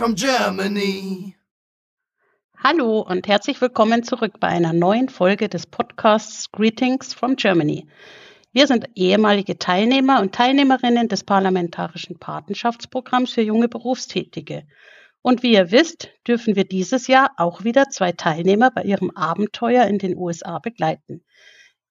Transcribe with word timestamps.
from 0.00 0.14
Germany. 0.14 1.36
Hallo 2.56 3.00
und 3.02 3.28
herzlich 3.28 3.60
willkommen 3.60 4.02
zurück 4.02 4.40
bei 4.40 4.48
einer 4.48 4.72
neuen 4.72 5.10
Folge 5.10 5.50
des 5.50 5.66
Podcasts 5.66 6.50
Greetings 6.52 7.12
from 7.12 7.36
Germany. 7.36 7.86
Wir 8.54 8.66
sind 8.66 8.88
ehemalige 8.94 9.58
Teilnehmer 9.58 10.22
und 10.22 10.34
Teilnehmerinnen 10.34 11.08
des 11.08 11.22
Parlamentarischen 11.22 12.18
Patenschaftsprogramms 12.18 13.32
für 13.32 13.42
junge 13.42 13.68
Berufstätige. 13.68 14.62
Und 15.20 15.42
wie 15.42 15.52
ihr 15.52 15.70
wisst, 15.70 16.08
dürfen 16.26 16.56
wir 16.56 16.64
dieses 16.64 17.06
Jahr 17.06 17.32
auch 17.36 17.64
wieder 17.64 17.90
zwei 17.90 18.12
Teilnehmer 18.12 18.70
bei 18.70 18.84
ihrem 18.84 19.10
Abenteuer 19.10 19.84
in 19.84 19.98
den 19.98 20.16
USA 20.16 20.60
begleiten. 20.60 21.26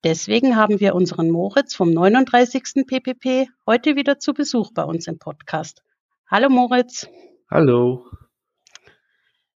Deswegen 0.02 0.56
haben 0.56 0.80
wir 0.80 0.96
unseren 0.96 1.30
Moritz 1.30 1.76
vom 1.76 1.92
39. 1.92 2.84
PPP 2.88 3.46
heute 3.68 3.94
wieder 3.94 4.18
zu 4.18 4.34
Besuch 4.34 4.72
bei 4.74 4.82
uns 4.82 5.06
im 5.06 5.20
Podcast. 5.20 5.84
Hallo 6.28 6.48
Moritz. 6.50 7.06
Hallo. 7.50 8.06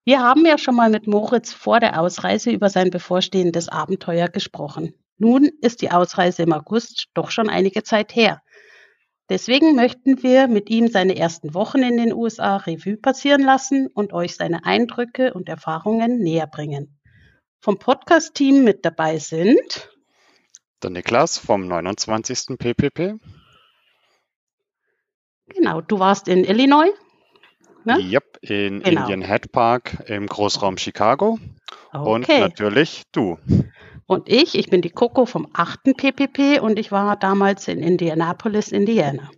Wir 0.05 0.21
haben 0.21 0.45
ja 0.45 0.57
schon 0.57 0.75
mal 0.75 0.89
mit 0.89 1.07
Moritz 1.07 1.51
vor 1.51 1.81
der 1.81 1.99
Ausreise 1.99 2.49
über 2.49 2.69
sein 2.69 2.89
bevorstehendes 2.89 3.67
Abenteuer 3.67 4.29
gesprochen. 4.29 4.93
Nun 5.17 5.49
ist 5.59 5.81
die 5.81 5.91
Ausreise 5.91 6.43
im 6.43 6.53
August 6.53 7.09
doch 7.15 7.31
schon 7.31 7.49
einige 7.49 7.83
Zeit 7.83 8.15
her. 8.15 8.41
Deswegen 9.27 9.75
möchten 9.75 10.23
wir 10.23 10.47
mit 10.47 10.69
ihm 10.69 10.87
seine 10.87 11.17
ersten 11.17 11.53
Wochen 11.53 11.83
in 11.83 11.97
den 11.97 12.13
USA 12.13 12.55
Revue 12.55 12.95
passieren 12.95 13.43
lassen 13.43 13.87
und 13.93 14.13
euch 14.13 14.37
seine 14.37 14.63
Eindrücke 14.63 15.33
und 15.33 15.49
Erfahrungen 15.49 16.19
näher 16.19 16.47
bringen. 16.47 16.97
Vom 17.59 17.77
Podcast-Team 17.77 18.63
mit 18.63 18.85
dabei 18.85 19.19
sind 19.19 19.89
der 20.81 20.91
Niklas 20.91 21.37
vom 21.37 21.67
29. 21.67 22.57
PPP. 22.57 23.19
Genau, 25.47 25.81
du 25.81 25.99
warst 25.99 26.29
in 26.29 26.45
Illinois. 26.45 26.93
Ne? 27.83 27.99
Yep, 27.99 28.39
in 28.41 28.81
genau. 28.81 29.01
Indian 29.01 29.21
Head 29.21 29.51
Park 29.51 30.03
im 30.07 30.27
Großraum 30.27 30.77
Chicago. 30.77 31.39
Okay. 31.93 32.09
Und 32.09 32.27
natürlich 32.27 33.03
du. 33.11 33.37
Und 34.05 34.29
ich, 34.29 34.55
ich 34.55 34.69
bin 34.69 34.81
die 34.81 34.89
Coco 34.89 35.25
vom 35.25 35.47
8. 35.53 35.95
PPP 35.95 36.61
und 36.61 36.77
ich 36.77 36.91
war 36.91 37.15
damals 37.17 37.67
in 37.67 37.79
Indianapolis, 37.79 38.71
Indiana. 38.71 39.31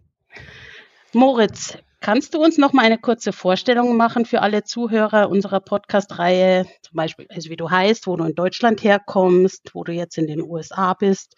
Moritz, 1.13 1.77
Kannst 2.03 2.33
du 2.33 2.43
uns 2.43 2.57
noch 2.57 2.73
mal 2.73 2.83
eine 2.83 2.97
kurze 2.97 3.31
Vorstellung 3.31 3.95
machen 3.95 4.25
für 4.25 4.41
alle 4.41 4.65
Zuhörer 4.65 5.29
unserer 5.29 5.61
Podcast-Reihe? 5.61 6.65
Zum 6.81 6.97
Beispiel, 6.97 7.27
also 7.29 7.49
wie 7.49 7.55
du 7.55 7.69
heißt, 7.69 8.07
wo 8.07 8.17
du 8.17 8.25
in 8.25 8.35
Deutschland 8.35 8.83
herkommst, 8.83 9.69
wo 9.73 9.85
du 9.85 9.93
jetzt 9.93 10.17
in 10.17 10.27
den 10.27 10.41
USA 10.41 10.95
bist, 10.95 11.37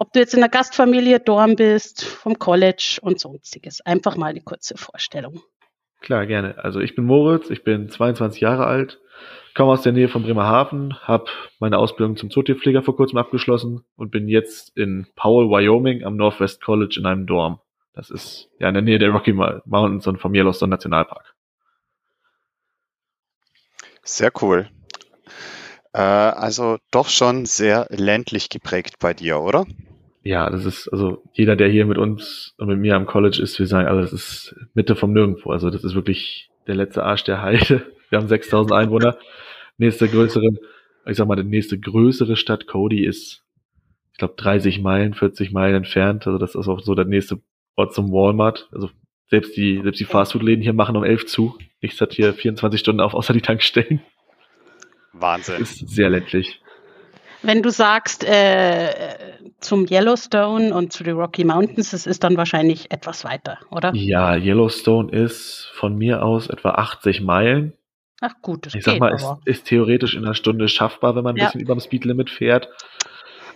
ob 0.00 0.12
du 0.12 0.18
jetzt 0.18 0.34
in 0.34 0.40
der 0.40 0.48
Gastfamilie 0.48 1.20
Dorm 1.20 1.54
bist, 1.54 2.04
vom 2.04 2.40
College 2.40 2.98
und 3.02 3.20
sonstiges. 3.20 3.80
Einfach 3.80 4.16
mal 4.16 4.30
eine 4.30 4.40
kurze 4.40 4.76
Vorstellung. 4.76 5.42
Klar, 6.00 6.26
gerne. 6.26 6.62
Also 6.62 6.80
ich 6.80 6.94
bin 6.94 7.04
Moritz, 7.04 7.50
ich 7.50 7.64
bin 7.64 7.88
22 7.88 8.40
Jahre 8.40 8.66
alt, 8.66 9.00
komme 9.54 9.72
aus 9.72 9.82
der 9.82 9.92
Nähe 9.92 10.08
von 10.08 10.22
Bremerhaven, 10.22 10.96
habe 11.02 11.26
meine 11.58 11.78
Ausbildung 11.78 12.16
zum 12.16 12.30
Zootierpfleger 12.30 12.82
vor 12.82 12.96
kurzem 12.96 13.18
abgeschlossen 13.18 13.84
und 13.96 14.10
bin 14.10 14.28
jetzt 14.28 14.76
in 14.76 15.06
Powell, 15.16 15.48
Wyoming 15.48 16.04
am 16.04 16.16
Northwest 16.16 16.62
College 16.62 16.96
in 16.98 17.06
einem 17.06 17.26
Dorm. 17.26 17.60
Das 17.94 18.10
ist 18.10 18.48
ja 18.60 18.68
in 18.68 18.74
der 18.74 18.82
Nähe 18.82 19.00
der 19.00 19.10
Rocky 19.10 19.32
Mountains 19.32 20.06
und 20.06 20.20
vom 20.20 20.34
Yellowstone 20.34 20.70
Nationalpark. 20.70 21.34
Sehr 24.04 24.30
cool. 24.40 24.70
Äh, 25.92 26.00
also 26.00 26.78
doch 26.92 27.08
schon 27.08 27.44
sehr 27.44 27.86
ländlich 27.90 28.48
geprägt 28.50 29.00
bei 29.00 29.14
dir, 29.14 29.40
oder? 29.40 29.66
Ja, 30.28 30.50
das 30.50 30.66
ist, 30.66 30.88
also 30.88 31.22
jeder, 31.32 31.56
der 31.56 31.70
hier 31.70 31.86
mit 31.86 31.96
uns 31.96 32.52
und 32.58 32.68
mit 32.68 32.78
mir 32.78 32.96
am 32.96 33.06
College 33.06 33.40
ist, 33.42 33.58
wir 33.58 33.66
sagen 33.66 33.88
alle, 33.88 34.02
das 34.02 34.12
ist 34.12 34.54
Mitte 34.74 34.94
vom 34.94 35.14
Nirgendwo. 35.14 35.52
Also 35.52 35.70
das 35.70 35.84
ist 35.84 35.94
wirklich 35.94 36.50
der 36.66 36.74
letzte 36.74 37.02
Arsch 37.02 37.24
der 37.24 37.40
Heide. 37.40 37.86
Wir 38.10 38.18
haben 38.18 38.28
6000 38.28 38.74
Einwohner. 38.74 39.16
Nächste 39.78 40.06
größere, 40.06 40.50
ich 41.06 41.16
sag 41.16 41.26
mal, 41.28 41.36
die 41.36 41.44
nächste 41.44 41.80
größere 41.80 42.36
Stadt 42.36 42.66
Cody 42.66 43.06
ist, 43.06 43.42
ich 44.12 44.18
glaube, 44.18 44.34
30 44.36 44.82
Meilen, 44.82 45.14
40 45.14 45.50
Meilen 45.52 45.76
entfernt. 45.76 46.26
Also 46.26 46.38
das 46.38 46.54
ist 46.54 46.68
auch 46.68 46.80
so 46.80 46.94
der 46.94 47.06
nächste 47.06 47.40
Ort 47.76 47.94
zum 47.94 48.12
Walmart. 48.12 48.68
Also 48.70 48.90
selbst 49.28 49.56
die, 49.56 49.80
selbst 49.82 49.98
die 49.98 50.04
Fastfood-Läden 50.04 50.62
hier 50.62 50.74
machen 50.74 50.94
um 50.94 51.04
elf 51.04 51.24
zu. 51.24 51.56
Nichts 51.80 52.02
hat 52.02 52.12
hier 52.12 52.34
24 52.34 52.78
Stunden 52.78 53.00
auf, 53.00 53.14
außer 53.14 53.32
die 53.32 53.40
Tankstellen. 53.40 54.02
Wahnsinn. 55.14 55.54
Das 55.60 55.70
ist 55.70 55.88
sehr 55.88 56.10
ländlich. 56.10 56.60
Wenn 57.42 57.62
du 57.62 57.70
sagst, 57.70 58.24
äh, 58.24 58.90
zum 59.60 59.86
Yellowstone 59.86 60.74
und 60.74 60.92
zu 60.92 61.04
den 61.04 61.16
Rocky 61.16 61.44
Mountains, 61.44 61.90
das 61.92 62.06
ist 62.06 62.24
dann 62.24 62.36
wahrscheinlich 62.36 62.90
etwas 62.90 63.24
weiter, 63.24 63.58
oder? 63.70 63.92
Ja, 63.94 64.36
Yellowstone 64.36 65.10
ist 65.10 65.70
von 65.74 65.96
mir 65.96 66.22
aus 66.22 66.48
etwa 66.48 66.70
80 66.70 67.20
Meilen. 67.20 67.74
Ach 68.20 68.34
gut, 68.42 68.66
das 68.66 68.74
Ich 68.74 68.84
sag 68.84 68.98
mal, 68.98 69.14
ist, 69.14 69.26
ist, 69.44 69.66
theoretisch 69.66 70.14
in 70.14 70.24
einer 70.24 70.34
Stunde 70.34 70.68
schaffbar, 70.68 71.14
wenn 71.14 71.22
man 71.22 71.34
ein 71.34 71.38
ja. 71.38 71.46
bisschen 71.46 71.60
über 71.60 71.74
dem 71.74 71.80
Speedlimit 71.80 72.30
fährt. 72.30 72.68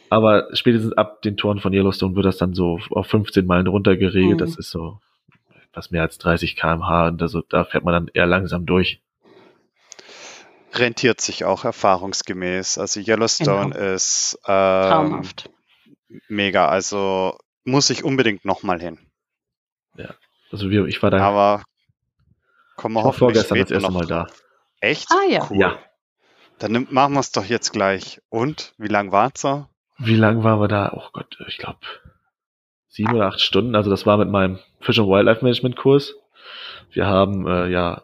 Aber 0.08 0.48
spätestens 0.52 0.92
ab 0.92 1.22
den 1.22 1.36
Toren 1.36 1.58
von 1.58 1.72
Yellowstone 1.72 2.14
wird 2.14 2.26
das 2.26 2.36
dann 2.36 2.54
so 2.54 2.78
auf 2.90 3.06
15 3.06 3.46
Meilen 3.46 3.66
runtergeregelt. 3.66 4.34
Mhm. 4.34 4.38
Das 4.38 4.56
ist 4.56 4.70
so 4.70 5.00
etwas 5.70 5.90
mehr 5.90 6.02
als 6.02 6.18
30 6.18 6.54
km/h 6.54 7.08
und 7.08 7.22
also, 7.22 7.42
da 7.48 7.64
fährt 7.64 7.84
man 7.84 7.94
dann 7.94 8.10
eher 8.12 8.26
langsam 8.26 8.66
durch. 8.66 9.00
Rentiert 10.74 11.20
sich 11.20 11.44
auch 11.44 11.64
erfahrungsgemäß. 11.64 12.78
Also 12.78 13.00
Yellowstone 13.00 13.74
genau. 13.74 13.94
ist 13.94 14.38
ähm, 14.46 14.82
traumhaft. 14.88 15.50
Mega. 16.28 16.68
Also 16.68 17.38
muss 17.64 17.90
ich 17.90 18.04
unbedingt 18.04 18.44
nochmal 18.44 18.80
hin. 18.80 18.98
Ja, 19.96 20.14
also 20.50 20.70
wir, 20.70 20.86
ich 20.86 21.02
war 21.02 21.10
da. 21.10 21.18
Aber 21.18 21.64
kommen 22.76 22.94
wir 22.94 23.02
hoffentlich 23.02 23.18
vorgestern 23.18 23.58
das 23.58 23.70
erste 23.70 23.92
Mal 23.92 24.06
da. 24.06 24.26
Echt? 24.80 25.08
Ah 25.10 25.28
ja. 25.28 25.46
Cool. 25.48 25.58
Ja. 25.58 25.78
Dann 26.58 26.86
machen 26.90 27.14
wir 27.14 27.20
es 27.20 27.32
doch 27.32 27.44
jetzt 27.44 27.72
gleich. 27.72 28.20
Und 28.28 28.74
wie 28.78 28.88
lang 28.88 29.12
war 29.12 29.32
es? 29.34 29.44
Wie 29.98 30.16
lang 30.16 30.42
waren 30.42 30.60
wir 30.60 30.68
da? 30.68 30.92
Oh 30.94 31.08
Gott, 31.12 31.36
ich 31.48 31.58
glaube 31.58 31.80
sieben 32.88 33.14
oder 33.14 33.26
acht 33.26 33.40
Stunden. 33.40 33.74
Also 33.74 33.90
das 33.90 34.06
war 34.06 34.16
mit 34.16 34.28
meinem 34.28 34.58
Fish 34.80 34.98
and 34.98 35.08
Wildlife 35.08 35.44
Management 35.44 35.76
Kurs. 35.76 36.14
Wir 36.90 37.06
haben 37.06 37.46
äh, 37.46 37.68
ja 37.68 38.02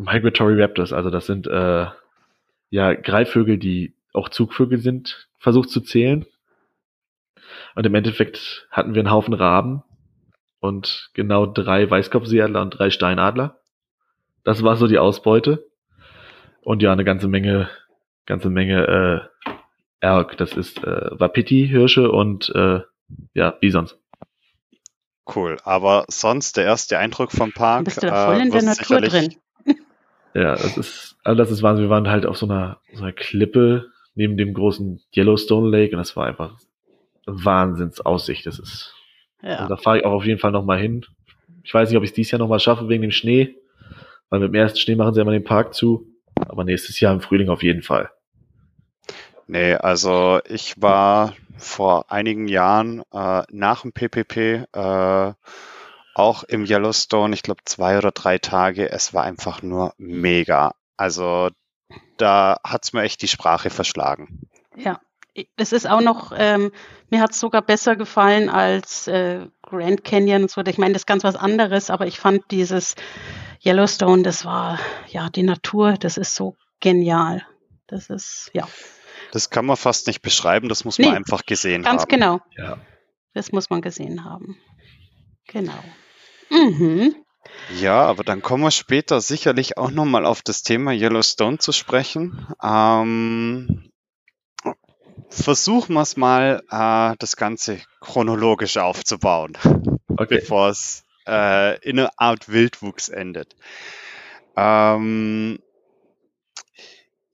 Migratory 0.00 0.60
Raptors, 0.60 0.92
also 0.92 1.10
das 1.10 1.26
sind 1.26 1.46
äh, 1.46 1.86
ja 2.70 2.94
Greifvögel, 2.94 3.58
die 3.58 3.94
auch 4.12 4.28
Zugvögel 4.30 4.78
sind, 4.78 5.28
versucht 5.38 5.68
zu 5.68 5.80
zählen. 5.80 6.26
Und 7.74 7.84
im 7.86 7.94
Endeffekt 7.94 8.66
hatten 8.70 8.94
wir 8.94 9.00
einen 9.00 9.10
Haufen 9.10 9.34
Raben 9.34 9.82
und 10.58 11.10
genau 11.14 11.46
drei 11.46 11.88
Weißkopfseeadler 11.88 12.62
und 12.62 12.70
drei 12.70 12.90
Steinadler. 12.90 13.58
Das 14.42 14.62
war 14.62 14.76
so 14.76 14.86
die 14.86 14.98
Ausbeute. 14.98 15.66
Und 16.62 16.82
ja, 16.82 16.92
eine 16.92 17.04
ganze 17.04 17.28
Menge, 17.28 17.68
ganze 18.26 18.50
Menge 18.50 19.30
äh, 20.00 20.06
Elk, 20.06 20.36
das 20.38 20.54
ist 20.54 20.82
äh, 20.82 21.10
Wapiti, 21.12 21.68
Hirsche 21.68 22.10
und 22.10 22.50
äh, 22.54 22.80
ja, 23.34 23.50
Bisons. 23.50 23.98
Cool, 25.34 25.58
aber 25.64 26.06
sonst 26.08 26.56
der 26.56 26.64
erste 26.64 26.98
Eindruck 26.98 27.32
vom 27.32 27.52
Park. 27.52 27.84
Bist 27.84 28.02
du 28.02 28.06
da 28.06 28.26
voll 28.26 28.36
äh, 28.36 28.42
in 28.42 28.50
der 28.50 28.62
Natur 28.62 29.00
drin? 29.00 29.36
Ja, 30.34 30.52
das 30.52 30.76
ist, 30.76 31.16
also 31.24 31.36
das 31.36 31.50
ist 31.50 31.62
Wahnsinn. 31.62 31.84
Wir 31.86 31.90
waren 31.90 32.08
halt 32.08 32.26
auf 32.26 32.36
so 32.38 32.46
einer, 32.46 32.78
so 32.92 33.02
einer 33.02 33.12
Klippe 33.12 33.90
neben 34.14 34.36
dem 34.36 34.54
großen 34.54 35.00
Yellowstone 35.14 35.68
Lake 35.68 35.92
und 35.92 35.98
das 35.98 36.16
war 36.16 36.26
einfach 36.26 36.56
Wahnsinnsaussicht. 37.26 38.46
Das 38.46 38.58
ist, 38.58 38.94
ja. 39.42 39.56
also 39.56 39.68
da 39.68 39.76
fahre 39.76 39.98
ich 39.98 40.04
auch 40.04 40.12
auf 40.12 40.24
jeden 40.24 40.40
Fall 40.40 40.52
nochmal 40.52 40.78
hin. 40.78 41.04
Ich 41.62 41.74
weiß 41.74 41.88
nicht, 41.88 41.96
ob 41.96 42.04
ich 42.04 42.10
es 42.10 42.14
dieses 42.14 42.32
Jahr 42.32 42.38
nochmal 42.38 42.60
schaffe 42.60 42.88
wegen 42.88 43.02
dem 43.02 43.10
Schnee, 43.10 43.56
weil 44.28 44.40
mit 44.40 44.48
dem 44.48 44.54
ersten 44.54 44.78
Schnee 44.78 44.96
machen 44.96 45.14
sie 45.14 45.20
immer 45.20 45.32
den 45.32 45.44
Park 45.44 45.74
zu. 45.74 46.06
Aber 46.36 46.64
nächstes 46.64 47.00
Jahr 47.00 47.12
im 47.12 47.20
Frühling 47.20 47.48
auf 47.48 47.62
jeden 47.62 47.82
Fall. 47.82 48.10
Nee, 49.46 49.74
also 49.74 50.40
ich 50.48 50.80
war 50.80 51.34
vor 51.58 52.10
einigen 52.10 52.46
Jahren 52.46 53.02
äh, 53.12 53.42
nach 53.50 53.82
dem 53.82 53.92
PPP 53.92 54.66
äh, 54.72 55.32
auch 56.20 56.44
im 56.44 56.64
Yellowstone, 56.64 57.34
ich 57.34 57.42
glaube 57.42 57.62
zwei 57.64 57.98
oder 57.98 58.10
drei 58.10 58.38
Tage. 58.38 58.90
Es 58.90 59.14
war 59.14 59.24
einfach 59.24 59.62
nur 59.62 59.94
mega. 59.96 60.74
Also 60.96 61.50
da 62.16 62.58
hat's 62.64 62.92
mir 62.92 63.02
echt 63.02 63.22
die 63.22 63.28
Sprache 63.28 63.70
verschlagen. 63.70 64.48
Ja, 64.76 65.00
es 65.56 65.72
ist 65.72 65.88
auch 65.88 66.00
noch, 66.00 66.32
ähm, 66.36 66.72
mir 67.08 67.20
hat's 67.20 67.40
sogar 67.40 67.62
besser 67.62 67.96
gefallen 67.96 68.48
als 68.50 69.06
äh, 69.06 69.46
Grand 69.62 70.04
Canyon 70.04 70.42
und 70.42 70.50
so. 70.50 70.60
Ich 70.62 70.78
meine, 70.78 70.92
das 70.92 71.02
ist 71.02 71.06
ganz 71.06 71.24
was 71.24 71.36
anderes, 71.36 71.90
aber 71.90 72.06
ich 72.06 72.20
fand 72.20 72.50
dieses 72.50 72.94
Yellowstone, 73.64 74.22
das 74.22 74.44
war 74.44 74.78
ja 75.08 75.28
die 75.30 75.42
Natur, 75.42 75.94
das 75.94 76.16
ist 76.16 76.34
so 76.34 76.56
genial. 76.80 77.42
Das 77.86 78.10
ist, 78.10 78.50
ja. 78.52 78.68
Das 79.32 79.50
kann 79.50 79.66
man 79.66 79.76
fast 79.76 80.06
nicht 80.06 80.22
beschreiben, 80.22 80.68
das 80.68 80.84
muss 80.84 80.98
man 80.98 81.14
einfach 81.14 81.46
gesehen 81.46 81.82
ganz 81.82 82.02
haben. 82.02 82.08
Ganz 82.08 82.08
genau. 82.08 82.40
Ja. 82.56 82.78
Das 83.32 83.52
muss 83.52 83.70
man 83.70 83.80
gesehen 83.80 84.24
haben. 84.24 84.58
Genau. 85.46 85.82
Mhm. 86.50 87.14
Ja, 87.78 88.02
aber 88.02 88.24
dann 88.24 88.42
kommen 88.42 88.64
wir 88.64 88.70
später 88.70 89.20
sicherlich 89.20 89.78
auch 89.78 89.90
nochmal 89.90 90.26
auf 90.26 90.42
das 90.42 90.62
Thema 90.62 90.92
Yellowstone 90.92 91.58
zu 91.58 91.72
sprechen. 91.72 92.46
Ähm, 92.62 93.90
versuchen 95.28 95.94
wir 95.94 96.02
es 96.02 96.16
mal, 96.16 96.62
äh, 96.70 97.16
das 97.18 97.36
Ganze 97.36 97.80
chronologisch 98.00 98.76
aufzubauen, 98.76 99.56
okay. 100.08 100.26
bevor 100.40 100.70
es 100.70 101.04
äh, 101.26 101.78
in 101.88 101.98
einer 101.98 102.10
Art 102.16 102.48
Wildwuchs 102.48 103.08
endet. 103.08 103.54
Ähm, 104.56 105.60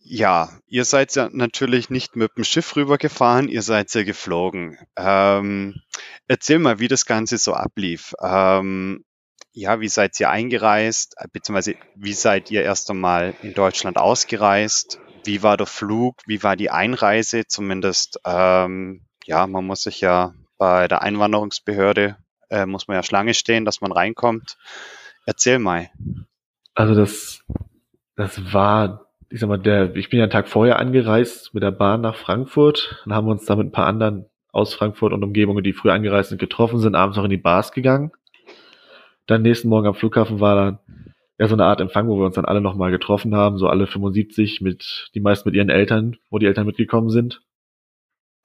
ja, 0.09 0.51
ihr 0.69 0.85
seid 0.85 1.15
ja 1.17 1.29
natürlich 1.33 1.91
nicht 1.91 2.15
mit 2.15 2.37
dem 2.37 2.45
Schiff 2.45 2.77
rübergefahren, 2.77 3.49
ihr 3.49 3.63
seid 3.63 3.93
ja 3.93 4.05
geflogen. 4.05 4.79
Ähm, 4.97 5.81
erzähl 6.29 6.61
mal, 6.61 6.79
wie 6.79 6.89
das 6.89 7.07
Ganze 7.07 7.39
so 7.39 7.55
ablief. 7.55 8.15
Ähm, 8.23 9.05
ja, 9.53 9.81
wie 9.81 9.89
seid 9.89 10.19
ihr 10.21 10.31
eingereist, 10.31 11.17
beziehungsweise 11.33 11.75
wie 11.97 12.13
seid 12.13 12.51
ihr 12.51 12.63
erst 12.63 12.91
einmal 12.91 13.35
in 13.43 13.55
Deutschland 13.55 13.97
ausgereist? 13.97 15.01
Wie 15.25 15.43
war 15.43 15.57
der 15.57 15.67
Flug? 15.67 16.17
Wie 16.27 16.43
war 16.43 16.55
die 16.55 16.71
Einreise? 16.71 17.47
Zumindest, 17.49 18.21
ähm, 18.25 19.07
ja, 19.25 19.47
man 19.47 19.67
muss 19.67 19.83
sich 19.83 20.01
ja 20.01 20.35
bei 20.57 20.87
der 20.87 21.03
Einwanderungsbehörde, 21.03 22.17
äh, 22.49 22.67
muss 22.67 22.87
man 22.87 22.97
ja 22.97 23.03
Schlange 23.03 23.35
stehen, 23.35 23.65
dass 23.65 23.81
man 23.81 23.91
reinkommt. 23.91 24.57
Erzähl 25.25 25.59
mal. 25.59 25.91
Also 26.75 26.95
das, 26.95 27.43
das 28.15 28.53
war 28.53 29.06
ich 29.29 29.41
sag 29.41 29.49
mal, 29.49 29.59
der, 29.59 29.95
ich 29.97 30.09
bin 30.09 30.19
ja 30.19 30.25
einen 30.25 30.33
Tag 30.33 30.49
vorher 30.49 30.79
angereist 30.79 31.53
mit 31.53 31.63
der 31.63 31.73
Bahn 31.73 32.01
nach 32.01 32.17
Frankfurt. 32.17 33.03
Dann 33.05 33.15
haben 33.15 33.29
uns 33.29 33.45
da 33.45 33.57
mit 33.57 33.69
ein 33.69 33.73
paar 33.73 33.87
anderen 33.87 34.27
aus 34.53 34.75
Frankfurt 34.75 35.13
und 35.13 35.23
Umgebungen, 35.23 35.65
die 35.65 35.73
früh 35.73 35.91
angereist 35.91 36.31
sind, 36.31 36.39
getroffen, 36.39 36.79
sind 36.79 36.95
abends 36.95 37.17
noch 37.17 37.25
in 37.25 37.31
die 37.31 37.37
Bars 37.37 37.73
gegangen. 37.73 38.13
Dann 39.27 39.43
nächsten 39.43 39.69
Morgen 39.69 39.89
am 39.89 39.95
Flughafen 39.95 40.41
war 40.41 40.55
dann 40.55 40.79
ja 41.39 41.49
so 41.49 41.55
eine 41.55 41.65
Art 41.65 41.81
Empfang, 41.81 42.09
wo 42.09 42.17
wir 42.19 42.25
uns 42.25 42.37
dann 42.37 42.45
alle 42.45 42.61
nochmal 42.61 42.91
getroffen 42.91 43.35
haben, 43.35 43.59
so 43.59 43.69
alle 43.69 43.87
75 43.87 44.61
mit, 44.61 45.11
die 45.15 45.21
meisten 45.21 45.49
mit 45.49 45.57
ihren 45.57 45.69
Eltern, 45.69 46.17
wo 46.31 46.39
die 46.39 46.47
Eltern 46.47 46.67
mitgekommen 46.67 47.11
sind. 47.11 47.43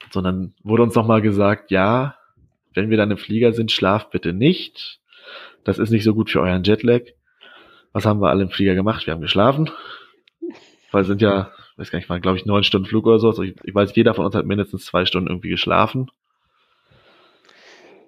Sondern 0.10 0.56
wurde 0.64 0.84
uns 0.84 0.96
nochmal 0.96 1.22
gesagt, 1.22 1.70
ja, 1.72 2.16
wenn 2.74 2.90
wir 2.90 2.98
dann 2.98 3.12
im 3.12 3.18
Flieger 3.18 3.54
sind, 3.54 3.72
schlaft 3.72 4.10
bitte 4.10 4.34
nicht. 4.34 5.00
Das 5.64 5.78
ist 5.78 5.92
nicht 5.92 6.04
so 6.04 6.16
gut 6.16 6.32
für 6.32 6.42
euren 6.42 6.64
Jetlag. 6.64 7.02
Was 7.94 8.06
haben 8.06 8.22
wir 8.22 8.30
alle 8.30 8.44
im 8.44 8.50
Flieger 8.50 8.74
gemacht? 8.74 9.06
Wir 9.06 9.14
haben 9.14 9.22
geschlafen 9.22 9.70
weil 10.92 11.02
es 11.02 11.08
sind 11.08 11.22
ja, 11.22 11.52
weiß 11.78 11.92
gar 11.92 12.00
nicht, 12.00 12.10
waren 12.10 12.22
glaube 12.22 12.38
ich 12.38 12.46
neun 12.46 12.64
Stunden 12.64 12.88
Flug 12.88 13.06
oder 13.06 13.20
so. 13.20 13.30
Also 13.30 13.44
ich, 13.44 13.56
ich 13.64 13.74
weiß, 13.74 13.96
jeder 13.96 14.14
von 14.14 14.26
uns 14.26 14.36
hat 14.36 14.46
mindestens 14.46 14.86
zwei 14.86 15.06
Stunden 15.06 15.30
irgendwie 15.30 15.50
geschlafen. 15.50 16.12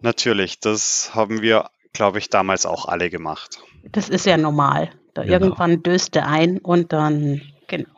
Natürlich, 0.01 0.59
das 0.59 1.15
haben 1.15 1.41
wir, 1.41 1.69
glaube 1.93 2.19
ich, 2.19 2.29
damals 2.29 2.65
auch 2.65 2.87
alle 2.87 3.09
gemacht. 3.09 3.61
Das 3.83 4.09
ist 4.09 4.25
ja 4.25 4.37
normal. 4.37 4.91
Da 5.13 5.23
genau. 5.23 5.33
irgendwann 5.33 5.81
döste 5.81 6.25
ein 6.25 6.57
und 6.59 6.91
dann, 6.91 7.41
genau. 7.67 7.89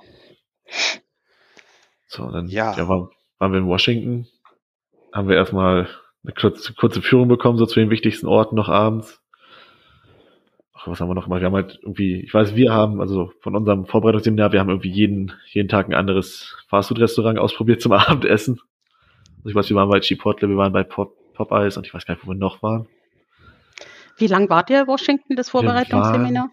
So, 2.07 2.29
dann 2.29 2.47
ja. 2.47 2.75
ja 2.77 2.87
waren, 2.87 3.09
waren 3.39 3.51
wir 3.51 3.59
in 3.59 3.67
Washington, 3.67 4.27
haben 5.11 5.27
wir 5.27 5.35
erstmal 5.35 5.89
eine 6.23 6.33
kurze, 6.33 6.73
kurze 6.73 7.01
Führung 7.01 7.27
bekommen, 7.27 7.57
so 7.57 7.65
zu 7.65 7.79
den 7.79 7.89
wichtigsten 7.89 8.27
Orten 8.27 8.55
noch 8.55 8.69
abends 8.69 9.21
was 10.91 10.99
haben 10.99 11.09
wir 11.09 11.15
noch 11.15 11.25
gemacht? 11.25 11.41
Wir 11.41 11.47
haben 11.47 11.55
halt 11.55 11.79
irgendwie, 11.81 12.21
ich 12.21 12.33
weiß, 12.33 12.55
wir 12.55 12.73
haben, 12.73 13.01
also 13.01 13.31
von 13.39 13.55
unserem 13.55 13.85
Vorbereitungsseminar, 13.85 14.51
wir 14.51 14.59
haben 14.59 14.69
irgendwie 14.69 14.91
jeden, 14.91 15.33
jeden 15.47 15.69
Tag 15.69 15.87
ein 15.87 15.93
anderes 15.93 16.55
Fastfood-Restaurant 16.67 17.39
ausprobiert 17.39 17.81
zum 17.81 17.91
Abendessen. 17.93 18.59
Also 19.37 19.49
ich 19.49 19.55
weiß, 19.55 19.69
wir 19.69 19.75
waren 19.75 19.89
bei 19.89 19.99
Chipotle, 19.99 20.49
wir 20.49 20.57
waren 20.57 20.73
bei 20.73 20.83
Pop, 20.83 21.15
Popeyes 21.33 21.77
und 21.77 21.85
ich 21.85 21.93
weiß 21.93 22.05
gar 22.05 22.15
nicht, 22.15 22.25
wo 22.25 22.31
wir 22.31 22.35
noch 22.35 22.63
waren. 22.63 22.87
Wie 24.17 24.27
lang 24.27 24.49
wart 24.49 24.69
ihr 24.69 24.81
in 24.81 24.87
Washington, 24.87 25.35
das 25.35 25.49
Vorbereitungsseminar? 25.49 26.49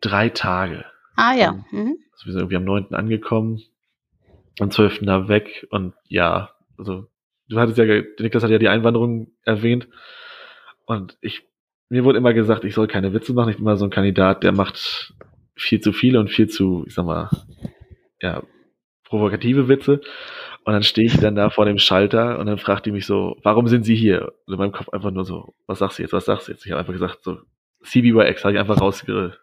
Drei 0.00 0.30
Tage. 0.30 0.84
Ah 1.16 1.34
ja. 1.34 1.52
Mhm. 1.70 1.98
Also 2.12 2.26
wir 2.26 2.32
sind 2.32 2.40
irgendwie 2.40 2.56
am 2.56 2.64
9. 2.64 2.94
angekommen, 2.94 3.62
am 4.58 4.70
12. 4.70 5.00
da 5.02 5.28
weg 5.28 5.66
und 5.70 5.94
ja, 6.08 6.50
also 6.78 7.06
du 7.48 7.58
hattest 7.58 7.78
ja, 7.78 7.84
Niklas 7.84 8.42
hat 8.42 8.50
ja 8.50 8.58
die 8.58 8.68
Einwanderung 8.68 9.28
erwähnt 9.44 9.88
und 10.86 11.16
ich 11.20 11.46
mir 11.94 12.02
wurde 12.02 12.18
immer 12.18 12.34
gesagt, 12.34 12.64
ich 12.64 12.74
soll 12.74 12.88
keine 12.88 13.12
Witze 13.12 13.32
machen. 13.34 13.50
Ich 13.50 13.56
bin 13.56 13.64
mal 13.64 13.76
so 13.76 13.84
ein 13.84 13.90
Kandidat, 13.90 14.42
der 14.42 14.50
macht 14.50 15.14
viel 15.54 15.80
zu 15.80 15.92
viele 15.92 16.18
und 16.18 16.28
viel 16.28 16.48
zu, 16.48 16.82
ich 16.88 16.94
sag 16.94 17.06
mal, 17.06 17.30
ja, 18.20 18.42
provokative 19.04 19.68
Witze. 19.68 20.00
Und 20.64 20.72
dann 20.72 20.82
stehe 20.82 21.06
ich 21.06 21.20
dann 21.20 21.36
da 21.36 21.50
vor 21.50 21.66
dem 21.66 21.78
Schalter 21.78 22.40
und 22.40 22.46
dann 22.46 22.58
fragt 22.58 22.86
die 22.86 22.90
mich 22.90 23.06
so, 23.06 23.36
warum 23.44 23.68
sind 23.68 23.84
Sie 23.84 23.94
hier? 23.94 24.32
Und 24.44 24.54
in 24.54 24.58
meinem 24.58 24.72
Kopf 24.72 24.88
einfach 24.88 25.12
nur 25.12 25.24
so, 25.24 25.54
was 25.68 25.78
sagst 25.78 25.98
du 25.98 26.02
jetzt, 26.02 26.12
was 26.12 26.24
sagst 26.24 26.48
du 26.48 26.52
jetzt? 26.52 26.66
Ich 26.66 26.72
habe 26.72 26.80
einfach 26.80 26.92
gesagt, 26.92 27.22
so, 27.22 27.38
CBYX, 27.84 28.42
habe 28.42 28.54
ich 28.54 28.58
einfach 28.58 28.80
rausge 28.80 29.38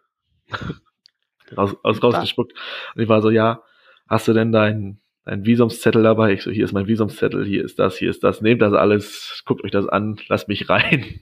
raus, 1.56 1.74
aus, 1.82 2.02
rausgespuckt. 2.02 2.52
Und 2.94 3.02
ich 3.02 3.08
war 3.08 3.22
so, 3.22 3.30
ja, 3.30 3.62
hast 4.08 4.28
du 4.28 4.34
denn 4.34 4.52
dein, 4.52 5.00
dein 5.24 5.46
Visumszettel 5.46 6.02
dabei? 6.02 6.34
Ich 6.34 6.42
so, 6.42 6.50
hier 6.50 6.66
ist 6.66 6.72
mein 6.72 6.86
Visumszettel, 6.86 7.46
hier 7.46 7.64
ist 7.64 7.78
das, 7.78 7.96
hier 7.96 8.10
ist 8.10 8.22
das, 8.22 8.42
nehmt 8.42 8.60
das 8.60 8.74
alles, 8.74 9.42
guckt 9.46 9.64
euch 9.64 9.70
das 9.70 9.88
an, 9.88 10.18
lasst 10.28 10.48
mich 10.48 10.68
rein 10.68 11.20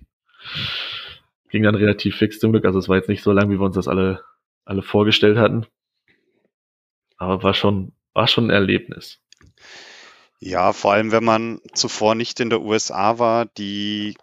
ging 1.50 1.62
dann 1.62 1.74
relativ 1.74 2.16
fix 2.16 2.38
zum 2.38 2.52
Glück. 2.52 2.64
Also 2.64 2.78
es 2.78 2.88
war 2.88 2.96
jetzt 2.96 3.08
nicht 3.08 3.22
so 3.22 3.32
lang, 3.32 3.50
wie 3.50 3.58
wir 3.58 3.66
uns 3.66 3.76
das 3.76 3.88
alle, 3.88 4.24
alle 4.64 4.82
vorgestellt 4.82 5.38
hatten. 5.38 5.66
Aber 7.16 7.42
war 7.42 7.54
schon, 7.54 7.92
war 8.14 8.28
schon 8.28 8.46
ein 8.46 8.50
Erlebnis. 8.50 9.18
Ja, 10.38 10.72
vor 10.72 10.94
allem, 10.94 11.12
wenn 11.12 11.24
man 11.24 11.60
zuvor 11.74 12.14
nicht 12.14 12.40
in 12.40 12.48
der 12.48 12.62
USA 12.62 13.18
war, 13.18 13.44
die 13.44 14.16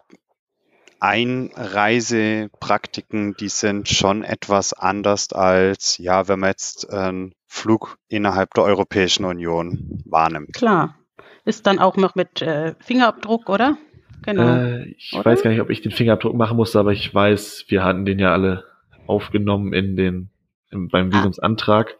Einreisepraktiken, 1.00 3.34
die 3.34 3.48
sind 3.48 3.88
schon 3.88 4.24
etwas 4.24 4.72
anders 4.72 5.32
als, 5.32 5.96
ja, 5.98 6.26
wenn 6.26 6.40
man 6.40 6.50
jetzt 6.50 6.90
einen 6.90 7.36
Flug 7.46 7.98
innerhalb 8.08 8.52
der 8.54 8.64
Europäischen 8.64 9.24
Union 9.24 10.02
wahrnimmt. 10.04 10.54
Klar. 10.54 10.96
Ist 11.44 11.68
dann 11.68 11.78
auch 11.78 11.96
noch 11.96 12.16
mit 12.16 12.42
äh, 12.42 12.74
Fingerabdruck, 12.80 13.48
oder? 13.48 13.78
Genau. 14.22 14.42
Äh, 14.42 14.88
ich 14.96 15.12
Oder? 15.14 15.24
weiß 15.24 15.42
gar 15.42 15.50
nicht, 15.50 15.60
ob 15.60 15.70
ich 15.70 15.80
den 15.80 15.92
Fingerabdruck 15.92 16.34
machen 16.34 16.56
musste, 16.56 16.78
aber 16.78 16.92
ich 16.92 17.14
weiß, 17.14 17.66
wir 17.68 17.84
hatten 17.84 18.04
den 18.04 18.18
ja 18.18 18.32
alle 18.32 18.64
aufgenommen 19.06 19.72
in 19.72 19.96
den, 19.96 20.30
in, 20.70 20.88
beim 20.88 21.10
ah. 21.12 21.18
Visumsantrag. 21.18 21.98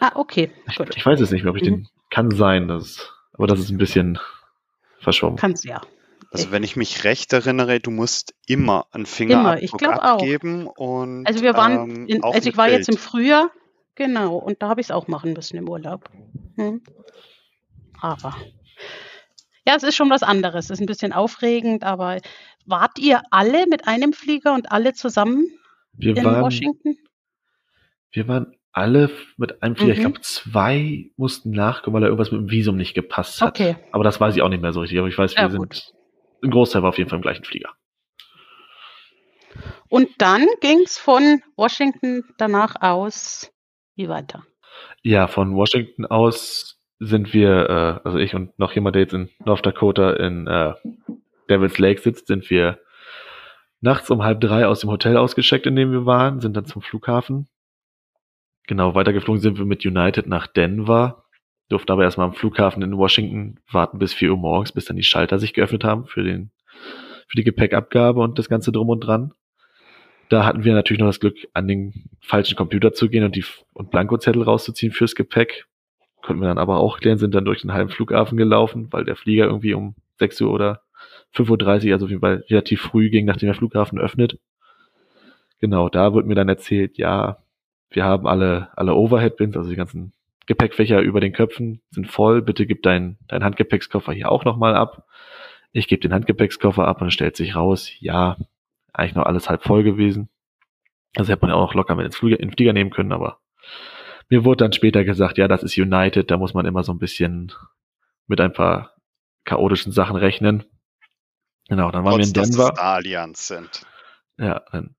Ah, 0.00 0.12
okay. 0.14 0.50
Ich, 0.68 0.78
ich, 0.78 1.06
weiß 1.06 1.20
es 1.20 1.30
nicht 1.30 1.42
mehr, 1.42 1.50
ob 1.50 1.56
ich 1.56 1.68
mhm. 1.68 1.74
den 1.74 1.88
kann 2.10 2.30
sein, 2.30 2.68
das, 2.68 3.12
aber 3.32 3.46
das 3.46 3.58
ist 3.58 3.70
ein 3.70 3.78
bisschen 3.78 4.18
verschwommen. 5.00 5.36
Kann's 5.36 5.64
ja. 5.64 5.80
Also 6.30 6.50
wenn 6.50 6.62
ich 6.62 6.76
mich 6.76 7.04
recht 7.04 7.32
erinnere, 7.32 7.80
du 7.80 7.90
musst 7.90 8.34
immer 8.46 8.86
einen 8.92 9.06
Fingerabdruck 9.06 9.80
immer, 9.82 10.02
abgeben 10.02 10.68
auch. 10.68 11.00
und 11.00 11.26
also 11.26 11.42
wir 11.42 11.54
waren, 11.54 11.90
ähm, 11.90 12.06
in, 12.06 12.22
also 12.22 12.48
ich 12.48 12.56
war 12.56 12.66
Bild. 12.66 12.78
jetzt 12.78 12.88
im 12.90 12.98
Frühjahr, 12.98 13.50
genau, 13.94 14.36
und 14.36 14.62
da 14.62 14.68
habe 14.68 14.80
ich 14.80 14.88
es 14.88 14.90
auch 14.90 15.08
machen 15.08 15.32
müssen 15.32 15.56
im 15.56 15.68
Urlaub. 15.68 16.10
Hm. 16.56 16.82
Aber 18.00 18.36
ja, 19.68 19.74
es 19.76 19.82
ist 19.82 19.96
schon 19.96 20.08
was 20.08 20.22
anderes. 20.22 20.64
Es 20.64 20.70
ist 20.70 20.80
ein 20.80 20.86
bisschen 20.86 21.12
aufregend, 21.12 21.84
aber 21.84 22.22
wart 22.64 22.98
ihr 22.98 23.20
alle 23.30 23.66
mit 23.66 23.86
einem 23.86 24.14
Flieger 24.14 24.54
und 24.54 24.72
alle 24.72 24.94
zusammen 24.94 25.46
wir 25.92 26.16
in 26.16 26.24
waren, 26.24 26.40
Washington? 26.40 26.96
Wir 28.10 28.26
waren 28.28 28.56
alle 28.72 29.10
mit 29.36 29.62
einem 29.62 29.76
Flieger. 29.76 29.92
Mhm. 29.92 29.98
Ich 29.98 30.04
glaube, 30.06 30.20
zwei 30.22 31.10
mussten 31.18 31.50
nachkommen, 31.50 31.96
weil 31.96 32.00
da 32.00 32.06
irgendwas 32.06 32.32
mit 32.32 32.40
dem 32.40 32.50
Visum 32.50 32.78
nicht 32.78 32.94
gepasst 32.94 33.42
hat. 33.42 33.60
Okay. 33.60 33.76
Aber 33.92 34.04
das 34.04 34.18
weiß 34.18 34.34
ich 34.36 34.40
auch 34.40 34.48
nicht 34.48 34.62
mehr 34.62 34.72
so 34.72 34.80
richtig. 34.80 34.98
Aber 35.00 35.08
ich 35.08 35.18
weiß, 35.18 35.36
wir 35.36 35.42
ja, 35.42 35.50
sind. 35.50 35.92
Ein 36.42 36.50
Großteil 36.50 36.80
war 36.80 36.88
auf 36.88 36.96
jeden 36.96 37.10
Fall 37.10 37.18
im 37.18 37.22
gleichen 37.22 37.44
Flieger. 37.44 37.74
Und 39.90 40.08
dann 40.16 40.46
ging 40.62 40.80
es 40.82 40.96
von 40.96 41.42
Washington 41.56 42.24
danach 42.38 42.80
aus 42.80 43.52
wie 43.96 44.08
weiter? 44.08 44.46
Ja, 45.02 45.26
von 45.26 45.54
Washington 45.54 46.06
aus 46.06 46.77
sind 47.00 47.32
wir, 47.32 47.68
äh, 47.68 48.06
also 48.06 48.18
ich 48.18 48.34
und 48.34 48.58
noch 48.58 48.72
jemand, 48.72 48.96
der 48.96 49.02
jetzt 49.02 49.14
in 49.14 49.28
North 49.44 49.64
Dakota 49.64 50.12
in 50.12 50.46
äh, 50.46 50.74
Devil's 51.48 51.78
Lake 51.78 52.00
sitzt, 52.00 52.26
sind 52.26 52.50
wir 52.50 52.78
nachts 53.80 54.10
um 54.10 54.22
halb 54.22 54.40
drei 54.40 54.66
aus 54.66 54.80
dem 54.80 54.90
Hotel 54.90 55.16
ausgecheckt, 55.16 55.66
in 55.66 55.76
dem 55.76 55.92
wir 55.92 56.06
waren, 56.06 56.40
sind 56.40 56.56
dann 56.56 56.66
zum 56.66 56.82
Flughafen. 56.82 57.48
Genau, 58.66 58.94
weitergeflogen 58.94 59.40
sind 59.40 59.58
wir 59.58 59.64
mit 59.64 59.86
United 59.86 60.26
nach 60.26 60.46
Denver, 60.46 61.24
durften 61.68 61.92
aber 61.92 62.02
erstmal 62.02 62.26
am 62.26 62.34
Flughafen 62.34 62.82
in 62.82 62.96
Washington 62.96 63.60
warten 63.70 63.98
bis 63.98 64.12
vier 64.12 64.32
Uhr 64.32 64.36
morgens, 64.36 64.72
bis 64.72 64.84
dann 64.84 64.96
die 64.96 65.02
Schalter 65.02 65.38
sich 65.38 65.54
geöffnet 65.54 65.84
haben 65.84 66.06
für 66.06 66.22
den, 66.22 66.50
für 67.28 67.36
die 67.36 67.44
Gepäckabgabe 67.44 68.20
und 68.20 68.38
das 68.38 68.48
Ganze 68.48 68.72
drum 68.72 68.88
und 68.88 69.00
dran. 69.00 69.32
Da 70.28 70.44
hatten 70.44 70.64
wir 70.64 70.74
natürlich 70.74 71.00
noch 71.00 71.06
das 71.06 71.20
Glück, 71.20 71.36
an 71.54 71.68
den 71.68 72.10
falschen 72.20 72.56
Computer 72.56 72.92
zu 72.92 73.08
gehen 73.08 73.24
und 73.24 73.34
die 73.36 73.44
und 73.72 73.90
Blankozettel 73.90 74.42
rauszuziehen 74.42 74.92
fürs 74.92 75.14
Gepäck 75.14 75.66
konnten 76.22 76.42
wir 76.42 76.48
dann 76.48 76.58
aber 76.58 76.78
auch 76.78 76.98
klären, 76.98 77.18
sind 77.18 77.34
dann 77.34 77.44
durch 77.44 77.62
den 77.62 77.72
halben 77.72 77.90
Flughafen 77.90 78.36
gelaufen, 78.36 78.88
weil 78.90 79.04
der 79.04 79.16
Flieger 79.16 79.46
irgendwie 79.46 79.74
um 79.74 79.94
6 80.18 80.40
Uhr 80.42 80.52
oder 80.52 80.82
5.30 81.34 81.86
Uhr, 81.86 81.92
also 81.92 82.06
auf 82.06 82.10
jeden 82.10 82.20
Fall 82.20 82.44
relativ 82.48 82.80
früh 82.80 83.10
ging, 83.10 83.26
nachdem 83.26 83.48
der 83.48 83.54
Flughafen 83.54 83.98
öffnet. 83.98 84.38
Genau, 85.60 85.88
da 85.88 86.12
wurde 86.12 86.28
mir 86.28 86.34
dann 86.34 86.48
erzählt, 86.48 86.98
ja, 86.98 87.38
wir 87.90 88.04
haben 88.04 88.26
alle, 88.26 88.68
alle 88.76 88.94
Overhead-Bins, 88.94 89.56
also 89.56 89.70
die 89.70 89.76
ganzen 89.76 90.12
Gepäckfächer 90.46 91.00
über 91.00 91.20
den 91.20 91.32
Köpfen 91.32 91.82
sind 91.90 92.08
voll. 92.08 92.42
Bitte 92.42 92.66
gib 92.66 92.82
deinen 92.82 93.18
dein 93.28 93.44
Handgepäckskoffer 93.44 94.12
hier 94.12 94.30
auch 94.30 94.44
nochmal 94.44 94.74
ab. 94.74 95.04
Ich 95.72 95.88
gebe 95.88 96.00
den 96.00 96.14
Handgepäckskoffer 96.14 96.86
ab 96.86 97.02
und 97.02 97.12
stellt 97.12 97.36
sich 97.36 97.54
raus, 97.54 97.90
ja, 98.00 98.36
eigentlich 98.92 99.14
noch 99.14 99.26
alles 99.26 99.50
halb 99.50 99.62
voll 99.62 99.82
gewesen. 99.82 100.28
Also 101.16 101.32
hätte 101.32 101.42
man 101.42 101.50
ja 101.50 101.56
auch 101.56 101.74
locker 101.74 101.94
mit 101.94 102.06
ins 102.06 102.16
Flieger, 102.16 102.40
in 102.40 102.48
den 102.48 102.56
Flieger 102.56 102.72
nehmen 102.72 102.90
können, 102.90 103.12
aber 103.12 103.38
mir 104.28 104.44
wurde 104.44 104.64
dann 104.64 104.72
später 104.72 105.04
gesagt, 105.04 105.38
ja, 105.38 105.48
das 105.48 105.62
ist 105.62 105.76
United, 105.76 106.30
da 106.30 106.36
muss 106.36 106.54
man 106.54 106.66
immer 106.66 106.84
so 106.84 106.92
ein 106.92 106.98
bisschen 106.98 107.52
mit 108.26 108.40
ein 108.40 108.52
paar 108.52 108.94
chaotischen 109.44 109.92
Sachen 109.92 110.16
rechnen. 110.16 110.64
Genau, 111.68 111.90
dann 111.90 112.04
waren 112.04 112.20
Trotz, 112.20 112.34
wir 112.34 112.42
in 112.42 112.50
Denver. 112.50 112.70
Dass 112.70 112.78
Allianz 112.78 113.48
sind. 113.48 113.86
Ja, 114.38 114.62
dann 114.72 114.94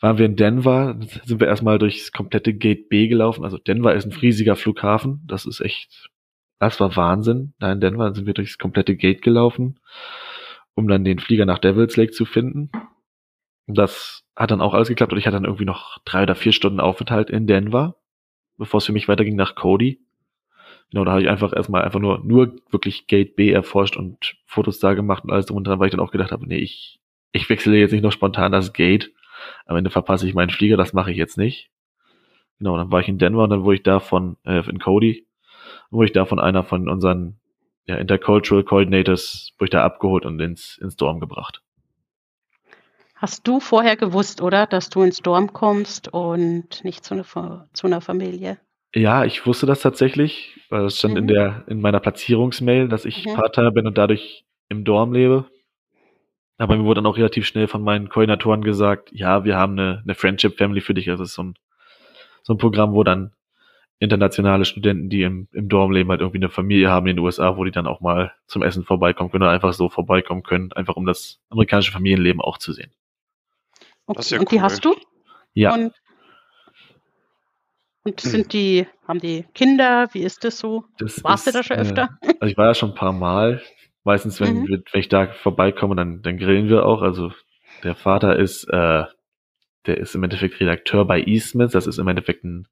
waren 0.00 0.18
wir 0.18 0.26
in 0.26 0.36
Denver, 0.36 0.98
sind 1.24 1.40
wir 1.40 1.46
erstmal 1.46 1.78
durchs 1.78 2.12
komplette 2.12 2.54
Gate 2.54 2.88
B 2.88 3.08
gelaufen. 3.08 3.44
Also 3.44 3.58
Denver 3.58 3.94
ist 3.94 4.04
ein 4.04 4.12
riesiger 4.12 4.56
Flughafen. 4.56 5.22
Das 5.26 5.46
ist 5.46 5.60
echt, 5.60 6.10
das 6.58 6.78
war 6.80 6.96
Wahnsinn. 6.96 7.54
Da 7.58 7.72
in 7.72 7.80
Denver 7.80 8.14
sind 8.14 8.26
wir 8.26 8.34
durchs 8.34 8.58
komplette 8.58 8.96
Gate 8.96 9.22
gelaufen, 9.22 9.80
um 10.74 10.88
dann 10.88 11.04
den 11.04 11.18
Flieger 11.18 11.46
nach 11.46 11.58
Devil's 11.58 11.96
Lake 11.96 12.12
zu 12.12 12.24
finden. 12.24 12.70
Das 13.66 14.22
hat 14.36 14.50
dann 14.50 14.60
auch 14.60 14.74
alles 14.74 14.88
geklappt 14.88 15.12
und 15.12 15.18
ich 15.18 15.26
hatte 15.26 15.36
dann 15.36 15.44
irgendwie 15.44 15.64
noch 15.64 15.98
drei 16.04 16.22
oder 16.22 16.34
vier 16.34 16.52
Stunden 16.52 16.78
Aufenthalt 16.78 17.30
in 17.30 17.46
Denver, 17.46 17.96
bevor 18.58 18.78
es 18.78 18.86
für 18.86 18.92
mich 18.92 19.08
weiterging 19.08 19.36
nach 19.36 19.54
Cody. 19.54 20.00
Genau, 20.90 21.04
da 21.04 21.12
habe 21.12 21.22
ich 21.22 21.28
einfach 21.28 21.52
erstmal 21.52 21.82
einfach 21.82 22.00
nur, 22.00 22.20
nur 22.24 22.56
wirklich 22.70 23.06
Gate 23.06 23.34
B 23.34 23.50
erforscht 23.50 23.96
und 23.96 24.36
Fotos 24.44 24.78
da 24.78 24.94
gemacht 24.94 25.24
und 25.24 25.32
alles 25.32 25.46
drum 25.46 25.58
und 25.58 25.66
dran, 25.66 25.80
weil 25.80 25.88
ich 25.88 25.90
dann 25.90 26.00
auch 26.00 26.12
gedacht 26.12 26.32
habe, 26.32 26.46
nee, 26.46 26.58
ich, 26.58 27.00
ich 27.32 27.48
wechsle 27.50 27.76
jetzt 27.76 27.92
nicht 27.92 28.02
noch 28.02 28.12
spontan 28.12 28.52
das 28.52 28.72
Gate. 28.72 29.12
Am 29.66 29.76
Ende 29.76 29.90
verpasse 29.90 30.28
ich 30.28 30.34
meinen 30.34 30.50
Flieger, 30.50 30.76
das 30.76 30.92
mache 30.92 31.10
ich 31.10 31.16
jetzt 31.16 31.36
nicht. 31.36 31.70
Genau, 32.58 32.76
dann 32.76 32.90
war 32.90 33.00
ich 33.00 33.08
in 33.08 33.18
Denver 33.18 33.44
und 33.44 33.50
dann 33.50 33.64
wurde 33.64 33.76
ich 33.76 33.82
da 33.82 34.00
von, 34.00 34.36
äh, 34.44 34.68
in 34.68 34.78
Cody, 34.78 35.26
wurde 35.90 36.06
ich 36.06 36.12
da 36.12 36.24
von 36.24 36.38
einer 36.38 36.62
von 36.62 36.88
unseren 36.88 37.38
ja, 37.86 37.96
Intercultural 37.96 38.64
Coordinators, 38.64 39.52
wurde 39.58 39.66
ich 39.66 39.70
da 39.70 39.84
abgeholt 39.84 40.24
und 40.24 40.40
ins, 40.40 40.78
ins 40.78 40.96
Dorm 40.96 41.20
gebracht. 41.20 41.62
Hast 43.16 43.48
du 43.48 43.60
vorher 43.60 43.96
gewusst, 43.96 44.42
oder, 44.42 44.66
dass 44.66 44.90
du 44.90 45.02
ins 45.02 45.22
Dorm 45.22 45.54
kommst 45.54 46.12
und 46.12 46.84
nicht 46.84 47.02
zu 47.02 47.14
einer, 47.14 47.68
zu 47.72 47.86
einer 47.86 48.02
Familie? 48.02 48.58
Ja, 48.94 49.24
ich 49.24 49.46
wusste 49.46 49.64
das 49.66 49.80
tatsächlich, 49.80 50.60
weil 50.68 50.82
das 50.82 50.98
stand 50.98 51.14
mhm. 51.14 51.20
in 51.20 51.26
der 51.28 51.64
in 51.66 51.80
meiner 51.80 52.00
Platzierungsmail, 52.00 52.88
dass 52.88 53.06
ich 53.06 53.24
mhm. 53.24 53.34
Part-Timer 53.34 53.72
bin 53.72 53.86
und 53.86 53.96
dadurch 53.96 54.44
im 54.68 54.84
Dorm 54.84 55.12
lebe. 55.12 55.46
Aber 56.58 56.76
mir 56.76 56.84
wurde 56.84 57.00
dann 57.00 57.06
auch 57.06 57.16
relativ 57.16 57.46
schnell 57.46 57.68
von 57.68 57.82
meinen 57.82 58.08
Koordinatoren 58.08 58.62
gesagt, 58.62 59.10
ja, 59.12 59.44
wir 59.44 59.56
haben 59.56 59.78
eine, 59.78 60.02
eine 60.04 60.14
Friendship 60.14 60.56
Family 60.56 60.80
für 60.80 60.94
dich. 60.94 61.10
Also 61.10 61.22
es 61.22 61.30
ist 61.30 61.36
so 61.36 61.42
ein, 61.42 61.54
so 62.42 62.54
ein 62.54 62.58
Programm, 62.58 62.92
wo 62.92 63.02
dann 63.02 63.32
internationale 63.98 64.66
Studenten, 64.66 65.08
die 65.08 65.22
im, 65.22 65.48
im 65.52 65.68
Dorm 65.68 65.90
leben, 65.90 66.10
halt 66.10 66.20
irgendwie 66.20 66.38
eine 66.38 66.50
Familie 66.50 66.90
haben 66.90 67.06
in 67.06 67.16
den 67.16 67.24
USA, 67.24 67.56
wo 67.56 67.64
die 67.64 67.70
dann 67.70 67.86
auch 67.86 68.00
mal 68.00 68.32
zum 68.46 68.62
Essen 68.62 68.84
vorbeikommen 68.84 69.30
können 69.30 69.44
oder 69.44 69.52
einfach 69.52 69.72
so 69.72 69.88
vorbeikommen 69.88 70.42
können, 70.42 70.72
einfach 70.72 70.96
um 70.96 71.06
das 71.06 71.40
amerikanische 71.48 71.92
Familienleben 71.92 72.40
auch 72.40 72.58
zu 72.58 72.72
sehen. 72.72 72.90
Okay. 74.06 74.34
Ja 74.34 74.40
und 74.40 74.50
die 74.50 74.60
hast 74.60 74.84
du? 74.84 74.96
Ja. 75.54 75.74
Und, 75.74 75.92
und 78.04 78.20
sind 78.20 78.52
die, 78.52 78.86
haben 79.06 79.20
die 79.20 79.44
Kinder? 79.54 80.08
Wie 80.12 80.22
ist 80.22 80.44
das 80.44 80.58
so? 80.58 80.84
Das 80.98 81.24
Warst 81.24 81.46
ist, 81.46 81.54
du 81.54 81.58
da 81.58 81.62
schon 81.64 81.76
öfter? 81.76 82.18
Äh, 82.20 82.34
also 82.40 82.52
ich 82.52 82.56
war 82.56 82.66
ja 82.66 82.74
schon 82.74 82.90
ein 82.90 82.94
paar 82.94 83.12
Mal. 83.12 83.62
Meistens, 84.04 84.40
wenn, 84.40 84.60
mhm. 84.60 84.84
wenn 84.92 85.00
ich 85.00 85.08
da 85.08 85.26
vorbeikomme, 85.26 85.96
dann, 85.96 86.22
dann 86.22 86.38
grillen 86.38 86.68
wir 86.68 86.86
auch. 86.86 87.02
Also 87.02 87.32
der 87.82 87.96
Vater 87.96 88.38
ist, 88.38 88.64
äh, 88.64 89.04
der 89.86 89.98
ist 89.98 90.14
im 90.14 90.22
Endeffekt 90.22 90.60
Redakteur 90.60 91.04
bei 91.04 91.20
Eastmans. 91.20 91.72
Das 91.72 91.86
ist 91.86 91.98
im 91.98 92.06
Endeffekt 92.06 92.44
ein, 92.44 92.68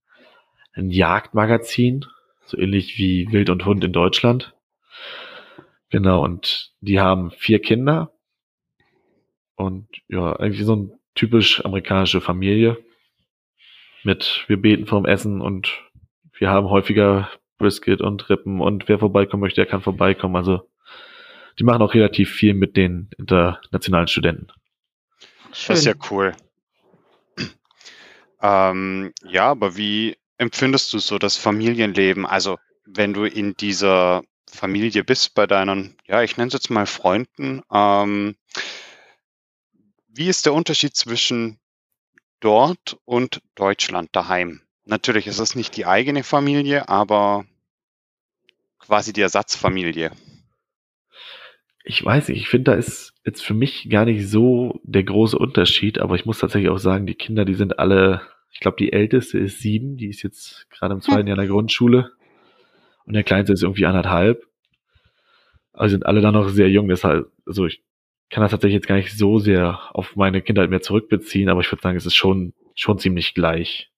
ein 0.74 0.90
Jagdmagazin, 0.90 2.04
so 2.44 2.56
ähnlich 2.56 2.98
wie 2.98 3.26
Wild 3.32 3.50
und 3.50 3.64
Hund 3.64 3.82
in 3.82 3.92
Deutschland. 3.92 4.54
Genau, 5.90 6.22
und 6.22 6.72
die 6.80 7.00
haben 7.00 7.30
vier 7.32 7.60
Kinder. 7.60 8.12
Und 9.56 9.88
ja, 10.08 10.34
eigentlich 10.36 10.64
so 10.64 10.76
ein 10.76 10.92
typisch 11.14 11.64
amerikanische 11.64 12.20
Familie. 12.20 12.76
Mit 14.02 14.44
wir 14.48 14.60
beten 14.60 14.86
vorm 14.86 15.06
Essen 15.06 15.40
und 15.40 15.82
wir 16.38 16.50
haben 16.50 16.68
häufiger 16.68 17.30
Brisket 17.58 18.00
und 18.00 18.28
Rippen 18.28 18.60
und 18.60 18.88
wer 18.88 18.98
vorbeikommen 18.98 19.40
möchte, 19.40 19.60
der 19.60 19.66
kann 19.66 19.80
vorbeikommen. 19.80 20.36
Also 20.36 20.68
die 21.58 21.64
machen 21.64 21.82
auch 21.82 21.94
relativ 21.94 22.30
viel 22.30 22.54
mit 22.54 22.76
den 22.76 23.10
internationalen 23.16 24.08
Studenten. 24.08 24.48
Schön. 25.52 25.68
Das 25.68 25.78
ist 25.78 25.84
ja 25.84 25.94
cool. 26.10 26.34
Ähm, 28.42 29.12
ja, 29.24 29.50
aber 29.50 29.76
wie 29.76 30.16
empfindest 30.36 30.92
du 30.92 30.98
so 30.98 31.18
das 31.18 31.36
Familienleben? 31.36 32.26
Also 32.26 32.58
wenn 32.84 33.14
du 33.14 33.24
in 33.24 33.56
dieser 33.56 34.22
Familie 34.50 35.04
bist 35.04 35.34
bei 35.34 35.46
deinen, 35.46 35.96
ja, 36.06 36.22
ich 36.22 36.36
nenne 36.36 36.48
es 36.48 36.54
jetzt 36.54 36.70
mal 36.70 36.86
Freunden, 36.86 37.62
ähm, 37.72 38.36
wie 40.14 40.28
ist 40.28 40.46
der 40.46 40.54
Unterschied 40.54 40.94
zwischen 40.94 41.58
dort 42.40 42.98
und 43.04 43.42
Deutschland 43.56 44.10
daheim? 44.12 44.60
Natürlich 44.84 45.26
ist 45.26 45.40
es 45.40 45.56
nicht 45.56 45.76
die 45.76 45.86
eigene 45.86 46.22
Familie, 46.22 46.88
aber 46.88 47.46
quasi 48.78 49.12
die 49.12 49.22
Ersatzfamilie. 49.22 50.12
Ich 51.84 52.04
weiß 52.04 52.28
nicht, 52.28 52.38
ich 52.38 52.48
finde, 52.48 52.72
da 52.72 52.76
ist 52.76 53.12
jetzt 53.24 53.42
für 53.42 53.54
mich 53.54 53.88
gar 53.90 54.04
nicht 54.04 54.28
so 54.28 54.80
der 54.84 55.02
große 55.02 55.36
Unterschied, 55.36 55.98
aber 55.98 56.14
ich 56.14 56.26
muss 56.26 56.38
tatsächlich 56.38 56.70
auch 56.70 56.78
sagen, 56.78 57.06
die 57.06 57.14
Kinder, 57.14 57.44
die 57.44 57.54
sind 57.54 57.78
alle, 57.78 58.22
ich 58.52 58.60
glaube, 58.60 58.76
die 58.78 58.92
älteste 58.92 59.38
ist 59.38 59.58
sieben, 59.60 59.96
die 59.96 60.08
ist 60.08 60.22
jetzt 60.22 60.70
gerade 60.70 60.94
im 60.94 61.00
zweiten 61.00 61.22
hm. 61.22 61.28
Jahr 61.28 61.36
der 61.36 61.48
Grundschule 61.48 62.12
und 63.04 63.14
der 63.14 63.24
kleinste 63.24 63.52
ist 63.52 63.62
irgendwie 63.62 63.86
anderthalb. 63.86 64.46
Also 65.72 65.92
sind 65.92 66.06
alle 66.06 66.20
da 66.20 66.30
noch 66.30 66.48
sehr 66.48 66.70
jung, 66.70 66.88
deshalb, 66.88 67.32
also 67.46 67.66
ich 67.66 67.82
kann 68.34 68.42
das 68.42 68.50
tatsächlich 68.50 68.74
jetzt 68.74 68.88
gar 68.88 68.96
nicht 68.96 69.16
so 69.16 69.38
sehr 69.38 69.78
auf 69.92 70.16
meine 70.16 70.42
Kindheit 70.42 70.68
mehr 70.68 70.82
zurückbeziehen, 70.82 71.48
aber 71.48 71.60
ich 71.60 71.70
würde 71.70 71.82
sagen, 71.82 71.96
es 71.96 72.04
ist 72.04 72.16
schon, 72.16 72.52
schon 72.74 72.98
ziemlich 72.98 73.32
gleich. 73.32 73.92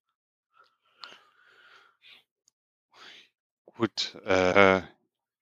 Gut, 3.64 4.14
äh, 4.26 4.82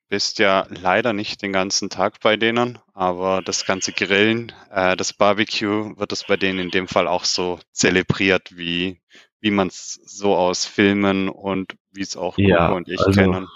bist 0.09 0.39
ja 0.39 0.69
leider 0.71 1.13
nicht 1.13 1.43
den 1.43 1.53
ganzen 1.53 1.91
Tag 1.91 2.21
bei 2.21 2.37
denen, 2.37 2.79
aber 2.93 3.43
das 3.43 3.67
ganze 3.67 3.91
Grillen, 3.91 4.53
äh, 4.71 4.97
das 4.97 5.13
Barbecue 5.13 5.99
wird 5.99 6.13
es 6.13 6.23
bei 6.23 6.37
denen 6.37 6.61
in 6.61 6.71
dem 6.71 6.87
Fall 6.87 7.09
auch 7.09 7.25
so 7.25 7.59
zelebriert, 7.73 8.57
wie, 8.57 9.01
wie 9.41 9.51
man 9.51 9.67
es 9.67 9.95
so 10.05 10.37
aus 10.37 10.67
Filmen 10.67 11.29
und 11.29 11.75
wie 11.91 12.03
es 12.03 12.17
auch 12.17 12.39
ja, 12.39 12.69
Coco 12.69 12.77
und 12.77 12.89
ich 12.89 13.01
also, 13.01 13.11
kennen. 13.11 13.49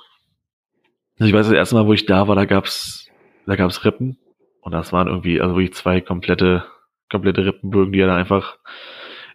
Also 1.21 1.29
ich 1.29 1.33
weiß, 1.33 1.47
das 1.47 1.55
erste 1.55 1.77
Mal, 1.77 1.87
wo 1.87 1.93
ich 1.93 2.07
da 2.07 2.27
war, 2.27 2.35
da 2.35 2.45
gab's, 2.45 3.07
da 3.47 3.55
gab's 3.55 3.85
Rippen 3.85 4.19
und 4.61 4.73
das 4.73 4.93
waren 4.93 5.09
irgendwie, 5.09 5.41
also 5.41 5.57
wirklich 5.57 5.75
zwei 5.75 6.01
komplette, 6.01 6.65
komplette 7.11 7.45
Rippenbögen, 7.45 7.93
die 7.93 8.01
er 8.01 8.09
da 8.09 8.17
einfach 8.17 8.59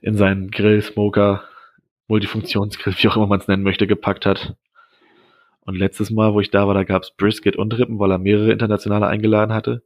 in 0.02 0.16
seinen 0.16 0.52
Grill, 0.52 0.82
Smoker, 0.82 1.44
Multifunktionsgrill, 2.08 2.94
wie 2.98 3.08
auch 3.08 3.16
immer 3.16 3.28
man 3.28 3.40
es 3.40 3.48
nennen 3.48 3.64
möchte, 3.64 3.88
gepackt 3.88 4.26
hat. 4.26 4.56
Und 5.62 5.76
letztes 5.76 6.12
Mal, 6.12 6.34
wo 6.34 6.42
ich 6.42 6.52
da 6.52 6.68
war, 6.68 6.74
da 6.74 6.84
gab's 6.84 7.16
Brisket 7.16 7.56
und 7.56 7.78
Rippen, 7.78 8.00
weil 8.00 8.12
er 8.12 8.18
mehrere 8.18 8.52
internationale 8.52 9.08
eingeladen 9.08 9.54
hatte. 9.54 9.82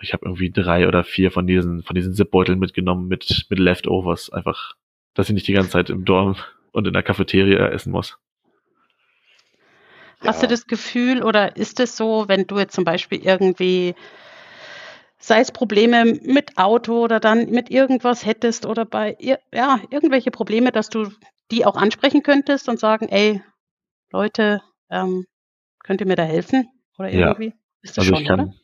Ich 0.00 0.12
habe 0.12 0.26
irgendwie 0.26 0.50
drei 0.50 0.88
oder 0.88 1.04
vier 1.04 1.30
von 1.30 1.46
diesen, 1.46 1.82
von 1.82 1.94
diesen 1.94 2.14
Zipbeuteln 2.14 2.58
mitgenommen 2.58 3.08
mit, 3.08 3.46
mit 3.50 3.58
Leftovers. 3.58 4.30
Einfach, 4.30 4.74
dass 5.14 5.28
ich 5.28 5.34
nicht 5.34 5.48
die 5.48 5.52
ganze 5.52 5.70
Zeit 5.70 5.90
im 5.90 6.04
Dorm 6.04 6.36
und 6.72 6.86
in 6.86 6.92
der 6.92 7.02
Cafeteria 7.02 7.68
essen 7.68 7.92
muss. 7.92 8.18
Hast 10.20 10.42
ja. 10.42 10.48
du 10.48 10.54
das 10.54 10.66
Gefühl 10.66 11.22
oder 11.22 11.56
ist 11.56 11.80
es 11.80 11.96
so, 11.96 12.28
wenn 12.28 12.46
du 12.46 12.58
jetzt 12.58 12.74
zum 12.74 12.84
Beispiel 12.84 13.20
irgendwie 13.22 13.94
sei 15.22 15.40
es 15.40 15.52
Probleme 15.52 16.04
mit 16.04 16.58
Auto 16.58 17.04
oder 17.04 17.20
dann 17.20 17.48
mit 17.50 17.70
irgendwas 17.70 18.26
hättest 18.26 18.66
oder 18.66 18.84
bei 18.84 19.16
ja, 19.20 19.80
irgendwelche 19.90 20.32
Probleme, 20.32 20.72
dass 20.72 20.88
du 20.88 21.10
die 21.50 21.64
auch 21.64 21.76
ansprechen 21.76 22.22
könntest 22.22 22.68
und 22.68 22.80
sagen, 22.80 23.08
ey, 23.08 23.40
Leute, 24.10 24.62
ähm, 24.90 25.24
könnt 25.84 26.00
ihr 26.00 26.06
mir 26.06 26.16
da 26.16 26.24
helfen? 26.24 26.68
Oder 26.98 27.10
irgendwie? 27.10 27.46
Ja. 27.46 27.52
Ist 27.82 27.96
das 27.96 28.04
also 28.04 28.14
schon, 28.14 28.22
ich 28.22 28.28
kann, 28.28 28.40
oder? 28.40 28.54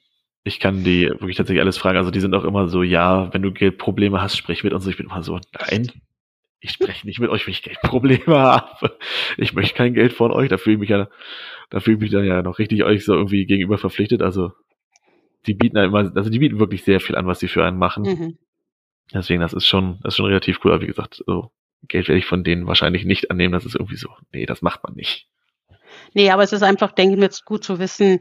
Ich 0.43 0.61
kann 0.61 0.85
die 0.85 1.07
wirklich 1.07 1.37
tatsächlich 1.37 1.63
alles 1.63 1.79
fragen. 1.79 1.99
Also 1.99 2.11
die 2.11 2.21
sind 2.21 2.35
auch 2.35 2.45
immer 2.45 2.69
so, 2.69 2.83
ja, 2.83 3.33
wenn 3.33 3.43
du 3.43 3.53
Geldprobleme 3.53 4.21
hast, 4.21 4.37
sprich 4.37 4.65
mit 4.65 4.73
uns. 4.73 4.87
Ich 4.87 4.97
bin 4.97 5.07
immer 5.07 5.23
so, 5.23 5.39
nein, 5.71 5.93
ich 6.61 6.73
spreche 6.73 7.07
nicht 7.07 7.21
mit 7.21 7.31
euch, 7.31 7.47
wenn 7.47 7.53
ich 7.53 7.63
Geldprobleme 7.63 8.25
habe. 8.39 8.99
Ich 9.37 9.53
möchte 9.53 9.77
kein 9.77 9.95
Geld 9.95 10.13
von 10.13 10.33
euch. 10.33 10.49
Da 10.49 10.57
fühle 10.57 10.75
ich 10.75 10.81
mich 10.81 10.91
ja, 10.91 11.09
da 11.71 11.81
fühle 11.81 11.97
ich 11.97 12.01
mich 12.01 12.11
dann 12.11 12.25
ja 12.25 12.43
noch 12.43 12.59
richtig 12.59 12.83
euch 12.83 13.05
so 13.05 13.15
irgendwie 13.15 13.47
gegenüber 13.47 13.79
verpflichtet. 13.79 14.23
Also 14.23 14.53
die 15.49 15.55
bieten 15.55 15.79
halt 15.79 15.89
immer, 15.89 16.13
also 16.15 16.31
die 16.31 16.39
bieten 16.39 16.61
wirklich 16.61 16.85
sehr 16.85 17.01
viel 17.01 17.17
an, 17.17 17.27
was 17.27 17.41
sie 17.41 17.49
für 17.49 17.65
einen 17.65 17.79
machen. 17.79 18.05
Mhm. 18.05 18.39
Deswegen, 19.13 19.41
das 19.41 19.55
ist 19.55 19.67
schon, 19.67 19.99
das 20.03 20.13
ist 20.13 20.17
schon 20.17 20.27
relativ 20.27 20.65
cool. 20.65 20.73
Aber 20.73 20.83
wie 20.83 20.87
gesagt, 20.87 21.23
so 21.27 21.51
Geld 21.89 22.09
werde 22.09 22.19
ich 22.19 22.27
von 22.27 22.45
denen 22.45 22.67
wahrscheinlich 22.67 23.05
nicht 23.05 23.31
annehmen. 23.31 23.53
Das 23.53 23.65
ist 23.65 23.75
irgendwie 23.75 23.97
so, 23.97 24.11
nee, 24.33 24.47
das 24.47 24.63
macht 24.63 24.83
man 24.85 24.95
nicht. 24.95 25.29
Nee, 26.15 26.31
aber 26.31 26.43
es 26.43 26.53
ist 26.53 26.63
einfach, 26.63 26.93
denke 26.93 27.15
ich 27.15 27.19
mir, 27.19 27.25
jetzt 27.25 27.45
gut 27.45 27.65
zu 27.65 27.79
wissen, 27.79 28.21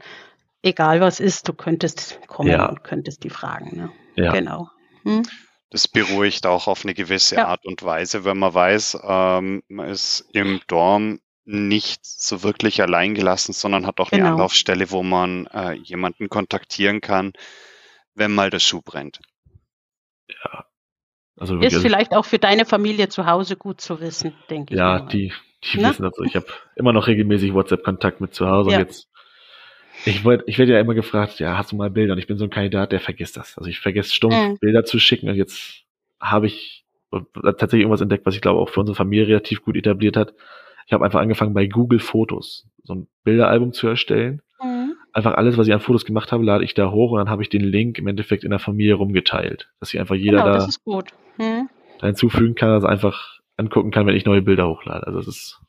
egal 0.62 1.00
was 1.00 1.20
ist, 1.20 1.48
du 1.48 1.52
könntest 1.52 2.20
kommen 2.26 2.50
ja. 2.50 2.66
und 2.66 2.84
könntest 2.84 3.24
die 3.24 3.30
fragen. 3.30 3.76
Ne? 3.76 3.90
Ja. 4.16 4.32
Genau. 4.32 4.70
Hm? 5.02 5.22
Das 5.70 5.86
beruhigt 5.86 6.46
auch 6.46 6.66
auf 6.66 6.84
eine 6.84 6.94
gewisse 6.94 7.36
ja. 7.36 7.46
Art 7.48 7.66
und 7.66 7.82
Weise, 7.82 8.24
wenn 8.24 8.38
man 8.38 8.54
weiß, 8.54 8.98
ähm, 9.06 9.62
man 9.68 9.88
ist 9.88 10.26
im 10.32 10.60
Dorm 10.66 11.20
nicht 11.50 12.04
so 12.04 12.42
wirklich 12.42 12.82
allein 12.82 13.14
gelassen, 13.14 13.54
sondern 13.54 13.86
hat 13.86 14.00
auch 14.00 14.10
genau. 14.10 14.24
eine 14.24 14.32
Anlaufstelle, 14.34 14.90
wo 14.90 15.02
man 15.02 15.46
äh, 15.46 15.72
jemanden 15.72 16.28
kontaktieren 16.28 17.00
kann, 17.00 17.32
wenn 18.14 18.34
mal 18.34 18.50
der 18.50 18.58
Schuh 18.58 18.82
brennt. 18.82 19.20
Ja. 20.28 20.66
Also 21.38 21.56
ist 21.56 21.72
also, 21.72 21.80
vielleicht 21.80 22.12
auch 22.12 22.26
für 22.26 22.38
deine 22.38 22.66
Familie 22.66 23.08
zu 23.08 23.24
Hause 23.24 23.56
gut 23.56 23.80
zu 23.80 24.00
wissen, 24.00 24.34
denke 24.50 24.74
ich. 24.74 24.78
Ja, 24.78 25.00
die, 25.00 25.32
die 25.64 25.80
Na? 25.80 25.88
wissen 25.88 26.02
das. 26.02 26.12
Ich 26.26 26.36
habe 26.36 26.46
immer 26.76 26.92
noch 26.92 27.06
regelmäßig 27.06 27.54
WhatsApp-Kontakt 27.54 28.20
mit 28.20 28.34
zu 28.34 28.46
Hause. 28.46 28.70
Ja. 28.70 28.78
Und 28.78 28.84
jetzt, 28.84 29.08
ich, 30.04 30.22
ich 30.46 30.58
werde 30.58 30.72
ja 30.72 30.80
immer 30.80 30.94
gefragt, 30.94 31.38
ja, 31.38 31.56
hast 31.56 31.72
du 31.72 31.76
mal 31.76 31.88
Bilder? 31.88 32.12
Und 32.12 32.18
ich 32.18 32.26
bin 32.26 32.36
so 32.36 32.44
ein 32.44 32.50
Kandidat, 32.50 32.92
der 32.92 33.00
vergisst 33.00 33.38
das. 33.38 33.56
Also 33.56 33.70
ich 33.70 33.80
vergesse 33.80 34.12
stumpf, 34.12 34.34
mhm. 34.34 34.58
Bilder 34.58 34.84
zu 34.84 34.98
schicken. 34.98 35.30
Und 35.30 35.36
jetzt 35.36 35.84
habe 36.20 36.46
ich 36.46 36.84
tatsächlich 37.10 37.82
irgendwas 37.82 38.02
entdeckt, 38.02 38.26
was 38.26 38.34
ich 38.34 38.42
glaube 38.42 38.60
auch 38.60 38.68
für 38.68 38.80
unsere 38.80 38.96
Familie 38.96 39.28
relativ 39.28 39.62
gut 39.62 39.76
etabliert 39.76 40.18
hat. 40.18 40.34
Ich 40.88 40.94
habe 40.94 41.04
einfach 41.04 41.20
angefangen 41.20 41.52
bei 41.52 41.66
Google 41.66 41.98
Fotos 41.98 42.66
so 42.82 42.94
ein 42.94 43.08
Bilderalbum 43.22 43.74
zu 43.74 43.86
erstellen. 43.86 44.40
Mhm. 44.62 44.94
Einfach 45.12 45.34
alles, 45.34 45.58
was 45.58 45.68
ich 45.68 45.74
an 45.74 45.80
Fotos 45.80 46.06
gemacht 46.06 46.32
habe, 46.32 46.42
lade 46.42 46.64
ich 46.64 46.72
da 46.72 46.90
hoch 46.90 47.10
und 47.12 47.18
dann 47.18 47.28
habe 47.28 47.42
ich 47.42 47.50
den 47.50 47.60
Link 47.60 47.98
im 47.98 48.06
Endeffekt 48.06 48.42
in 48.42 48.50
der 48.50 48.58
Familie 48.58 48.94
rumgeteilt, 48.94 49.70
dass 49.80 49.90
sich 49.90 50.00
einfach 50.00 50.14
jeder 50.14 50.42
genau, 50.42 50.56
da, 50.56 51.04
mhm. 51.36 51.68
da 52.00 52.06
hinzufügen 52.06 52.54
kann, 52.54 52.70
also 52.70 52.86
einfach 52.86 53.38
angucken 53.58 53.90
kann, 53.90 54.06
wenn 54.06 54.16
ich 54.16 54.24
neue 54.24 54.40
Bilder 54.40 54.66
hochlade. 54.66 55.06
Also 55.06 55.18
das 55.18 55.28
ist 55.28 55.60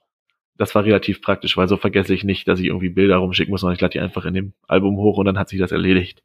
das 0.55 0.75
war 0.75 0.83
relativ 0.85 1.21
praktisch, 1.21 1.57
weil 1.57 1.67
so 1.67 1.75
vergesse 1.75 2.13
ich 2.13 2.23
nicht, 2.23 2.47
dass 2.47 2.59
ich 2.59 2.67
irgendwie 2.67 2.89
Bilder 2.89 3.17
rumschicken 3.17 3.51
muss, 3.51 3.61
sondern 3.61 3.75
ich 3.75 3.81
lade 3.81 3.93
die 3.93 3.99
einfach 3.99 4.25
in 4.25 4.33
dem 4.33 4.53
Album 4.67 4.97
hoch 4.97 5.17
und 5.17 5.25
dann 5.25 5.37
hat 5.37 5.49
sich 5.49 5.59
das 5.59 5.71
erledigt. 5.71 6.21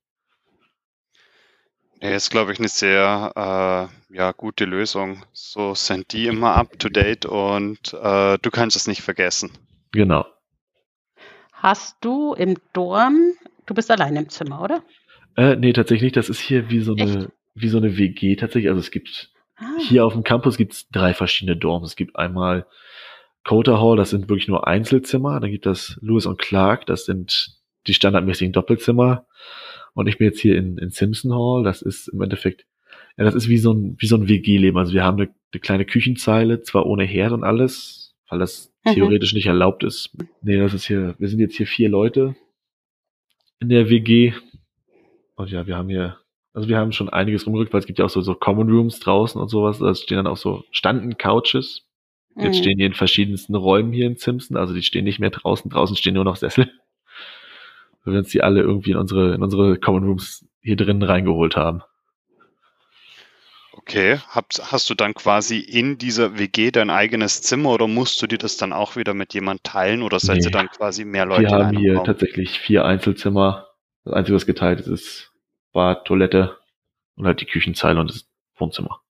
Ja, 2.04 2.11
ist, 2.11 2.28
glaube 2.28 2.52
ich, 2.52 2.58
eine 2.58 2.68
sehr 2.68 3.32
äh, 3.34 4.14
ja, 4.14 4.32
gute 4.32 4.66
Lösung. 4.66 5.23
So 5.32 5.75
sind 5.75 6.12
die 6.12 6.26
immer 6.26 6.54
up 6.54 6.78
to 6.78 6.90
date 6.90 7.25
und 7.25 7.94
äh, 7.94 8.37
du 8.37 8.50
kannst 8.50 8.76
es 8.76 8.87
nicht 8.87 9.00
vergessen. 9.00 9.52
Genau. 9.90 10.26
Hast 11.54 11.96
du 12.04 12.34
im 12.34 12.58
Dorm, 12.75 13.32
du 13.64 13.73
bist 13.73 13.90
allein 13.90 14.16
im 14.16 14.28
Zimmer, 14.28 14.61
oder? 14.61 14.82
Äh, 15.38 15.56
nee, 15.56 15.73
tatsächlich 15.73 16.02
nicht. 16.02 16.16
Das 16.18 16.28
ist 16.28 16.40
hier 16.40 16.68
wie 16.68 16.80
so 16.80 16.94
eine, 16.94 17.32
wie 17.54 17.68
so 17.68 17.78
eine 17.78 17.96
WG 17.96 18.37
tatsächlich. 18.37 18.68
Also 18.68 18.80
es 18.80 18.90
gibt 18.90 19.32
ah. 19.56 19.64
hier 19.78 20.04
auf 20.04 20.12
dem 20.12 20.25
Campus 20.25 20.58
gibt 20.58 20.75
es 20.75 20.87
drei 20.90 21.14
verschiedene 21.14 21.56
Dorms. 21.56 21.88
Es 21.88 21.96
gibt 21.96 22.16
einmal 22.16 22.66
Coda 23.44 23.80
Hall, 23.80 23.96
das 23.96 24.11
sind 24.11 24.28
wirklich 24.28 24.49
nur 24.49 24.66
Einzelzimmer. 24.66 25.40
Dann 25.40 25.50
gibt 25.50 25.64
es 25.64 25.99
Lewis 26.02 26.26
und 26.26 26.38
Clark, 26.38 26.84
das 26.84 27.06
sind 27.06 27.63
die 27.87 27.95
standardmäßigen 27.95 28.53
Doppelzimmer. 28.53 29.26
Und 29.95 30.09
ich 30.09 30.19
bin 30.19 30.26
jetzt 30.26 30.41
hier 30.41 30.57
in, 30.57 30.76
in 30.79 30.91
Simpson 30.91 31.33
Hall. 31.33 31.62
Das 31.62 31.83
ist 31.83 32.09
im 32.09 32.21
Endeffekt, 32.21 32.67
ja, 33.17 33.25
das 33.25 33.35
ist 33.35 33.49
wie 33.49 33.59
so 33.59 33.73
ein, 33.73 33.97
wie 33.99 34.07
so 34.07 34.17
ein 34.17 34.29
WG-Leben. 34.29 34.76
Also 34.76 34.93
wir 34.93 35.05
haben 35.05 35.21
eine, 35.21 35.31
eine, 35.53 35.61
kleine 35.61 35.85
Küchenzeile, 35.85 36.62
zwar 36.62 36.87
ohne 36.87 37.05
Herd 37.05 37.33
und 37.33 37.45
alles, 37.45 38.14
weil 38.29 38.41
das 38.41 38.73
mhm. 38.85 38.95
theoretisch 38.95 39.35
nicht 39.35 39.47
erlaubt 39.47 39.85
ist. 39.85 40.11
Nee, 40.43 40.59
das 40.59 40.75
ist 40.75 40.87
hier, 40.87 41.14
wir 41.19 41.29
sind 41.29 41.38
jetzt 41.38 41.57
hier 41.57 41.67
vier 41.67 41.88
Leute 41.88 42.35
in 43.61 43.69
der 43.69 43.88
WG. 43.88 44.33
Und 45.37 45.50
ja, 45.50 45.67
wir 45.67 45.76
haben 45.76 45.88
hier, 45.88 46.19
also 46.53 46.69
wir 46.69 46.76
haben 46.76 46.93
schon 46.93 47.09
einiges 47.09 47.47
rumgerückt, 47.47 47.73
weil 47.73 47.81
es 47.81 47.87
gibt 47.87 47.99
ja 48.00 48.05
auch 48.05 48.11
so, 48.11 48.21
so 48.21 48.35
Common 48.35 48.69
Rooms 48.69 48.99
draußen 48.99 49.41
und 49.41 49.49
sowas. 49.49 49.79
Da 49.79 49.95
stehen 49.95 50.17
dann 50.17 50.26
auch 50.26 50.37
so 50.37 50.64
Standen 50.73 51.17
Couches. 51.17 51.87
Jetzt 52.37 52.57
mhm. 52.57 52.62
stehen 52.62 52.79
die 52.79 52.85
in 52.85 52.95
verschiedensten 52.95 53.55
Räumen 53.55 53.93
hier 53.93 54.09
in 54.09 54.17
Simpson, 54.17 54.57
also 54.57 54.75
die 54.75 54.83
stehen 54.83 55.05
nicht 55.05 55.21
mehr 55.21 55.31
draußen, 55.31 55.71
draußen 55.71 55.95
stehen 55.95 56.14
nur 56.14 56.25
noch 56.25 56.35
Sessel 56.35 56.69
weil 58.04 58.14
wir 58.14 58.18
uns 58.20 58.30
die 58.30 58.42
alle 58.42 58.61
irgendwie 58.61 58.92
in 58.92 58.96
unsere, 58.96 59.34
in 59.34 59.42
unsere 59.42 59.78
Common 59.78 60.04
Rooms 60.04 60.46
hier 60.61 60.76
drinnen 60.76 61.02
reingeholt 61.02 61.56
haben. 61.56 61.82
Okay, 63.73 64.18
hast, 64.28 64.73
hast 64.73 64.88
du 64.88 64.94
dann 64.94 65.12
quasi 65.14 65.58
in 65.58 65.99
dieser 65.99 66.38
WG 66.38 66.70
dein 66.70 66.90
eigenes 66.90 67.42
Zimmer 67.42 67.70
oder 67.70 67.87
musst 67.87 68.23
du 68.23 68.26
dir 68.26 68.38
das 68.38 68.56
dann 68.56 68.73
auch 68.73 68.96
wieder 68.96 69.12
mit 69.12 69.34
jemand 69.34 69.62
teilen 69.64 70.02
oder 70.02 70.20
seid 70.20 70.38
nee. 70.38 70.44
ihr 70.44 70.50
dann 70.50 70.70
quasi 70.70 71.04
mehr 71.04 71.26
Leute? 71.26 71.42
Wir 71.42 71.50
haben 71.50 71.76
hier 71.76 71.96
Raum? 71.96 72.06
tatsächlich 72.06 72.58
vier 72.61 72.84
Einzelzimmer. 72.84 73.68
Das 74.04 74.14
Einzige, 74.14 74.37
was 74.37 74.46
geteilt 74.46 74.80
ist, 74.80 74.87
ist 74.87 75.32
Bad, 75.73 76.06
Toilette 76.06 76.56
und 77.16 77.26
halt 77.26 77.40
die 77.40 77.46
Küchenzeile 77.46 78.00
und 78.00 78.11
das 78.11 78.26
Wohnzimmer. 78.56 79.00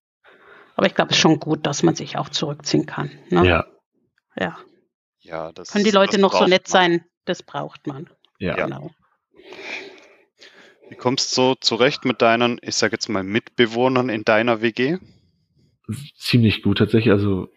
Aber 0.77 0.87
ich 0.87 0.95
glaube, 0.95 1.11
es 1.11 1.17
ist 1.19 1.23
schon 1.23 1.39
gut, 1.39 1.67
dass 1.67 1.83
man 1.83 1.95
sich 1.95 2.17
auch 2.19 2.29
zurückziehen 2.31 2.87
kann. 2.87 3.13
Ne? 3.31 3.47
Ja. 3.47 3.67
Ja. 4.37 4.59
Ja, 5.21 5.53
das 5.53 5.71
Können 5.71 5.85
die 5.85 5.91
Leute 5.91 6.21
noch 6.21 6.35
so 6.35 6.47
nett 6.47 6.65
man. 6.65 6.71
sein? 6.71 7.05
Das 7.25 7.43
braucht 7.43 7.87
man. 7.87 8.11
Ja. 8.39 8.55
Genau. 8.55 8.91
Wie 10.89 10.97
kommst 10.97 11.33
du 11.33 11.43
so 11.43 11.55
zurecht 11.55 12.05
mit 12.05 12.23
deinen, 12.23 12.59
ich 12.63 12.77
sage 12.77 12.93
jetzt 12.93 13.09
mal, 13.09 13.25
Mitbewohnern 13.25 14.09
in 14.09 14.25
deiner 14.25 14.61
WG? 14.61 14.99
Ziemlich 16.17 16.63
gut 16.63 16.79
tatsächlich. 16.79 17.13
Also 17.13 17.49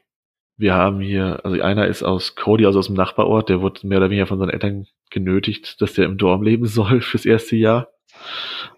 wir 0.58 0.74
haben 0.74 1.02
hier, 1.02 1.46
also 1.46 1.62
einer 1.62 1.88
ist 1.88 2.04
aus 2.04 2.36
Cody, 2.36 2.66
also 2.66 2.80
aus 2.80 2.88
dem 2.88 2.96
Nachbarort, 2.96 3.50
der 3.50 3.62
wurde 3.62 3.86
mehr 3.86 4.00
oder 4.00 4.10
weniger 4.10 4.28
von 4.28 4.40
seinen 4.40 4.50
Eltern 4.50 4.88
genötigt, 5.12 5.82
dass 5.82 5.94
der 5.94 6.06
im 6.06 6.18
Dorm 6.18 6.42
leben 6.42 6.66
soll 6.68 7.02
fürs 7.02 7.26
erste 7.26 7.56
Jahr. 7.56 7.90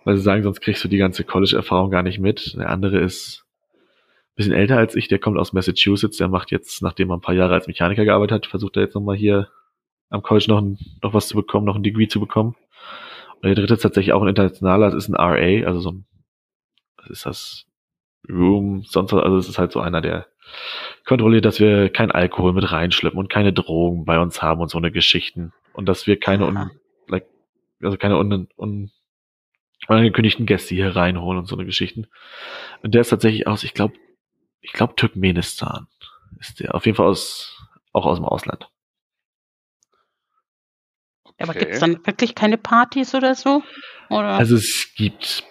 Weil 0.04 0.18
sie 0.18 0.24
sagen, 0.24 0.44
sonst 0.44 0.62
kriegst 0.62 0.84
du 0.84 0.88
die 0.88 0.98
ganze 0.98 1.24
College-Erfahrung 1.24 1.92
gar 1.92 2.04
nicht 2.04 2.20
mit. 2.20 2.56
Der 2.58 2.70
andere 2.70 3.00
ist 3.00 3.46
ein 3.76 4.36
bisschen 4.36 4.54
älter 4.54 4.78
als 4.78 4.96
ich, 4.96 5.08
der 5.08 5.20
kommt 5.20 5.38
aus 5.38 5.54
Massachusetts, 5.54 6.18
der 6.18 6.28
macht 6.28 6.52
jetzt, 6.52 6.82
nachdem 6.82 7.12
er 7.12 7.18
ein 7.18 7.22
paar 7.22 7.36
Jahre 7.36 7.54
als 7.54 7.68
Mechaniker 7.68 8.04
gearbeitet 8.04 8.36
hat, 8.36 8.46
versucht 8.48 8.76
er 8.76 8.84
jetzt 8.84 8.96
nochmal 8.96 9.16
hier 9.16 9.50
am 10.10 10.22
College 10.22 10.46
noch, 10.50 10.62
ein, 10.62 10.78
noch 11.02 11.14
was 11.14 11.28
zu 11.28 11.36
bekommen, 11.36 11.66
noch 11.66 11.76
ein 11.76 11.84
Degree 11.84 12.08
zu 12.08 12.20
bekommen. 12.20 12.56
Und 13.36 13.44
der 13.44 13.56
dritte 13.56 13.76
ist 13.76 13.82
tatsächlich 13.82 14.14
auch 14.14 14.22
ein 14.22 14.28
internationaler, 14.28 14.92
das 14.92 15.06
ist 15.06 15.10
ein 15.10 15.16
RA, 15.16 15.68
also 15.68 15.80
so 15.80 15.92
ein, 15.92 16.06
was 16.98 17.10
ist 17.10 17.26
das? 17.26 17.66
Room, 18.28 18.84
sonst 18.84 19.14
was, 19.14 19.24
also 19.24 19.38
es 19.38 19.48
ist 19.48 19.58
halt 19.58 19.72
so 19.72 19.80
einer, 19.80 20.02
der 20.02 20.28
kontrolliert, 21.06 21.46
dass 21.46 21.60
wir 21.60 21.90
kein 21.90 22.12
Alkohol 22.12 22.54
mit 22.54 22.72
reinschleppen 22.72 23.20
und 23.20 23.30
keine 23.30 23.54
Drogen 23.54 24.06
bei 24.06 24.20
uns 24.20 24.42
haben 24.42 24.62
und 24.62 24.70
so 24.70 24.78
eine 24.78 24.92
Geschichten. 24.92 25.54
Und 25.74 25.86
dass 25.86 26.08
wir 26.08 26.20
keine 26.20 26.46
un, 26.46 26.72
like, 27.08 27.26
also 27.82 27.98
keine 27.98 28.18
un, 28.18 28.48
un, 28.58 28.92
unangekündigten 29.88 30.46
Gäste 30.46 30.76
hier 30.76 30.96
reinholen 30.96 31.40
und 31.40 31.46
so 31.48 31.56
eine 31.56 31.66
Geschichten. 31.66 32.08
Und 32.84 32.94
der 32.94 33.02
ist 33.02 33.10
tatsächlich 33.10 33.48
aus, 33.48 33.64
ich 33.64 33.74
glaube, 33.74 33.96
ich 34.62 34.74
glaube 34.74 34.96
Turkmenistan 34.96 35.88
ist 36.40 36.60
der. 36.60 36.76
Auf 36.76 36.86
jeden 36.86 36.96
Fall 36.96 37.08
aus, 37.08 37.58
auch 37.94 38.06
aus 38.06 38.18
dem 38.18 38.26
Ausland. 38.26 38.70
Aber 41.40 41.54
gibt 41.54 41.74
es 41.74 41.80
dann 41.80 42.06
wirklich 42.06 42.36
keine 42.36 42.58
Partys 42.58 43.16
oder 43.16 43.36
so? 43.36 43.64
Oder? 44.10 44.30
Also 44.30 44.56
es 44.56 44.94
gibt 44.96 45.44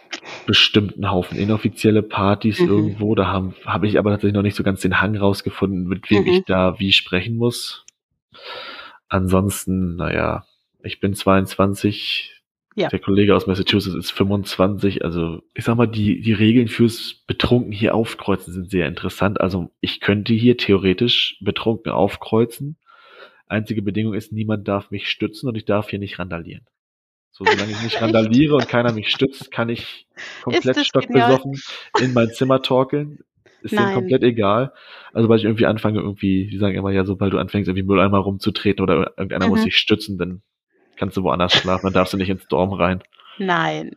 bestimmt 0.46 0.94
einen 0.94 1.11
Haufen 1.11 1.38
inoffizielle 1.38 2.03
Partys 2.03 2.61
mhm. 2.61 2.68
irgendwo. 2.68 3.14
Da 3.14 3.27
habe 3.27 3.55
hab 3.64 3.85
ich 3.85 3.98
aber 3.98 4.11
tatsächlich 4.11 4.35
noch 4.35 4.42
nicht 4.42 4.57
so 4.57 4.62
ganz 4.62 4.81
den 4.81 5.01
Hang 5.01 5.16
rausgefunden, 5.16 5.85
mit 5.87 6.11
wem 6.11 6.22
mhm. 6.22 6.29
ich 6.29 6.44
da 6.44 6.79
wie 6.79 6.92
sprechen 6.92 7.37
muss. 7.37 7.85
Ansonsten, 9.09 9.96
naja, 9.96 10.44
ich 10.83 11.01
bin 11.01 11.14
22. 11.14 12.35
Ja. 12.77 12.88
Der 12.88 13.01
Kollege 13.01 13.35
aus 13.35 13.46
Massachusetts 13.46 13.96
ist 13.96 14.12
25. 14.12 15.05
Also 15.05 15.42
ich 15.55 15.64
sag 15.64 15.77
mal, 15.77 15.87
die, 15.87 16.20
die 16.20 16.33
Regeln 16.33 16.68
fürs 16.68 17.24
Betrunken 17.27 17.72
hier 17.72 17.94
aufkreuzen 17.94 18.53
sind 18.53 18.70
sehr 18.70 18.87
interessant. 18.87 19.40
Also 19.40 19.70
ich 19.81 20.01
könnte 20.01 20.33
hier 20.33 20.57
theoretisch 20.57 21.38
betrunken 21.40 21.90
aufkreuzen 21.90 22.77
Einzige 23.49 23.83
Bedingung 23.83 24.15
ist, 24.15 24.33
niemand 24.33 24.69
darf 24.69 24.91
mich 24.91 25.09
stützen 25.09 25.49
und 25.49 25.57
ich 25.57 25.65
darf 25.65 25.91
hier 25.91 25.99
nicht 25.99 26.19
randalieren. 26.19 26.67
So, 27.31 27.45
solange 27.51 27.71
ich 27.71 27.83
nicht 27.83 28.01
randaliere 28.01 28.55
und 28.55 28.69
keiner 28.69 28.93
mich 28.93 29.11
stützt, 29.11 29.51
kann 29.51 29.69
ich 29.69 30.07
komplett 30.43 30.85
stockbesoffen 30.85 31.61
in 32.01 32.13
mein 32.13 32.31
Zimmer 32.31 32.63
torkeln. 32.63 33.21
Ist 33.63 33.73
Nein. 33.73 33.87
denen 33.87 33.95
komplett 33.95 34.23
egal. 34.23 34.73
Also, 35.13 35.29
weil 35.29 35.39
ich 35.39 35.45
irgendwie 35.45 35.67
anfange, 35.67 35.99
irgendwie, 35.99 36.49
die 36.49 36.59
sagen 36.59 36.77
immer, 36.77 36.93
ja, 36.93 37.05
sobald 37.05 37.33
du 37.33 37.39
anfängst, 37.39 37.69
irgendwie 37.69 37.87
Mülleimer 37.87 38.19
rumzutreten 38.19 38.83
oder 38.83 39.15
irgendeiner 39.17 39.47
mhm. 39.47 39.51
muss 39.51 39.63
sich 39.63 39.77
stützen, 39.77 40.17
dann 40.17 40.43
kannst 40.97 41.17
du 41.17 41.23
woanders 41.23 41.55
schlafen, 41.55 41.87
dann 41.87 41.93
darfst 41.93 42.13
du 42.13 42.17
nicht 42.17 42.29
ins 42.29 42.47
Dorm 42.47 42.73
rein. 42.73 43.03
Nein. 43.39 43.97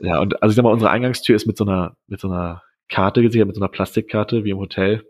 Ja, 0.00 0.20
und 0.20 0.42
also 0.42 0.52
ich 0.52 0.56
sag 0.56 0.62
mal, 0.62 0.72
unsere 0.72 0.90
Eingangstür 0.90 1.36
ist 1.36 1.46
mit 1.46 1.56
so 1.56 1.64
einer, 1.64 1.96
mit 2.08 2.20
so 2.20 2.28
einer 2.28 2.62
Karte 2.88 3.22
gesichert, 3.22 3.46
mit 3.46 3.56
so 3.56 3.62
einer 3.62 3.68
Plastikkarte 3.68 4.44
wie 4.44 4.50
im 4.50 4.58
Hotel. 4.58 5.04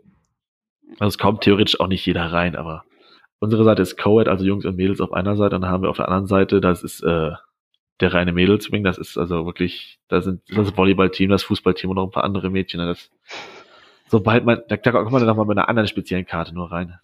Also 0.99 1.07
es 1.07 1.17
kommt 1.17 1.41
theoretisch 1.41 1.79
auch 1.79 1.87
nicht 1.87 2.05
jeder 2.05 2.31
rein, 2.31 2.55
aber 2.55 2.83
unsere 3.41 3.63
Seite 3.65 3.81
ist 3.81 3.97
Co-Ed, 3.97 4.29
also 4.29 4.45
Jungs 4.45 4.65
und 4.65 4.77
Mädels 4.77 5.01
auf 5.01 5.11
einer 5.11 5.35
Seite, 5.35 5.55
und 5.55 5.63
dann 5.63 5.71
haben 5.71 5.83
wir 5.83 5.89
auf 5.89 5.97
der 5.97 6.07
anderen 6.07 6.27
Seite, 6.27 6.61
das 6.61 6.83
ist 6.83 7.01
äh, 7.03 7.31
der 7.99 8.13
reine 8.13 8.33
Mädelswing, 8.33 8.83
das 8.83 8.97
ist 8.97 9.17
also 9.17 9.45
wirklich, 9.45 9.99
da 10.07 10.21
sind 10.21 10.41
das 10.55 10.75
Volleyballteam, 10.77 11.29
das 11.29 11.43
Fußballteam 11.43 11.89
und 11.89 11.95
noch 11.97 12.05
ein 12.05 12.11
paar 12.11 12.23
andere 12.23 12.49
Mädchen. 12.49 12.79
Ne, 12.79 12.87
das, 12.87 13.11
sobald 14.07 14.45
man, 14.45 14.61
da, 14.69 14.77
da 14.77 14.91
kommt 14.91 15.11
man 15.11 15.21
dann 15.21 15.27
nochmal 15.27 15.45
mit 15.45 15.57
einer 15.57 15.69
anderen 15.69 15.87
speziellen 15.87 16.25
Karte 16.25 16.53
nur 16.53 16.71
rein. 16.71 16.99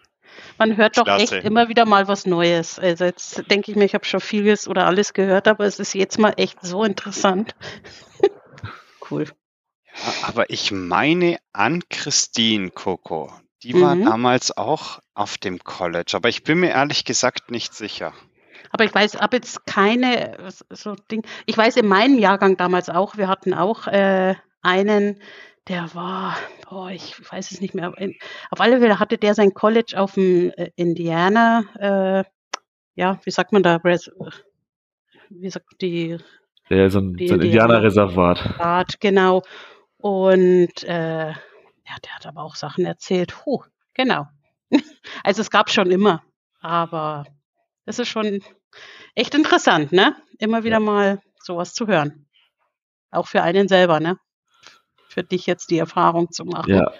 Man 0.59 0.77
hört 0.77 0.97
doch 0.97 1.05
Klasse. 1.05 1.37
echt 1.37 1.45
immer 1.45 1.69
wieder 1.69 1.85
mal 1.85 2.07
was 2.07 2.27
Neues. 2.27 2.77
Also 2.77 3.05
jetzt 3.05 3.49
denke 3.49 3.71
ich 3.71 3.77
mir, 3.77 3.85
ich 3.85 3.95
habe 3.95 4.05
schon 4.05 4.19
vieles 4.19 4.67
oder 4.67 4.85
alles 4.85 5.13
gehört, 5.13 5.47
aber 5.47 5.65
es 5.65 5.79
ist 5.79 5.93
jetzt 5.93 6.19
mal 6.19 6.33
echt 6.37 6.63
so 6.63 6.83
interessant. 6.83 7.55
cool. 9.09 9.25
Ja, 9.25 10.27
aber 10.27 10.51
ich 10.51 10.71
meine 10.71 11.37
an 11.53 11.81
Christine 11.89 12.69
Coco. 12.69 13.31
Die 13.63 13.79
war 13.79 13.95
mhm. 13.95 14.05
damals 14.05 14.55
auch 14.55 14.99
auf 15.13 15.37
dem 15.37 15.59
College, 15.59 16.11
aber 16.15 16.29
ich 16.29 16.43
bin 16.43 16.59
mir 16.59 16.69
ehrlich 16.69 17.05
gesagt 17.05 17.49
nicht 17.49 17.73
sicher. 17.73 18.13
Aber 18.71 18.83
ich 18.83 18.93
weiß, 18.93 19.19
habe 19.19 19.37
jetzt 19.37 19.65
keine 19.65 20.37
so 20.69 20.95
Ding. 21.09 21.25
Ich 21.45 21.57
weiß 21.57 21.77
in 21.77 21.87
meinem 21.87 22.19
Jahrgang 22.19 22.57
damals 22.57 22.89
auch, 22.89 23.17
wir 23.17 23.27
hatten 23.27 23.53
auch 23.53 23.87
äh, 23.87 24.35
einen, 24.61 25.21
der 25.67 25.93
war, 25.95 26.37
boah, 26.69 26.91
ich 26.91 27.15
weiß 27.31 27.51
es 27.51 27.61
nicht 27.61 27.73
mehr. 27.73 27.93
Auf 28.51 28.61
alle 28.61 28.79
Fälle 28.79 28.99
hatte 28.99 29.17
der 29.17 29.33
sein 29.33 29.53
College 29.53 29.93
auf 29.97 30.13
dem 30.13 30.51
äh, 30.51 30.69
Indiana, 30.75 31.63
äh, 31.79 32.23
ja, 32.95 33.19
wie 33.23 33.31
sagt 33.31 33.53
man 33.53 33.63
da, 33.63 33.79
wie 33.83 35.49
sagt 35.49 35.81
die? 35.81 36.17
Ja, 36.69 36.89
so 36.89 36.99
ein, 36.99 37.15
so 37.19 37.35
ein 37.35 37.41
Indianerreservat. 37.41 38.99
Genau. 38.99 39.43
Und 39.97 40.83
äh, 40.83 41.33
ja, 41.87 41.95
der 42.03 42.15
hat 42.15 42.25
aber 42.25 42.43
auch 42.43 42.55
Sachen 42.55 42.85
erzählt. 42.85 43.45
Huh, 43.45 43.63
genau. 43.93 44.27
Also 45.23 45.41
es 45.41 45.49
gab 45.49 45.69
schon 45.69 45.89
immer, 45.89 46.21
aber 46.59 47.25
es 47.85 47.97
ist 47.99 48.09
schon 48.09 48.41
echt 49.15 49.33
interessant, 49.33 49.91
ne? 49.91 50.15
Immer 50.37 50.63
wieder 50.63 50.79
mal 50.79 51.21
sowas 51.41 51.73
zu 51.73 51.87
hören. 51.87 52.27
Auch 53.09 53.27
für 53.27 53.41
einen 53.41 53.67
selber, 53.67 53.99
ne? 53.99 54.19
für 55.17 55.23
dich 55.23 55.47
jetzt 55.47 55.71
die 55.71 55.79
Erfahrung 55.79 56.29
zu 56.29 56.45
machen. 56.45 56.71
Ja. 56.71 56.91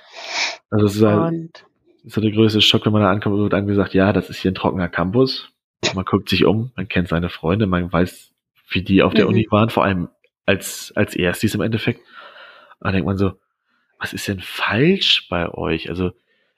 Also 0.72 0.88
es 0.88 0.96
ist 0.96 1.04
halt 1.04 1.66
so 2.04 2.20
der 2.20 2.32
größte 2.32 2.62
Schock, 2.62 2.84
wenn 2.88 2.94
man 2.94 3.04
da 3.04 3.12
ankommt 3.12 3.36
und 3.36 3.44
wird 3.44 3.54
einem 3.54 3.68
gesagt, 3.68 3.94
ja, 3.94 4.12
das 4.12 4.32
ist 4.32 4.40
hier 4.40 4.50
ein 4.50 4.56
trockener 4.56 4.90
Campus. 4.90 5.52
Man 5.94 6.04
guckt 6.04 6.28
sich 6.30 6.44
um, 6.44 6.72
man 6.76 6.88
kennt 6.88 7.10
seine 7.10 7.30
Freunde, 7.30 7.68
man 7.68 7.94
weiß, 7.94 8.34
wie 8.70 8.82
die 8.82 9.04
auf 9.04 9.14
der 9.14 9.26
mhm. 9.26 9.34
Uni 9.34 9.48
waren, 9.52 9.70
vor 9.70 9.84
allem 9.84 10.10
als, 10.48 10.92
als 10.96 11.16
erstes 11.16 11.54
im 11.54 11.62
Endeffekt. 11.62 12.00
Und 12.00 12.86
dann 12.86 12.94
denkt 12.94 13.06
man 13.06 13.18
so, 13.18 13.34
was 14.00 14.14
ist 14.14 14.28
denn 14.28 14.40
falsch 14.40 15.28
bei 15.30 15.50
euch? 15.50 15.90
Also, 15.90 16.12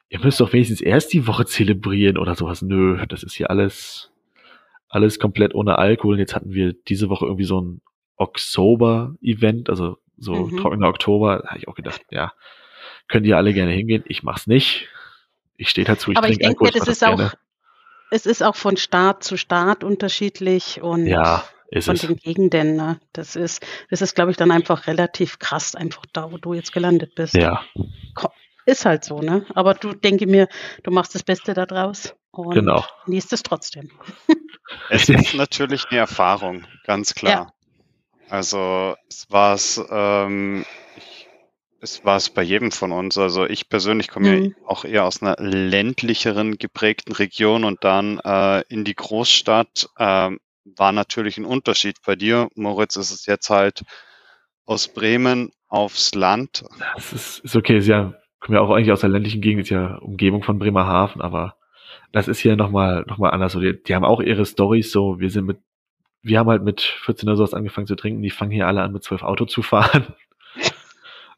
ihr 0.10 0.20
müsst 0.20 0.40
doch 0.40 0.54
wenigstens 0.54 0.82
erst 0.82 1.14
die 1.14 1.28
Woche 1.28 1.46
zelebrieren 1.46 2.18
oder 2.18 2.36
sowas. 2.36 2.62
Nö, 2.62 3.04
das 3.08 3.24
ist 3.24 3.36
hier 3.36 3.50
alles, 3.50 4.12
alles 4.90 5.20
komplett 5.20 5.56
ohne 5.56 5.78
Alkohol. 5.78 6.16
Und 6.16 6.20
jetzt 6.20 6.36
hatten 6.36 6.54
wir 6.54 6.74
diese 6.74 7.10
Woche 7.10 7.26
irgendwie 7.26 7.46
so 7.46 7.62
ein 7.62 7.82
Oktober-Event, 8.18 9.70
also 9.70 9.98
so 10.18 10.34
mhm. 10.34 10.58
trockener 10.58 10.88
Oktober. 10.88 11.42
Da 11.44 11.50
habe 11.50 11.60
ich 11.60 11.68
auch 11.68 11.76
gedacht, 11.76 12.02
ja, 12.12 12.34
könnt 13.08 13.26
ihr 13.26 13.38
alle 13.38 13.54
gerne 13.54 13.72
hingehen. 13.72 14.04
Ich 14.08 14.24
mach's 14.24 14.48
nicht. 14.48 14.90
Ich 15.56 15.70
stehe 15.70 15.86
dazu, 15.86 16.12
ich 16.12 16.18
Aber 16.18 16.30
ich 16.30 16.40
denke, 16.40 16.70
das 16.72 16.88
ist 16.88 17.04
auch, 17.06 17.34
es 18.12 18.26
ist 18.26 18.42
auch 18.42 18.56
von 18.56 18.78
Staat 18.78 19.24
zu 19.24 19.38
Staat 19.38 19.84
unterschiedlich 19.84 20.82
und 20.82 21.06
ja, 21.06 21.44
von 21.82 21.96
es. 21.96 22.02
den 22.02 22.16
Gegenden. 22.16 22.76
Ne? 22.76 23.00
Das 23.14 23.36
ist, 23.36 23.66
das 23.90 24.02
ist, 24.02 24.16
glaube 24.16 24.32
ich, 24.32 24.38
dann 24.38 24.52
einfach 24.52 24.88
relativ 24.88 25.40
krass, 25.40 25.76
einfach 25.76 26.06
da, 26.14 26.32
wo 26.32 26.38
du 26.38 26.54
jetzt 26.54 26.74
gelandet 26.74 27.16
bist. 27.16 27.36
Ja. 27.36 27.64
Ist 28.66 28.86
halt 28.86 29.04
so, 29.04 29.22
ne? 29.22 29.46
Aber 29.56 29.74
du 29.74 29.94
denke 29.94 30.28
mir, 30.28 30.48
du 30.84 30.92
machst 30.92 31.16
das 31.16 31.24
Beste 31.24 31.54
daraus 31.54 32.14
und 32.32 32.54
genau. 32.54 32.86
liest 33.06 33.34
es 33.34 33.44
trotzdem. 33.44 33.90
Es 34.92 35.10
ist 35.10 35.34
natürlich 35.34 35.86
eine 35.90 36.00
Erfahrung, 36.00 36.68
ganz 36.86 37.16
klar. 37.16 37.32
Ja. 37.32 37.54
Also 38.30 38.96
es 39.10 39.26
war 39.30 39.56
es, 39.56 39.84
ähm, 39.90 40.64
es 41.82 42.06
war 42.06 42.18
es 42.18 42.30
bei 42.30 42.44
jedem 42.44 42.72
von 42.72 42.92
uns. 42.92 43.18
Also 43.18 43.46
ich 43.46 43.70
persönlich 43.70 44.10
komme 44.10 44.30
mhm. 44.30 44.46
ja 44.46 44.52
auch 44.68 44.86
eher 44.86 45.06
aus 45.06 45.22
einer 45.22 45.36
ländlicheren 45.40 46.58
geprägten 46.58 47.14
Region 47.14 47.64
und 47.64 47.84
dann 47.84 48.20
äh, 48.20 48.62
in 48.70 48.84
die 48.84 48.96
Großstadt 48.96 49.90
äh, 49.98 50.32
war 50.78 50.92
natürlich 50.92 51.38
ein 51.38 51.46
Unterschied. 51.46 51.98
Bei 52.06 52.16
dir, 52.16 52.50
Moritz, 52.56 52.96
ist 52.96 53.12
es 53.12 53.26
jetzt 53.26 53.50
halt 53.50 53.84
aus 54.66 54.88
Bremen 54.88 55.52
aufs 55.68 56.14
Land. 56.16 56.66
Das 56.96 57.14
ist, 57.14 57.40
ist 57.40 57.56
okay, 57.56 57.80
sie 57.80 57.92
ja, 57.92 58.14
kommen 58.40 58.56
ja 58.56 58.62
auch 58.62 58.72
eigentlich 58.72 58.92
aus 58.92 59.02
der 59.02 59.10
ländlichen 59.10 59.42
Gegend, 59.42 59.64
ist 59.64 59.70
ja 59.70 59.96
Umgebung 59.98 60.44
von 60.44 60.60
Bremerhaven, 60.60 61.22
aber 61.22 61.56
das 62.12 62.28
ist 62.28 62.40
hier 62.40 62.56
nochmal 62.56 63.04
noch 63.08 63.18
mal 63.18 63.30
anders. 63.30 63.54
So, 63.54 63.60
die, 63.60 63.82
die 63.82 63.96
haben 63.96 64.06
auch 64.06 64.22
ihre 64.22 64.46
Stories 64.46 64.92
so, 64.92 65.20
wir 65.20 65.30
sind 65.30 65.46
mit, 65.46 65.60
wir 66.22 66.40
haben 66.40 66.50
halt 66.50 66.64
mit 66.64 66.82
14 66.82 67.30
oder 67.30 67.38
sowas 67.38 67.54
angefangen 67.54 67.88
zu 67.88 67.96
trinken, 67.96 68.22
die 68.22 68.30
fangen 68.30 68.52
hier 68.52 68.68
alle 68.68 68.82
an 68.82 68.92
mit 68.92 69.04
12 69.04 69.24
Auto 69.24 69.46
zu 69.46 69.62
fahren. 69.62 70.08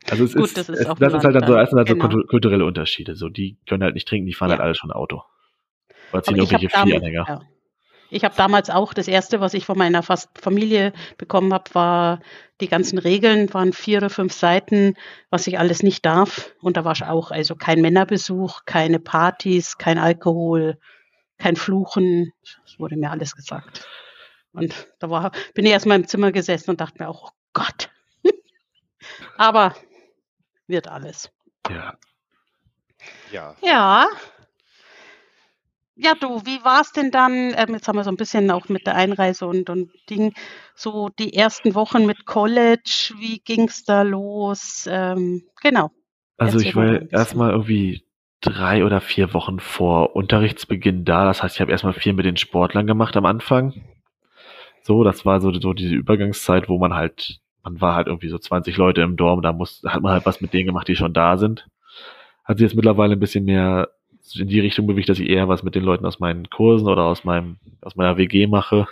Also 0.10 0.24
es 0.24 0.34
Gut, 0.34 0.46
ist, 0.46 0.58
das 0.58 0.68
ist, 0.68 0.80
es, 0.80 0.96
das 0.96 1.14
ist 1.14 1.24
halt 1.24 1.36
dann 1.36 1.46
so, 1.46 1.54
das 1.54 1.70
sind 1.70 1.78
halt 1.78 1.88
genau. 1.88 2.10
so 2.10 2.24
kulturelle 2.24 2.66
Unterschiede. 2.66 3.16
So, 3.16 3.30
die 3.30 3.60
können 3.68 3.84
halt 3.84 3.94
nicht 3.94 4.08
trinken, 4.08 4.26
die 4.26 4.34
fahren 4.34 4.50
ja. 4.50 4.56
halt 4.56 4.64
alle 4.64 4.74
schon 4.74 4.92
Auto. 4.92 5.22
Oder 6.12 6.24
ziehen 6.24 6.38
irgendwelche 6.38 6.70
Vieranhänger. 6.70 7.26
Ja. 7.28 7.42
Ich 8.14 8.26
habe 8.26 8.36
damals 8.36 8.70
auch 8.70 8.94
das 8.94 9.08
erste, 9.08 9.40
was 9.40 9.54
ich 9.54 9.66
von 9.66 9.78
meiner 9.78 10.04
fast 10.04 10.30
Familie 10.38 10.92
bekommen 11.18 11.54
habe, 11.54 11.74
war 11.74 12.20
die 12.60 12.68
ganzen 12.68 12.98
Regeln, 12.98 13.54
waren 13.54 13.72
vier 13.72 14.00
oder 14.00 14.10
fünf 14.10 14.34
Seiten, 14.34 14.96
was 15.30 15.48
ich 15.48 15.58
alles 15.58 15.82
nicht 15.82 16.06
darf. 16.06 16.52
Und 16.62 16.76
da 16.76 16.84
war 16.84 16.92
ich 16.92 17.06
auch, 17.06 17.32
also 17.32 17.56
kein 17.56 17.80
Männerbesuch, 17.80 18.66
keine 18.66 19.00
Partys, 19.00 19.78
kein 19.78 19.98
Alkohol, 19.98 20.78
kein 21.38 21.56
Fluchen. 21.56 22.34
Das 22.66 22.78
wurde 22.80 22.98
mir 22.98 23.12
alles 23.12 23.34
gesagt. 23.34 23.88
Und 24.52 24.88
da 25.00 25.10
war, 25.10 25.32
bin 25.54 25.66
ich 25.66 25.72
erstmal 25.72 25.98
im 25.98 26.08
Zimmer 26.08 26.34
gesessen 26.34 26.72
und 26.72 26.82
dachte 26.82 27.02
mir 27.02 27.08
auch, 27.08 27.32
oh 27.32 27.36
Gott. 27.54 27.90
Aber 29.38 29.74
wird 30.68 30.90
alles. 30.90 31.32
Ja. 31.70 31.98
Ja. 33.32 33.56
Ja. 33.62 34.10
Ja, 35.96 36.14
du, 36.20 36.42
wie 36.46 36.64
war 36.64 36.82
es 36.82 36.92
denn 36.92 37.12
dann, 37.12 37.54
ähm, 37.56 37.74
jetzt 37.74 37.88
haben 37.88 37.98
wir 37.98 38.04
so 38.04 38.12
ein 38.12 38.18
bisschen 38.18 38.50
auch 38.50 38.70
mit 38.70 38.88
der 38.88 38.96
Einreise 38.96 39.46
und, 39.46 39.70
und 39.70 39.92
Ding, 40.10 40.34
so 40.74 41.10
die 41.20 41.34
ersten 41.34 41.76
Wochen 41.76 42.06
mit 42.06 42.26
College, 42.26 43.14
wie 43.20 43.40
ging 43.40 43.68
es 43.68 43.84
da 43.84 44.02
los? 44.02 44.88
Ähm, 44.90 45.44
genau. 45.62 45.92
Also 46.38 46.60
ich 46.60 46.76
war 46.76 47.12
erstmal 47.12 47.52
irgendwie 47.52 48.04
drei 48.40 48.84
oder 48.84 49.02
vier 49.02 49.34
Wochen 49.34 49.60
vor 49.60 50.16
Unterrichtsbeginn 50.16 51.06
da. 51.06 51.26
Das 51.26 51.44
heißt, 51.44 51.56
ich 51.56 51.62
habe 51.62 51.72
erstmal 51.72 51.94
viel 51.94 52.14
mit 52.14 52.26
den 52.26 52.38
Sportlern 52.38 52.88
gemacht 52.88 53.16
am 53.16 53.26
Anfang. 53.26 53.74
So, 54.82 55.04
das 55.04 55.26
war 55.26 55.40
so, 55.42 55.54
so 55.54 55.74
diese 55.74 55.94
Übergangszeit, 55.94 56.68
wo 56.68 56.80
man 56.80 56.96
halt 56.96 57.42
man 57.64 57.80
war 57.82 57.96
halt 57.96 58.08
irgendwie 58.08 58.30
so 58.30 58.38
20 58.38 58.78
Leute 58.78 59.02
im 59.02 59.18
Dorm, 59.18 59.42
da 59.42 59.54
muss, 59.54 59.84
hat 59.86 60.02
man 60.02 60.14
halt 60.14 60.26
was 60.26 60.42
mit 60.42 60.54
denen 60.54 60.68
gemacht, 60.68 60.88
die 60.88 60.96
schon 60.96 61.14
da 61.14 61.38
sind. 61.38 61.68
Hat 62.44 62.58
sich 62.58 62.66
jetzt 62.66 62.76
mittlerweile 62.76 63.14
ein 63.14 63.20
bisschen 63.20 63.46
mehr 63.46 63.90
in 64.36 64.48
die 64.48 64.60
Richtung 64.60 64.88
bewegt, 64.88 65.10
dass 65.10 65.20
ich 65.20 65.30
eher 65.30 65.48
was 65.48 65.64
mit 65.64 65.76
den 65.76 65.84
Leuten 65.84 66.06
aus 66.06 66.20
meinen 66.20 66.50
Kursen 66.50 66.88
oder 66.88 67.04
aus 67.04 67.24
meinem, 67.24 67.58
aus 67.82 67.96
meiner 67.96 68.18
WG 68.18 68.48
mache. 68.48 68.88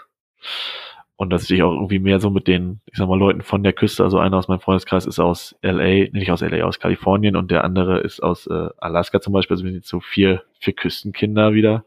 Und 1.15 1.31
dass 1.31 1.49
ich 1.49 1.61
auch 1.63 1.73
irgendwie 1.73 1.99
mehr 1.99 2.21
so 2.21 2.29
mit 2.29 2.47
den, 2.47 2.79
ich 2.85 2.97
sag 2.97 3.09
mal, 3.09 3.19
Leuten 3.19 3.41
von 3.41 3.61
der 3.61 3.73
Küste, 3.73 4.05
also 4.05 4.19
einer 4.19 4.37
aus 4.37 4.47
meinem 4.47 4.61
Freundeskreis 4.61 5.05
ist 5.05 5.19
aus 5.19 5.53
LA, 5.61 6.07
nicht 6.11 6.31
aus 6.31 6.39
LA, 6.39 6.63
aus 6.63 6.79
Kalifornien 6.79 7.35
und 7.35 7.51
der 7.51 7.65
andere 7.65 7.99
ist 7.99 8.23
aus 8.23 8.47
äh, 8.47 8.69
Alaska 8.77 9.19
zum 9.19 9.33
Beispiel. 9.33 9.55
Also 9.55 9.65
wir 9.65 9.71
sind 9.71 9.81
jetzt 9.81 9.89
so 9.89 9.99
vier, 9.99 10.43
vier 10.59 10.73
Küstenkinder 10.73 11.53
wieder, 11.53 11.83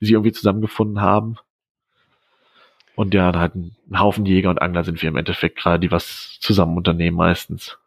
die 0.00 0.06
sich 0.06 0.14
irgendwie 0.14 0.32
zusammengefunden 0.32 1.02
haben. 1.02 1.36
Und 2.94 3.14
ja, 3.14 3.32
halt 3.34 3.54
ein, 3.54 3.76
Haufen 3.94 4.26
Jäger 4.26 4.50
und 4.50 4.60
Angler 4.60 4.84
sind 4.84 5.00
wir 5.00 5.08
im 5.08 5.16
Endeffekt 5.16 5.58
gerade, 5.58 5.80
die 5.80 5.90
was 5.90 6.38
zusammen 6.40 6.76
unternehmen 6.76 7.16
meistens. 7.16 7.78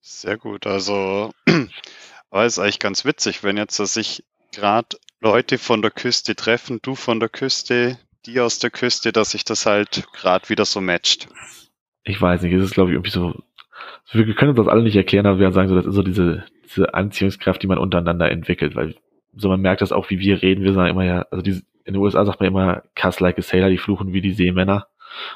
Sehr 0.00 0.38
gut. 0.38 0.66
Also, 0.66 1.32
aber 2.30 2.46
ist 2.46 2.58
eigentlich 2.58 2.78
ganz 2.78 3.04
witzig, 3.04 3.42
wenn 3.42 3.56
jetzt 3.56 3.76
sich 3.76 4.24
gerade 4.52 4.96
Leute 5.20 5.58
von 5.58 5.82
der 5.82 5.90
Küste 5.90 6.34
treffen, 6.34 6.80
du 6.82 6.94
von 6.94 7.20
der 7.20 7.28
Küste, 7.28 7.98
die 8.26 8.40
aus 8.40 8.58
der 8.58 8.70
Küste, 8.70 9.12
dass 9.12 9.30
sich 9.30 9.44
das 9.44 9.66
halt 9.66 10.08
gerade 10.12 10.48
wieder 10.48 10.64
so 10.64 10.80
matcht. 10.80 11.28
Ich 12.04 12.20
weiß 12.20 12.42
nicht, 12.42 12.52
es 12.54 12.64
ist 12.64 12.74
glaube 12.74 12.90
ich 12.90 12.94
irgendwie 12.94 13.10
so, 13.10 13.34
wir 14.12 14.34
können 14.34 14.50
uns 14.50 14.58
das 14.58 14.68
alle 14.68 14.82
nicht 14.82 14.96
erklären, 14.96 15.26
aber 15.26 15.38
wir 15.38 15.52
sagen 15.52 15.68
so, 15.68 15.74
das 15.74 15.86
ist 15.86 15.94
so 15.94 16.02
diese, 16.02 16.44
diese 16.64 16.94
Anziehungskraft, 16.94 17.62
die 17.62 17.66
man 17.66 17.78
untereinander 17.78 18.30
entwickelt, 18.30 18.74
weil 18.74 18.96
so 19.34 19.48
man 19.48 19.60
merkt 19.60 19.82
das 19.82 19.92
auch, 19.92 20.10
wie 20.10 20.18
wir 20.18 20.42
reden, 20.42 20.64
wir 20.64 20.72
sagen 20.72 20.90
immer 20.90 21.04
ja, 21.04 21.26
also 21.30 21.42
diese, 21.42 21.62
in 21.84 21.94
den 21.94 22.02
USA 22.02 22.24
sagt 22.24 22.40
man 22.40 22.48
immer, 22.48 22.82
cuss 22.94 23.20
like 23.20 23.38
a 23.38 23.42
sailor, 23.42 23.68
die 23.68 23.78
fluchen 23.78 24.12
wie 24.12 24.20
die 24.20 24.32
Seemänner. 24.32 24.86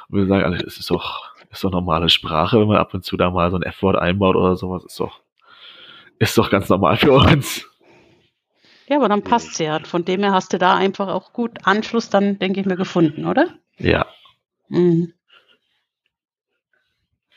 Und 0.09 0.19
wir 0.19 0.27
sagen 0.27 0.45
alle, 0.45 0.59
das 0.59 0.79
ist 0.79 0.91
doch, 0.91 1.35
ist 1.51 1.65
doch 1.65 1.71
normale 1.71 2.09
Sprache, 2.09 2.61
wenn 2.61 2.69
man 2.69 2.77
ab 2.77 2.95
und 2.95 3.05
zu 3.05 3.17
da 3.17 3.31
mal 3.31 3.51
so 3.51 3.57
ein 3.57 3.63
F-Wort 3.63 3.97
einbaut 3.97 4.37
oder 4.37 4.57
sowas, 4.57 4.85
ist 4.85 4.99
doch, 5.01 5.21
ist 6.25 6.39
doch 6.39 6.51
ganz 6.51 6.69
normal 6.69 6.97
für 6.97 7.13
uns. 7.13 7.67
Ja, 8.87 8.97
aber 8.97 9.09
dann 9.09 9.23
passt 9.23 9.59
ja. 9.61 9.81
Von 9.85 10.05
dem 10.05 10.23
her 10.23 10.33
hast 10.33 10.53
du 10.53 10.59
da 10.59 10.77
einfach 10.77 11.09
auch 11.09 11.33
gut 11.33 11.59
Anschluss 11.65 12.11
dann, 12.11 12.39
denke 12.39 12.61
ich 12.61 12.67
mir, 12.67 12.77
gefunden, 12.77 13.27
oder? 13.27 13.49
Ja. 13.79 14.07
Mhm. 14.69 15.15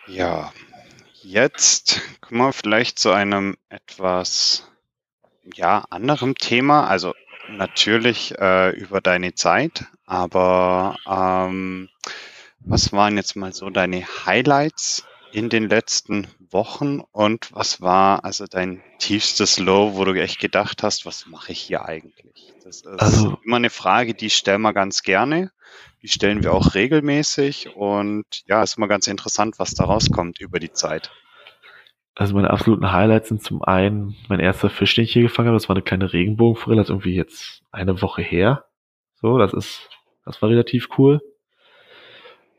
Ja, 0.07 0.53
jetzt 1.21 2.01
kommen 2.21 2.41
wir 2.41 2.53
vielleicht 2.53 2.99
zu 2.99 3.11
einem 3.11 3.57
etwas 3.69 4.69
ja, 5.53 5.85
anderem 5.89 6.35
Thema. 6.35 6.87
Also 6.87 7.13
natürlich 7.49 8.37
äh, 8.39 8.69
über 8.71 9.01
deine 9.01 9.33
Zeit, 9.33 9.85
aber 10.05 10.95
ähm, 11.07 11.89
was 12.59 12.91
waren 12.91 13.17
jetzt 13.17 13.35
mal 13.35 13.53
so 13.53 13.69
deine 13.69 14.05
Highlights 14.25 15.05
in 15.31 15.49
den 15.49 15.69
letzten 15.69 16.27
Wochen 16.51 17.01
und 17.11 17.49
was 17.53 17.81
war 17.81 18.23
also 18.25 18.45
dein 18.45 18.81
tiefstes 18.99 19.59
Low, 19.59 19.95
wo 19.95 20.05
du 20.05 20.13
echt 20.13 20.39
gedacht 20.39 20.83
hast, 20.83 21.05
was 21.05 21.25
mache 21.27 21.51
ich 21.51 21.59
hier 21.59 21.85
eigentlich? 21.85 22.53
Das 22.63 22.77
ist 22.77 22.87
also, 22.87 23.37
immer 23.43 23.57
eine 23.57 23.69
Frage, 23.69 24.13
die 24.13 24.29
stellen 24.29 24.61
wir 24.61 24.73
ganz 24.73 25.03
gerne. 25.03 25.51
Die 26.01 26.07
stellen 26.07 26.43
wir 26.43 26.53
auch 26.53 26.75
regelmäßig 26.75 27.75
und 27.75 28.25
ja, 28.45 28.61
ist 28.63 28.77
immer 28.77 28.87
ganz 28.87 29.07
interessant, 29.07 29.59
was 29.59 29.73
da 29.73 29.85
rauskommt 29.85 30.39
über 30.39 30.59
die 30.59 30.71
Zeit. 30.71 31.11
Also 32.15 32.33
meine 32.33 32.49
absoluten 32.49 32.91
Highlights 32.91 33.29
sind 33.29 33.43
zum 33.43 33.61
einen 33.61 34.15
mein 34.27 34.39
erster 34.39 34.69
Fisch, 34.69 34.95
den 34.95 35.03
ich 35.03 35.13
hier 35.13 35.21
gefangen 35.21 35.49
habe. 35.49 35.57
Das 35.57 35.69
war 35.69 35.75
eine 35.75 35.83
kleine 35.83 36.13
Regenbogenforelle, 36.13 36.81
das 36.81 36.87
ist 36.87 36.91
irgendwie 36.91 37.15
jetzt 37.15 37.61
eine 37.71 38.01
Woche 38.01 38.21
her. 38.21 38.65
So, 39.15 39.37
das 39.37 39.53
ist, 39.53 39.89
das 40.25 40.41
war 40.41 40.49
relativ 40.49 40.89
cool. 40.97 41.21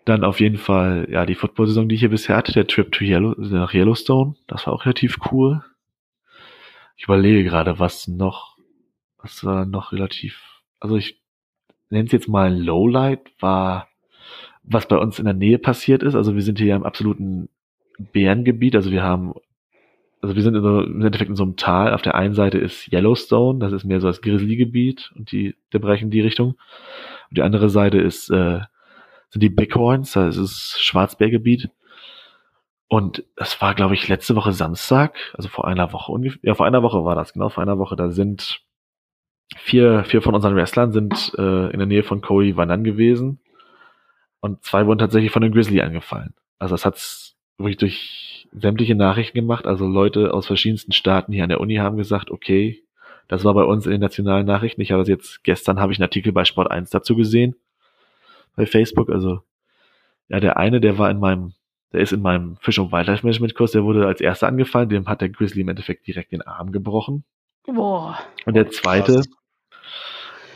Dann 0.08 0.24
auf 0.24 0.40
jeden 0.40 0.56
Fall, 0.56 1.06
ja, 1.10 1.26
die 1.26 1.34
Football-Saison, 1.34 1.86
die 1.86 1.96
ich 1.96 2.00
hier 2.00 2.08
bisher 2.08 2.34
hatte, 2.34 2.52
der 2.52 2.66
Trip 2.66 2.90
to 2.90 3.04
Yellow, 3.04 3.34
nach 3.36 3.74
Yellowstone, 3.74 4.36
das 4.46 4.66
war 4.66 4.72
auch 4.72 4.86
relativ 4.86 5.18
cool. 5.30 5.62
Ich 6.96 7.04
überlege 7.04 7.44
gerade, 7.44 7.78
was 7.78 8.08
noch, 8.08 8.56
was 9.18 9.44
war 9.44 9.66
noch 9.66 9.92
relativ, 9.92 10.62
also 10.80 10.96
ich 10.96 11.20
nenne 11.90 12.06
es 12.06 12.12
jetzt 12.12 12.26
mal 12.26 12.50
ein 12.50 12.56
Lowlight, 12.56 13.20
war, 13.38 13.88
was 14.62 14.88
bei 14.88 14.96
uns 14.96 15.18
in 15.18 15.26
der 15.26 15.34
Nähe 15.34 15.58
passiert 15.58 16.02
ist. 16.02 16.14
Also 16.14 16.34
wir 16.34 16.42
sind 16.42 16.58
hier 16.58 16.74
im 16.74 16.84
absoluten 16.84 17.50
Bärengebiet, 17.98 18.76
also 18.76 18.90
wir 18.90 19.02
haben 19.02 19.34
also 20.22 20.34
wir 20.34 20.42
sind 20.42 20.54
in 20.54 20.62
so, 20.62 20.80
im 20.80 21.02
Endeffekt 21.02 21.28
in 21.28 21.36
so 21.36 21.44
einem 21.44 21.56
Tal. 21.56 21.92
Auf 21.92 22.00
der 22.00 22.14
einen 22.14 22.32
Seite 22.32 22.56
ist 22.56 22.90
Yellowstone, 22.90 23.58
das 23.58 23.72
ist 23.72 23.84
mehr 23.84 24.00
so 24.00 24.06
das 24.06 24.22
Grizzly-Gebiet 24.22 25.12
und 25.16 25.32
die, 25.32 25.54
der 25.74 25.80
Bereich 25.80 26.00
in 26.00 26.10
die 26.10 26.22
Richtung. 26.22 26.56
Und 27.28 27.36
die 27.36 27.42
andere 27.42 27.68
Seite 27.68 27.98
ist, 27.98 28.30
äh, 28.30 28.60
sind 29.30 29.42
die 29.42 29.50
Bighorns, 29.50 30.12
das 30.12 30.36
ist 30.36 30.80
Schwarzbärgebiet. 30.80 31.70
Und 32.88 33.24
das 33.36 33.60
war, 33.60 33.74
glaube 33.74 33.94
ich, 33.94 34.08
letzte 34.08 34.34
Woche 34.34 34.52
Samstag, 34.52 35.16
also 35.34 35.48
vor 35.48 35.66
einer 35.66 35.92
Woche 35.92 36.10
ungefähr. 36.10 36.40
Ja, 36.42 36.54
vor 36.54 36.66
einer 36.66 36.82
Woche 36.82 37.04
war 37.04 37.14
das, 37.14 37.34
genau, 37.34 37.50
vor 37.50 37.62
einer 37.62 37.78
Woche. 37.78 37.96
Da 37.96 38.10
sind 38.10 38.62
vier, 39.56 40.04
vier 40.04 40.22
von 40.22 40.34
unseren 40.34 40.56
Wrestlern 40.56 40.92
sind 40.92 41.34
äh, 41.36 41.70
in 41.70 41.78
der 41.78 41.86
Nähe 41.86 42.02
von 42.02 42.22
Cody 42.22 42.56
Vanan 42.56 42.84
gewesen. 42.84 43.40
Und 44.40 44.64
zwei 44.64 44.86
wurden 44.86 44.98
tatsächlich 44.98 45.32
von 45.32 45.42
einem 45.42 45.52
Grizzly 45.52 45.82
angefallen. 45.82 46.34
Also 46.58 46.74
das 46.74 46.84
hat's 46.86 47.36
wirklich 47.58 47.76
durch 47.76 48.48
sämtliche 48.52 48.94
Nachrichten 48.94 49.36
gemacht. 49.36 49.66
Also 49.66 49.86
Leute 49.86 50.32
aus 50.32 50.46
verschiedensten 50.46 50.92
Staaten 50.92 51.32
hier 51.32 51.42
an 51.42 51.50
der 51.50 51.60
Uni 51.60 51.76
haben 51.76 51.96
gesagt, 51.96 52.30
okay, 52.30 52.82
das 53.26 53.44
war 53.44 53.52
bei 53.52 53.64
uns 53.64 53.84
in 53.84 53.92
den 53.92 54.00
nationalen 54.00 54.46
Nachrichten. 54.46 54.80
Ich 54.80 54.92
habe 54.92 55.02
das 55.02 55.08
jetzt, 55.08 55.44
gestern 55.44 55.80
habe 55.80 55.92
ich 55.92 55.98
einen 55.98 56.04
Artikel 56.04 56.32
bei 56.32 56.44
Sport 56.44 56.70
1 56.70 56.88
dazu 56.90 57.14
gesehen. 57.14 57.56
Bei 58.58 58.66
Facebook. 58.66 59.08
Also, 59.08 59.40
ja, 60.28 60.40
der 60.40 60.56
eine, 60.58 60.80
der 60.80 60.98
war 60.98 61.10
in 61.10 61.18
meinem, 61.20 61.54
der 61.92 62.00
ist 62.00 62.12
in 62.12 62.20
meinem 62.20 62.56
Fish- 62.60 62.78
und 62.78 62.92
Wildlife 62.92 63.24
Management 63.24 63.54
Kurs, 63.54 63.72
der 63.72 63.84
wurde 63.84 64.06
als 64.06 64.20
erster 64.20 64.48
angefallen. 64.48 64.88
Dem 64.90 65.06
hat 65.08 65.20
der 65.22 65.30
Grizzly 65.30 65.62
im 65.62 65.68
Endeffekt 65.68 66.06
direkt 66.06 66.32
den 66.32 66.42
Arm 66.42 66.72
gebrochen. 66.72 67.24
Boah. 67.66 68.18
Und 68.44 68.54
der 68.54 68.70
zweite, 68.70 69.14
Krass. 69.14 69.28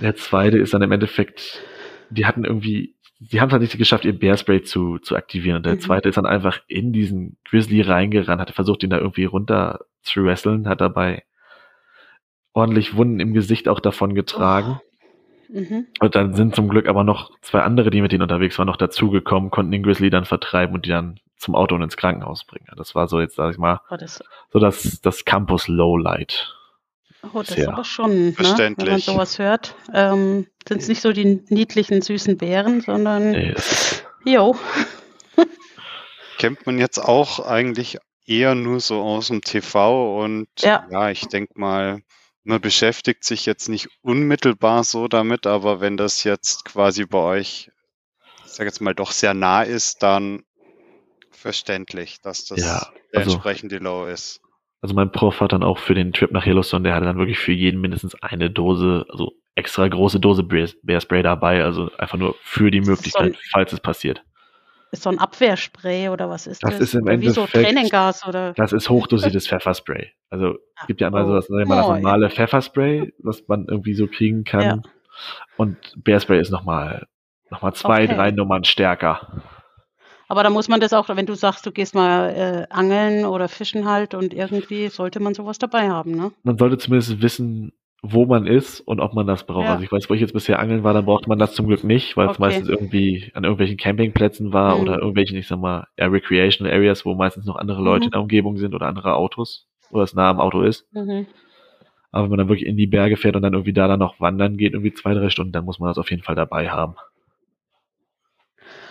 der 0.00 0.16
zweite 0.16 0.58
ist 0.58 0.74
dann 0.74 0.82
im 0.82 0.92
Endeffekt, 0.92 1.62
die 2.10 2.26
hatten 2.26 2.44
irgendwie, 2.44 2.96
die 3.20 3.40
haben 3.40 3.48
es 3.48 3.52
halt 3.52 3.62
nicht 3.62 3.78
geschafft, 3.78 4.04
ihr 4.04 4.18
Bearspray 4.18 4.62
zu, 4.62 4.98
zu 4.98 5.14
aktivieren. 5.16 5.58
Und 5.58 5.66
der 5.66 5.74
Mhm. 5.74 5.80
zweite 5.80 6.08
ist 6.08 6.16
dann 6.16 6.26
einfach 6.26 6.60
in 6.66 6.92
diesen 6.92 7.38
Grizzly 7.44 7.82
reingerannt, 7.82 8.40
hat 8.40 8.50
versucht, 8.50 8.82
ihn 8.82 8.90
da 8.90 8.98
irgendwie 8.98 9.24
runter 9.24 9.86
zu 10.02 10.24
wresteln, 10.24 10.68
hat 10.68 10.80
dabei 10.80 11.22
ordentlich 12.52 12.96
Wunden 12.96 13.20
im 13.20 13.32
Gesicht 13.32 13.68
auch 13.68 13.80
davon 13.80 14.14
getragen. 14.14 14.80
Mhm. 15.52 15.86
Und 16.00 16.14
dann 16.14 16.34
sind 16.34 16.54
zum 16.56 16.68
Glück 16.68 16.88
aber 16.88 17.04
noch 17.04 17.30
zwei 17.42 17.60
andere, 17.60 17.90
die 17.90 18.00
mit 18.00 18.10
denen 18.10 18.22
unterwegs 18.22 18.58
waren, 18.58 18.66
noch 18.66 18.76
dazugekommen, 18.78 19.50
konnten 19.50 19.70
den 19.70 19.82
Grizzly 19.82 20.08
dann 20.08 20.24
vertreiben 20.24 20.74
und 20.74 20.86
die 20.86 20.90
dann 20.90 21.20
zum 21.36 21.54
Auto 21.54 21.74
und 21.74 21.82
ins 21.82 21.96
Krankenhaus 21.96 22.44
bringen. 22.44 22.66
Das 22.76 22.94
war 22.94 23.06
so 23.08 23.20
jetzt, 23.20 23.34
sag 23.36 23.50
ich 23.52 23.58
mal, 23.58 23.80
Oh, 23.90 23.96
das, 23.96 24.22
so 24.50 24.58
das, 24.58 25.00
das 25.02 25.24
Campus 25.26 25.68
Lowlight. 25.68 26.54
oh, 27.34 27.40
das 27.40 27.50
ist 27.50 27.56
Sehr 27.56 27.68
aber 27.72 27.84
schon, 27.84 28.28
ne, 28.30 28.34
wenn 28.78 28.88
man 28.88 28.98
sowas 29.00 29.38
hört. 29.38 29.74
Ähm, 29.92 30.46
Sind 30.66 30.80
es 30.80 30.88
nicht 30.88 31.02
so 31.02 31.12
die 31.12 31.42
niedlichen, 31.50 32.00
süßen 32.00 32.38
Bären, 32.38 32.80
sondern, 32.80 33.32
das- 33.54 34.04
jo. 34.24 34.56
Kennt 36.38 36.64
man 36.66 36.78
jetzt 36.78 36.98
auch 36.98 37.40
eigentlich 37.46 37.98
eher 38.26 38.54
nur 38.54 38.80
so 38.80 39.00
aus 39.02 39.28
dem 39.28 39.42
TV 39.42 40.22
und 40.22 40.46
Ja. 40.60 40.86
ja, 40.90 41.10
ich 41.10 41.26
denke 41.28 41.58
mal, 41.58 42.00
man 42.44 42.60
beschäftigt 42.60 43.24
sich 43.24 43.46
jetzt 43.46 43.68
nicht 43.68 43.88
unmittelbar 44.02 44.84
so 44.84 45.08
damit, 45.08 45.46
aber 45.46 45.80
wenn 45.80 45.96
das 45.96 46.24
jetzt 46.24 46.64
quasi 46.64 47.04
bei 47.04 47.18
euch, 47.18 47.70
ich 48.44 48.50
sag 48.52 48.64
jetzt 48.66 48.80
mal, 48.80 48.94
doch 48.94 49.12
sehr 49.12 49.34
nah 49.34 49.62
ist, 49.62 50.02
dann 50.02 50.42
verständlich, 51.30 52.20
dass 52.20 52.44
das 52.46 52.60
Ja, 52.60 52.86
der 53.12 53.20
also- 53.20 53.32
entsprechende 53.32 53.78
Low 53.78 54.06
ist. 54.06 54.40
Also 54.80 54.94
mein 54.96 55.12
Prof 55.12 55.40
hat 55.40 55.52
dann 55.52 55.62
auch 55.62 55.78
für 55.78 55.94
den 55.94 56.12
Trip 56.12 56.32
nach 56.32 56.44
Yellowstone, 56.44 56.82
der 56.82 56.94
hatte 56.96 57.04
dann 57.06 57.16
wirklich 57.16 57.38
für 57.38 57.52
jeden 57.52 57.80
mindestens 57.80 58.16
eine 58.20 58.50
Dose, 58.50 59.06
also 59.08 59.30
extra 59.54 59.86
große 59.86 60.18
Dose 60.18 60.42
Bear 60.42 61.00
Spray 61.00 61.22
dabei, 61.22 61.62
also 61.62 61.88
einfach 61.98 62.18
nur 62.18 62.34
für 62.42 62.70
die 62.72 62.78
ist 62.78 62.86
so 62.86 62.90
Möglichkeit, 62.90 63.32
ein- 63.34 63.38
falls 63.52 63.72
es 63.72 63.78
passiert. 63.80 64.24
Ist 64.90 65.04
so 65.04 65.10
ein 65.10 65.20
Abwehrspray 65.20 66.08
oder 66.08 66.28
was 66.28 66.46
ist 66.48 66.64
Das 66.64 66.72
das? 66.72 66.80
ist 66.80 66.94
im 66.94 67.04
oder 67.04 67.20
wie 67.20 67.28
so 67.28 67.42
Endeffekt- 67.42 67.64
Tränengas 67.66 68.26
oder. 68.26 68.52
Das 68.54 68.72
ist 68.72 68.90
hochdosiertes 68.90 69.46
Pfefferspray. 69.46 70.10
Also 70.32 70.54
es 70.80 70.86
gibt 70.86 71.02
ja 71.02 71.08
einmal 71.08 71.26
so 71.26 71.34
das, 71.34 71.48
mal, 71.50 71.66
das 71.76 71.86
Oh, 71.86 71.90
ja. 71.90 71.96
normale 72.00 72.30
Pfefferspray, 72.30 73.12
was 73.18 73.46
man 73.48 73.66
irgendwie 73.68 73.92
so 73.92 74.06
kriegen 74.06 74.44
kann. 74.44 74.64
Ja. 74.64 74.78
Und 75.58 75.76
Bear 76.02 76.20
Spray 76.20 76.40
ist 76.40 76.50
nochmal 76.50 77.06
noch 77.50 77.60
mal 77.60 77.74
zwei, 77.74 78.04
Okay. 78.04 78.14
drei 78.14 78.30
Nummern 78.30 78.64
stärker. 78.64 79.42
Aber 80.28 80.42
da 80.42 80.48
muss 80.48 80.68
man 80.70 80.80
das 80.80 80.94
auch, 80.94 81.10
wenn 81.14 81.26
du 81.26 81.34
sagst, 81.34 81.66
du 81.66 81.70
gehst 81.70 81.94
mal 81.94 82.30
äh, 82.30 82.74
angeln 82.74 83.26
oder 83.26 83.48
fischen 83.48 83.86
halt 83.86 84.14
und 84.14 84.32
irgendwie 84.32 84.88
sollte 84.88 85.20
man 85.20 85.34
sowas 85.34 85.58
dabei 85.58 85.90
haben, 85.90 86.12
ne? 86.12 86.32
Man 86.44 86.56
sollte 86.56 86.78
zumindest 86.78 87.20
wissen, 87.20 87.72
wo 88.00 88.24
man 88.24 88.46
ist 88.46 88.80
und 88.80 89.00
ob 89.00 89.12
man 89.12 89.26
das 89.26 89.44
braucht. 89.44 89.66
Ja. 89.66 89.72
Also 89.72 89.84
ich 89.84 89.92
weiß, 89.92 90.08
wo 90.08 90.14
ich 90.14 90.22
jetzt 90.22 90.32
bisher 90.32 90.58
angeln 90.60 90.82
war, 90.82 90.94
dann 90.94 91.04
brauchte 91.04 91.28
man 91.28 91.38
das 91.38 91.52
zum 91.54 91.66
Glück 91.66 91.84
nicht, 91.84 92.16
weil 92.16 92.28
es 92.28 92.30
Okay. 92.38 92.40
meistens 92.40 92.70
irgendwie 92.70 93.30
an 93.34 93.44
irgendwelchen 93.44 93.76
Campingplätzen 93.76 94.54
war 94.54 94.76
Mhm. 94.76 94.80
oder 94.80 94.94
irgendwelchen, 94.94 95.36
ich 95.36 95.46
sag 95.46 95.58
mal, 95.58 95.86
eher 95.96 96.10
Recreational 96.10 96.72
Areas, 96.72 97.04
wo 97.04 97.14
meistens 97.14 97.44
noch 97.44 97.56
andere 97.56 97.82
Leute 97.82 98.04
Mhm. 98.04 98.06
in 98.06 98.10
der 98.12 98.20
Umgebung 98.22 98.56
sind 98.56 98.74
oder 98.74 98.86
andere 98.86 99.14
Autos 99.14 99.68
oder 99.92 100.02
es 100.04 100.14
nah 100.14 100.30
am 100.30 100.40
Auto 100.40 100.62
ist. 100.62 100.86
Mhm. 100.92 101.26
Aber 102.10 102.24
wenn 102.24 102.30
man 102.30 102.38
dann 102.38 102.48
wirklich 102.48 102.66
in 102.66 102.76
die 102.76 102.86
Berge 102.86 103.16
fährt 103.16 103.36
und 103.36 103.42
dann 103.42 103.54
irgendwie 103.54 103.72
da 103.72 103.88
dann 103.88 104.00
noch 104.00 104.20
wandern 104.20 104.56
geht, 104.56 104.72
irgendwie 104.74 104.92
zwei, 104.92 105.14
drei 105.14 105.30
Stunden, 105.30 105.52
dann 105.52 105.64
muss 105.64 105.78
man 105.78 105.88
das 105.88 105.98
auf 105.98 106.10
jeden 106.10 106.22
Fall 106.22 106.34
dabei 106.34 106.68
haben. 106.68 106.96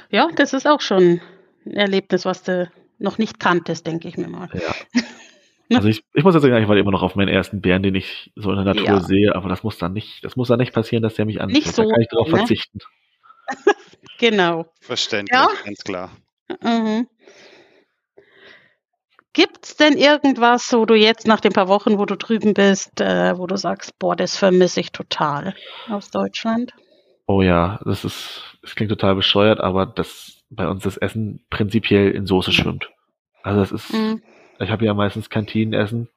Ja, 0.09 0.27
das 0.35 0.53
ist 0.53 0.67
auch 0.67 0.81
schon 0.81 1.21
ein 1.65 1.73
Erlebnis, 1.75 2.25
was 2.25 2.43
du 2.43 2.69
noch 2.99 3.17
nicht 3.17 3.39
kanntest, 3.39 3.87
denke 3.87 4.07
ich 4.07 4.17
mir 4.17 4.27
mal. 4.27 4.49
Ja. 4.53 4.73
Also 5.73 5.87
ich, 5.87 6.03
ich 6.13 6.25
muss 6.25 6.33
jetzt 6.33 6.43
sagen, 6.43 6.61
ich 6.61 6.67
war 6.67 6.75
immer 6.75 6.91
noch 6.91 7.01
auf 7.01 7.15
meinen 7.15 7.29
ersten 7.29 7.61
Bären, 7.61 7.81
den 7.81 7.95
ich 7.95 8.33
so 8.35 8.49
in 8.49 8.57
der 8.57 8.65
Natur 8.65 8.83
Ja. 8.83 8.99
sehe, 8.99 9.33
aber 9.33 9.47
das 9.47 9.63
muss 9.63 9.77
dann 9.77 9.93
nicht, 9.93 10.21
das 10.25 10.35
muss 10.35 10.49
dann 10.49 10.59
nicht 10.59 10.73
passieren, 10.73 11.01
dass 11.01 11.15
der 11.15 11.23
mich 11.23 11.39
anfällt. 11.39 11.63
Nicht 11.63 11.73
so, 11.73 11.83
da 11.83 11.89
kann 11.91 12.01
ich 12.01 12.09
darauf 12.09 12.27
ne? 12.27 12.37
verzichten. 12.39 12.79
Genau. 14.17 14.65
Verständlich, 14.81 15.33
Ja. 15.33 15.47
ganz 15.63 15.79
klar. 15.85 16.11
Mhm. 16.61 17.07
Gibt's 19.33 19.77
denn 19.77 19.97
irgendwas, 19.97 20.73
wo 20.73 20.85
du 20.85 20.93
jetzt 20.93 21.25
nach 21.25 21.39
den 21.39 21.53
paar 21.53 21.69
Wochen, 21.69 21.97
wo 21.97 22.05
du 22.05 22.17
drüben 22.17 22.53
bist, 22.53 22.99
äh, 22.99 23.37
wo 23.37 23.47
du 23.47 23.55
sagst, 23.55 23.97
boah, 23.97 24.15
das 24.15 24.37
vermisse 24.37 24.81
ich 24.81 24.91
total 24.91 25.55
aus 25.89 26.11
Deutschland? 26.11 26.73
Oh 27.27 27.41
ja, 27.41 27.79
das 27.85 28.03
ist, 28.03 28.57
es 28.61 28.75
klingt 28.75 28.89
total 28.89 29.15
bescheuert, 29.15 29.61
aber 29.61 29.85
das 29.85 30.43
bei 30.49 30.67
uns 30.67 30.83
das 30.83 30.97
Essen 30.97 31.45
prinzipiell 31.49 32.11
in 32.11 32.25
Soße 32.25 32.51
schwimmt. 32.51 32.89
Also 33.41 33.61
das 33.61 33.71
ist, 33.71 33.93
Mhm. 33.93 34.21
ich 34.59 34.69
habe 34.69 34.83
ja 34.85 34.93
meistens 34.93 35.29
Kantinenessen. 35.29 36.09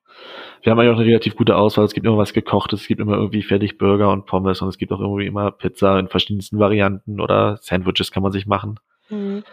Wir 0.63 0.73
haben 0.73 0.81
eigentlich 0.81 0.93
auch 0.93 0.99
eine 0.99 1.07
relativ 1.07 1.37
gute 1.37 1.57
Auswahl. 1.57 1.85
Es 1.85 1.93
gibt 1.95 2.07
immer 2.07 2.19
was 2.19 2.33
gekochtes, 2.33 2.83
es 2.83 2.87
gibt 2.89 3.01
immer 3.01 3.15
irgendwie 3.15 3.43
fertig 3.43 3.79
Burger 3.79 4.11
und 4.11 4.27
Pommes 4.27 4.61
und 4.61 4.69
es 4.69 4.79
gibt 4.79 4.91
auch 4.93 5.01
irgendwie 5.01 5.27
immer 5.27 5.53
Pizza 5.53 5.99
in 6.01 6.09
verschiedensten 6.09 6.59
Varianten 6.59 7.21
oder 7.21 7.59
Sandwiches 7.61 8.11
kann 8.11 8.25
man 8.25 8.33
sich 8.33 8.47
machen. 8.47 8.81
Mhm. 9.09 9.45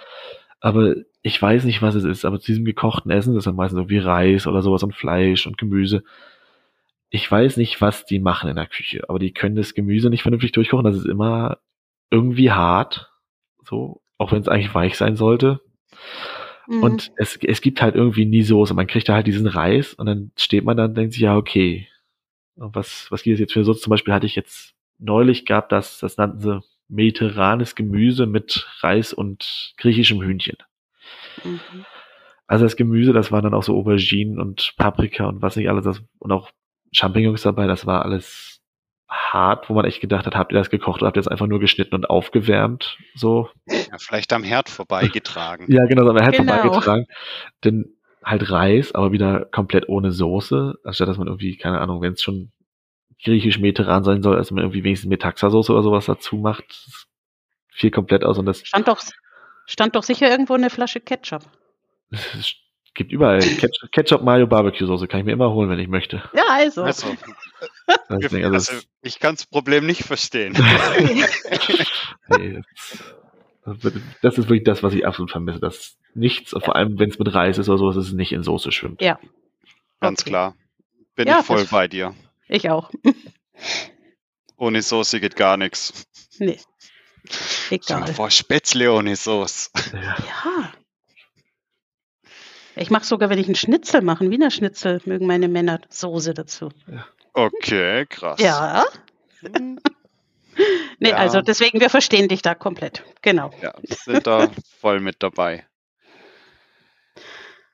Aber 0.62 0.96
ich 1.22 1.42
weiß 1.42 1.66
nicht, 1.66 1.82
was 1.82 1.96
es 1.96 2.04
ist. 2.04 2.26
Aber 2.26 2.40
zu 2.40 2.48
diesem 2.48 2.66
gekochten 2.66 3.12
Essen, 3.12 3.34
das 3.34 3.42
ist 3.42 3.48
dann 3.48 3.56
meistens 3.56 3.78
irgendwie 3.78 4.00
Reis 4.00 4.48
oder 4.48 4.62
sowas 4.62 4.84
und 4.84 4.96
Fleisch 4.96 5.46
und 5.46 5.58
Gemüse. 5.58 6.04
Ich 7.10 7.30
weiß 7.30 7.58
nicht, 7.58 7.82
was 7.82 8.06
die 8.06 8.20
machen 8.20 8.50
in 8.50 8.56
der 8.56 8.68
Küche, 8.68 9.08
aber 9.10 9.20
die 9.20 9.34
können 9.34 9.56
das 9.56 9.74
Gemüse 9.74 10.10
nicht 10.10 10.22
vernünftig 10.22 10.54
durchkochen. 10.54 10.86
Das 10.86 10.96
ist 10.96 11.06
immer 11.06 11.60
irgendwie 12.10 12.52
hart. 12.52 13.12
So, 13.64 14.02
auch 14.18 14.32
wenn 14.32 14.42
es 14.42 14.48
eigentlich 14.48 14.74
weich 14.74 14.98
sein 14.98 15.16
sollte. 15.16 15.62
Mhm. 16.68 16.84
Und 16.84 17.12
es, 17.18 17.38
es 17.42 17.62
gibt 17.62 17.82
halt 17.82 17.96
irgendwie 17.96 18.26
nie 18.26 18.44
Soße. 18.44 18.74
Man 18.74 18.88
kriegt 18.88 19.10
da 19.10 19.14
halt 19.16 19.28
diesen 19.28 19.48
Reis 19.48 19.94
und 19.94 20.06
dann 20.06 20.32
steht 20.38 20.64
man 20.64 20.78
da 20.78 20.86
und 20.86 20.96
denkt 20.96 21.14
sich, 21.14 21.22
ja, 21.22 21.36
okay. 21.36 21.88
Was, 22.56 23.08
was 23.10 23.24
gibt 23.24 23.36
es 23.36 23.40
jetzt 23.40 23.54
für 23.54 23.64
Soße? 23.64 23.82
Zum 23.82 23.92
Beispiel 23.92 24.14
hatte 24.14 24.26
ich 24.26 24.36
jetzt 24.36 24.74
neulich 24.98 25.46
gab 25.46 25.70
das, 25.70 26.00
das 26.00 26.18
nannten 26.18 26.40
sie 26.40 26.62
mediterranes 26.88 27.76
Gemüse 27.76 28.26
mit 28.26 28.68
Reis 28.82 29.14
und 29.14 29.74
griechischem 29.78 30.22
Hühnchen. 30.22 30.58
Mhm. 31.44 31.86
Also 32.48 32.66
das 32.66 32.76
Gemüse, 32.76 33.14
das 33.14 33.32
waren 33.32 33.44
dann 33.44 33.54
auch 33.54 33.64
so 33.64 33.76
Auberginen 33.78 34.40
und 34.40 34.74
Paprika 34.78 35.26
und 35.26 35.42
was 35.42 35.56
nicht 35.56 35.70
alles, 35.70 35.86
das, 35.86 36.02
und 36.20 36.32
auch 36.32 36.50
Champignons 36.92 37.44
dabei, 37.44 37.66
das 37.68 37.86
war 37.86 38.04
alles 38.04 38.60
hart, 39.08 39.70
wo 39.70 39.74
man 39.74 39.86
echt 39.86 40.02
gedacht 40.02 40.26
hat, 40.26 40.36
habt 40.36 40.52
ihr 40.52 40.58
das 40.58 40.70
gekocht 40.70 41.02
oder 41.02 41.08
habt 41.08 41.18
ihr 41.18 41.22
das 41.22 41.28
einfach 41.28 41.48
nur 41.48 41.60
geschnitten 41.60 41.96
und 41.96 42.10
aufgewärmt? 42.10 42.98
So. 43.16 43.50
Ja, 43.68 43.98
vielleicht 43.98 44.32
am 44.34 44.44
Herd 44.44 44.70
vorbeigetragen. 44.70 45.66
Ja, 45.70 45.86
genau, 45.86 46.10
aber 46.10 46.20
er 46.22 46.28
hat 46.28 46.36
Genau. 46.36 46.54
vorbeigetragen. 46.54 47.06
Denn 47.64 47.96
halt 48.24 48.52
Reis, 48.52 48.94
aber 48.94 49.12
wieder 49.12 49.46
komplett 49.46 49.90
ohne 49.90 50.12
Soße, 50.12 50.76
anstatt 50.84 51.08
dass 51.08 51.18
man 51.18 51.28
irgendwie, 51.28 51.58
keine 51.58 51.80
Ahnung, 51.80 52.02
wenn 52.02 52.14
es 52.14 52.22
schon 52.22 52.52
griechisch 53.24 53.60
mediterran 53.60 54.04
sein 54.04 54.22
soll, 54.24 54.36
dass 54.38 54.52
man 54.52 54.64
irgendwie 54.64 54.84
wenigstens 54.84 55.10
Metaxa-Soße 55.10 55.72
oder 55.72 55.84
sowas 55.84 56.06
dazu 56.06 56.38
macht. 56.38 56.66
Das 56.70 57.08
fiel 57.70 57.92
komplett 57.92 58.24
aus 58.24 58.38
und 58.38 58.46
das, 58.46 58.60
Stand 58.66 58.88
doch, 58.88 59.02
stand 59.66 59.96
doch 59.96 60.04
sicher 60.04 60.30
irgendwo 60.30 60.54
eine 60.54 60.70
Flasche 60.70 61.00
Ketchup. 61.00 61.44
es 62.12 62.54
gibt 62.94 63.12
überall 63.12 63.40
Ketchup, 63.40 63.92
Ketchup 63.92 64.22
Mayo, 64.24 64.48
Barbecue-Soße, 64.48 65.08
kann 65.08 65.22
ich 65.22 65.26
mir 65.26 65.32
immer 65.32 65.52
holen, 65.52 65.70
wenn 65.70 65.80
ich 65.80 65.88
möchte. 65.88 66.24
Ja, 66.34 66.44
also. 66.50 66.84
Also, 66.84 67.16
also 68.08 68.38
also 68.38 68.74
ich 69.02 69.20
kann 69.20 69.36
das 69.36 69.46
Problem 69.46 69.86
nicht 69.86 70.04
verstehen. 70.04 70.54
nee, 72.30 72.62
das, 74.22 74.38
ist 74.38 74.50
wirklich 74.50 74.64
das, 74.64 74.84
was 74.84 74.94
ich 74.94 75.06
absolut 75.06 75.32
vermisse, 75.32 75.60
dass 75.60 75.98
nichts, 76.14 76.52
vor 76.52 76.76
allem 76.76 77.00
wenn 77.00 77.10
es 77.10 77.20
mit 77.20 77.34
Reis 77.34 77.58
ist 77.58 77.70
oder 77.70 77.78
sowas, 77.78 77.96
dass 77.96 78.08
es 78.08 78.14
nicht 78.14 78.32
in 78.32 78.44
Soße 78.44 78.72
schwimmt. 78.72 79.02
Ja. 79.02 79.20
Ganz 80.00 80.22
Okay. 80.22 80.30
klar. 80.32 80.56
Bin 81.16 81.28
Ja, 81.28 81.40
ich 81.42 81.46
voll 81.46 81.66
bei 81.66 81.88
dir. 81.88 82.16
Ich 82.48 82.70
auch. 82.70 82.92
Ohne 84.58 84.82
Soße 84.82 85.20
geht 85.20 85.36
gar 85.36 85.58
nichts. 85.58 86.08
Nee. 86.40 86.60
Stell 87.72 87.80
dir 87.80 87.86
Egal. 87.96 88.00
mal 88.10 88.14
vor, 88.16 88.30
Spätzle 88.32 88.92
ohne 88.94 89.16
Soße. 89.16 89.70
Ja. 89.94 90.16
Ja. 90.18 90.74
Ich 92.76 92.90
mache 92.90 93.04
sogar, 93.06 93.30
wenn 93.30 93.40
ich 93.40 93.48
einen 93.48 93.56
Schnitzel 93.56 94.02
mache, 94.02 94.22
einen 94.22 94.32
Wiener 94.32 94.50
Schnitzel, 94.52 95.02
mögen 95.06 95.28
meine 95.28 95.48
Männer 95.50 95.82
Soße 95.90 96.34
dazu. 96.34 96.70
Okay, 97.34 98.06
krass. 98.08 98.40
Ja. 98.40 98.86
Hm, 99.42 99.80
Nee, 101.00 101.10
Ja. 101.10 101.16
also 101.16 101.42
deswegen, 101.42 101.80
wir 101.80 101.90
verstehen 101.90 102.28
dich 102.28 102.42
da 102.42 102.54
komplett. 102.56 103.04
Genau. 103.22 103.52
Ja, 103.62 103.74
sind 103.90 104.28
da 104.28 104.50
voll 104.80 105.00
mit 105.00 105.18
dabei. 105.24 105.66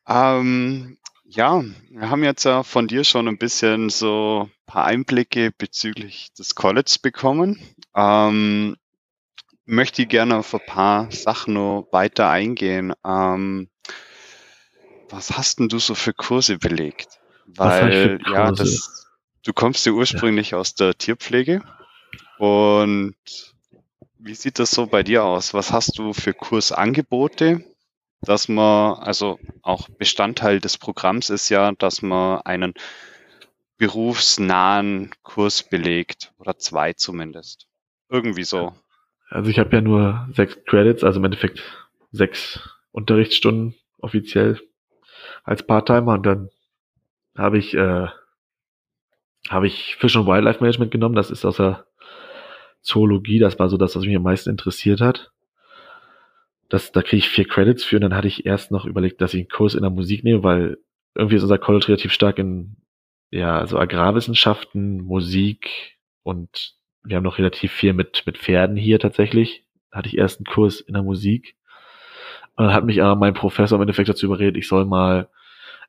Ähm, 0.07 0.97
ja, 1.25 1.62
wir 1.89 2.10
haben 2.10 2.23
jetzt 2.23 2.45
ja 2.45 2.63
von 2.63 2.88
dir 2.88 3.03
schon 3.03 3.27
ein 3.27 3.38
bisschen 3.38 3.89
so 3.89 4.43
ein 4.49 4.65
paar 4.65 4.86
Einblicke 4.86 5.51
bezüglich 5.57 6.31
des 6.33 6.55
College 6.55 6.97
bekommen. 7.01 7.60
Ähm, 7.95 8.77
möchte 9.67 10.01
ich 10.01 10.10
gerne 10.10 10.38
auf 10.38 10.53
ein 10.53 10.65
paar 10.65 11.12
Sachen 11.12 11.53
noch 11.53 11.88
weiter 11.91 12.30
eingehen. 12.30 12.93
Ähm, 13.06 13.69
was 15.10 15.38
hast 15.38 15.60
denn 15.60 15.69
du 15.69 15.77
so 15.77 15.93
für 15.93 16.13
Kurse 16.13 16.58
belegt? 16.58 17.19
Weil, 17.45 18.19
ja, 18.25 18.51
das, 18.51 19.08
du 19.43 19.53
kommst 19.53 19.86
ja 19.86 19.91
ursprünglich 19.91 20.51
ja. 20.51 20.58
aus 20.58 20.73
der 20.73 20.97
Tierpflege. 20.97 21.62
Und 22.39 23.15
wie 24.17 24.36
sieht 24.36 24.60
das 24.60 24.71
so 24.71 24.88
bei 24.88 25.03
dir 25.03 25.23
aus? 25.23 25.53
Was 25.53 25.71
hast 25.71 25.97
du 25.99 26.13
für 26.13 26.34
Kursangebote? 26.34 27.63
Dass 28.21 28.47
man, 28.47 28.95
also 28.95 29.39
auch 29.62 29.89
Bestandteil 29.89 30.60
des 30.60 30.77
Programms 30.77 31.30
ist 31.30 31.49
ja, 31.49 31.71
dass 31.73 32.01
man 32.01 32.41
einen 32.41 32.73
berufsnahen 33.77 35.12
Kurs 35.21 35.62
belegt 35.62 36.34
oder 36.39 36.58
zwei 36.58 36.93
zumindest. 36.93 37.67
Irgendwie 38.10 38.43
so. 38.43 38.73
Also 39.30 39.50
ich 39.50 39.60
habe 39.60 39.76
ja 39.76 39.82
nur 39.82 40.28
sechs 40.32 40.63
Credits, 40.66 41.04
also 41.04 41.20
im 41.20 41.26
Endeffekt 41.26 41.62
sechs 42.12 42.60
Unterrichtsstunden 42.92 43.76
offiziell 44.00 44.60
als 45.44 45.63
Part-Timer 45.63 46.13
und 46.13 46.26
dann 46.26 46.50
habe 47.38 47.58
ich 47.58 47.74
äh, 47.74 48.08
habe 49.50 49.68
ich 49.68 49.96
Fish 49.96 50.16
and 50.16 50.28
Wildlife 50.28 50.60
Management 50.62 50.92
genommen. 50.92 51.16
Das 51.16 51.32
ist 51.32 51.46
aus 51.46 51.58
der 51.58 51.86
Zoologie. 52.82 53.40
Das 53.40 53.60
war 53.60 53.70
so 53.70 53.78
das, 53.78 53.96
was 53.96 54.04
mich 54.04 54.16
am 54.16 54.24
meisten 54.24 54.50
interessiert 54.50 55.02
hat. 55.02 55.32
Das, 56.70 56.92
da 56.92 57.02
kriege 57.02 57.18
ich 57.18 57.30
vier 57.30 57.48
Credits 57.48 57.84
für 57.84 57.96
und 57.96 58.02
dann 58.02 58.16
hatte 58.16 58.28
ich 58.28 58.46
erst 58.46 58.72
noch 58.72 58.86
überlegt, 58.86 59.22
dass 59.22 59.34
ich 59.34 59.42
einen 59.42 59.50
Kurs 59.50 59.74
in 59.74 59.82
der 59.82 59.90
Musik 59.90 60.24
nehme, 60.24 60.44
weil 60.44 60.78
irgendwie 61.16 61.38
ist 61.38 61.44
unser 61.44 61.58
College 61.58 61.88
relativ 61.88 62.12
stark 62.12 62.40
in 62.40 62.78
ja 63.32 63.66
so 63.68 63.78
Agrarwissenschaften, 63.78 65.02
Musik 65.02 65.98
und 66.24 66.76
wir 67.08 67.15
haben 67.15 67.24
noch 67.24 67.38
relativ 67.38 67.72
viel 67.72 67.93
mit 67.93 68.24
mit 68.26 68.38
Pferden 68.38 68.76
hier 68.76 69.00
tatsächlich. 69.00 69.63
Da 69.91 70.00
hatte 70.00 70.10
ich 70.10 70.17
erst 70.17 70.39
einen 70.39 70.46
Kurs 70.46 70.82
in 70.82 70.93
der 70.93 71.04
Musik 71.04 71.56
und 72.56 72.65
dann 72.65 72.74
hat 72.74 72.86
mich 72.86 73.02
aber 73.02 73.15
mein 73.15 73.34
Professor 73.34 73.78
im 73.78 73.82
Endeffekt 73.82 74.10
dazu 74.10 74.26
überredet, 74.26 74.58
ich 74.58 74.67
soll 74.67 74.86
mal 74.86 75.30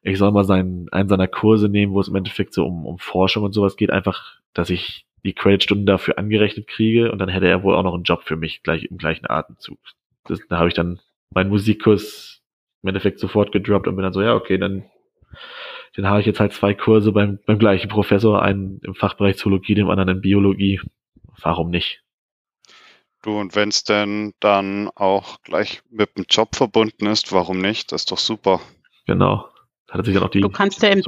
ich 0.03 0.19
soll 0.19 0.31
mal 0.31 0.45
seinen, 0.45 0.89
einen 0.91 1.09
seiner 1.09 1.29
Kurse 1.29 1.69
nehmen, 1.69 1.93
wo 1.93 2.01
es 2.01 2.09
im 2.09 2.15
Endeffekt 2.15 2.55
so 2.55 2.65
um, 2.65 2.87
um 2.87 2.99
Forschung 2.99 3.43
und 3.43 3.53
sowas 3.53 3.77
geht, 3.77 3.91
einfach, 3.91 4.39
dass 4.55 4.71
ich 4.71 5.07
die 5.25 5.35
Creditstunden 5.35 5.87
dafür 5.87 6.19
angerechnet 6.19 6.69
kriege 6.69 7.11
und 7.11 7.19
dann 7.19 7.29
hätte 7.29 7.49
er 7.49 7.63
wohl 7.63 7.75
auch 7.75 7.83
noch 7.83 7.95
einen 7.95 8.05
Job 8.05 8.23
für 8.23 8.37
mich 8.37 8.63
gleich 8.63 8.85
im 8.85 8.99
gleichen 8.99 9.29
Atemzug. 9.29 9.79
Das, 10.25 10.41
da 10.49 10.59
habe 10.59 10.69
ich 10.69 10.75
dann 10.75 11.01
meinen 11.35 11.51
Musikkurs 11.51 12.41
im 12.83 12.89
Endeffekt 12.89 13.19
sofort 13.19 13.51
gedroppt 13.51 13.89
und 13.89 13.97
bin 13.97 14.05
dann 14.05 14.13
so, 14.13 14.23
ja, 14.23 14.35
okay, 14.35 14.59
dann, 14.59 14.85
dann 15.97 16.07
habe 16.07 16.21
ich 16.21 16.27
jetzt 16.27 16.39
halt 16.39 16.53
zwei 16.53 16.75
Kurse 16.75 17.13
beim, 17.13 17.41
beim 17.45 17.59
gleichen 17.59 17.89
Professor, 17.89 18.41
einen 18.41 18.81
im 18.85 18.95
Fachbereich 18.95 19.37
Zoologie, 19.37 19.75
dem 19.75 19.91
anderen 19.91 20.17
in 20.17 20.21
Biologie. 20.21 20.81
Warum 21.43 21.71
nicht? 21.71 22.03
Du, 23.23 23.39
und 23.39 23.57
wenn 23.57 23.71
es 23.71 23.85
denn 23.85 24.35
dann 24.41 24.91
auch 24.95 25.43
gleich 25.43 25.83
mit 25.91 26.17
dem 26.17 26.25
Job 26.29 26.55
verbunden 26.55 27.07
ist, 27.07 27.33
warum 27.33 27.61
nicht? 27.61 27.91
Das 27.93 28.03
ist 28.03 28.13
doch 28.13 28.19
super. 28.19 28.61
Genau. 29.07 29.49
Hat 29.91 30.05
sich 30.05 30.15
dann 30.15 30.23
auch 30.23 30.31
die 30.31 30.41
du 30.41 30.51
kannst 30.51 30.83
ja 30.83 30.91
im, 30.91 31.03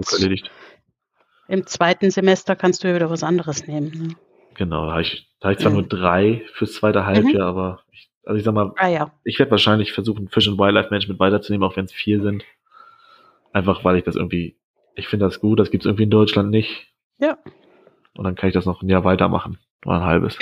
im 1.48 1.66
zweiten 1.66 2.10
Semester 2.10 2.56
kannst 2.56 2.82
du 2.82 2.88
ja 2.88 2.94
wieder 2.94 3.10
was 3.10 3.22
anderes 3.22 3.66
nehmen. 3.66 3.90
Ne? 3.90 4.16
Genau, 4.54 4.86
da 4.86 4.92
habe 4.92 5.02
ich, 5.02 5.28
da 5.40 5.48
hab 5.48 5.52
ich 5.52 5.60
zwar 5.60 5.70
mhm. 5.70 5.78
nur 5.78 5.88
drei 5.88 6.42
fürs 6.54 6.72
zweite 6.72 7.06
Halbjahr, 7.06 7.52
mhm. 7.52 7.58
aber 7.58 7.82
ich, 7.92 8.10
also 8.24 8.38
ich 8.38 8.44
sag 8.44 8.54
mal, 8.54 8.72
ah, 8.76 8.88
ja. 8.88 9.12
ich 9.24 9.38
werde 9.38 9.50
wahrscheinlich 9.50 9.92
versuchen, 9.92 10.28
Fish 10.28 10.48
and 10.48 10.58
Wildlife 10.58 10.90
Management 10.90 11.20
weiterzunehmen, 11.20 11.68
auch 11.68 11.76
wenn 11.76 11.84
es 11.84 11.92
vier 11.92 12.22
sind. 12.22 12.44
Einfach 13.52 13.84
weil 13.84 13.96
ich 13.96 14.04
das 14.04 14.16
irgendwie, 14.16 14.56
ich 14.94 15.08
finde 15.08 15.26
das 15.26 15.40
gut, 15.40 15.58
das 15.58 15.70
gibt 15.70 15.84
es 15.84 15.86
irgendwie 15.86 16.04
in 16.04 16.10
Deutschland 16.10 16.50
nicht. 16.50 16.88
Ja. 17.18 17.38
Und 18.16 18.24
dann 18.24 18.34
kann 18.34 18.48
ich 18.48 18.54
das 18.54 18.66
noch 18.66 18.82
ein 18.82 18.88
Jahr 18.88 19.04
weitermachen. 19.04 19.58
Oder 19.84 19.96
ein 19.96 20.04
halbes. 20.04 20.38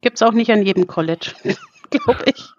Gibt 0.00 0.16
es 0.16 0.22
auch 0.22 0.32
nicht 0.32 0.50
an 0.50 0.62
jedem 0.62 0.86
College, 0.86 1.32
glaube 1.90 2.24
ich. 2.26 2.50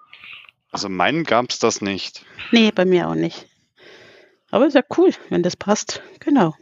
Also 0.72 0.90
meinen 0.90 1.24
gab 1.24 1.50
es 1.50 1.60
das 1.60 1.82
nicht. 1.82 2.26
Nee, 2.52 2.72
bei 2.72 2.86
mir 2.86 3.08
auch 3.08 3.16
nicht. 3.16 3.48
Aber 4.52 4.68
ist 4.68 4.76
ja 4.76 4.84
cool, 4.98 5.12
wenn 5.30 5.44
das 5.44 5.56
passt. 5.56 6.02
Genau. 6.20 6.54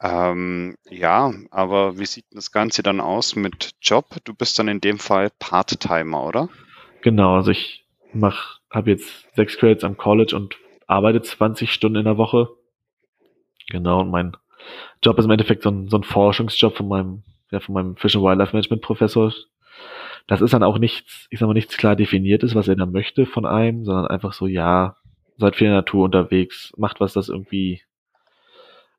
Ähm, 0.00 0.76
ja, 0.90 1.32
aber 1.50 1.98
wie 1.98 2.06
sieht 2.06 2.24
das 2.32 2.50
Ganze 2.50 2.82
dann 2.82 3.00
aus 3.00 3.36
mit 3.36 3.72
Job? 3.80 4.06
Du 4.24 4.34
bist 4.34 4.58
dann 4.58 4.66
in 4.68 4.80
dem 4.80 4.98
Fall 4.98 5.30
Part-Timer, 5.38 6.24
oder? 6.24 6.48
Genau, 7.02 7.36
also 7.36 7.52
ich 7.52 7.86
mach, 8.12 8.60
habe 8.70 8.90
jetzt 8.90 9.26
sechs 9.36 9.56
Credits 9.56 9.84
am 9.84 9.96
College 9.96 10.34
und 10.34 10.56
arbeite 10.88 11.22
20 11.22 11.72
Stunden 11.72 11.98
in 11.98 12.04
der 12.04 12.16
Woche. 12.16 12.48
Genau, 13.70 14.00
und 14.00 14.10
mein 14.10 14.36
Job 15.02 15.18
ist 15.18 15.24
im 15.24 15.30
Endeffekt 15.30 15.62
so 15.62 15.70
ein, 15.70 15.88
so 15.88 15.98
ein 15.98 16.04
Forschungsjob 16.04 16.76
von 16.76 16.88
meinem, 16.88 17.22
ja, 17.52 17.60
von 17.60 17.74
meinem 17.74 17.96
Fish 17.96 18.16
and 18.16 18.24
Wildlife 18.24 18.56
Management 18.56 18.82
Professor. 18.82 19.32
Das 20.26 20.40
ist 20.40 20.52
dann 20.52 20.62
auch 20.62 20.78
nichts, 20.78 21.26
ich 21.30 21.38
sag 21.38 21.46
mal, 21.46 21.54
nichts 21.54 21.76
klar 21.76 21.96
definiertes, 21.96 22.54
was 22.54 22.68
er 22.68 22.76
da 22.76 22.86
möchte 22.86 23.26
von 23.26 23.46
einem, 23.46 23.84
sondern 23.84 24.06
einfach 24.06 24.32
so, 24.32 24.46
ja, 24.46 24.96
seid 25.36 25.56
viel 25.56 25.66
in 25.66 25.72
der 25.72 25.80
Natur 25.80 26.04
unterwegs, 26.04 26.72
macht 26.76 27.00
was, 27.00 27.12
das 27.12 27.28
irgendwie, 27.28 27.82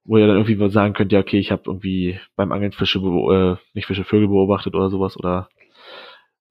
wo 0.03 0.17
ihr 0.17 0.27
dann 0.27 0.37
irgendwie 0.37 0.69
sagen 0.69 0.93
könnt, 0.93 1.11
ja, 1.11 1.19
okay, 1.19 1.39
ich 1.39 1.51
habe 1.51 1.63
irgendwie 1.65 2.19
beim 2.35 2.51
Angeln 2.51 2.73
Fische, 2.73 2.99
äh, 2.99 3.55
nicht 3.73 3.87
Fische, 3.87 4.03
Vögel 4.03 4.27
beobachtet 4.27 4.75
oder 4.75 4.89
sowas 4.89 5.17
oder 5.17 5.49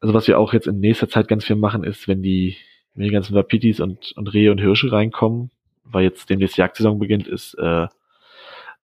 also 0.01 0.15
was 0.15 0.27
wir 0.27 0.39
auch 0.39 0.53
jetzt 0.53 0.67
in 0.67 0.81
nächster 0.81 1.09
Zeit 1.09 1.29
ganz 1.29 1.45
viel 1.45 1.57
machen, 1.57 1.85
ist, 1.85 2.09
wenn 2.09 2.23
die, 2.23 2.57
wenn 2.95 3.05
die 3.05 3.11
ganzen 3.11 3.37
Wapitis 3.37 3.79
und, 3.81 4.13
und 4.17 4.35
Rehe 4.35 4.51
und 4.51 4.59
Hirsche 4.59 4.91
reinkommen, 4.91 5.51
weil 5.85 6.03
jetzt 6.03 6.29
demnächst 6.29 6.57
Jagdsaison 6.57 6.99
beginnt, 6.99 7.29
ist 7.29 7.55
äh, 7.55 7.87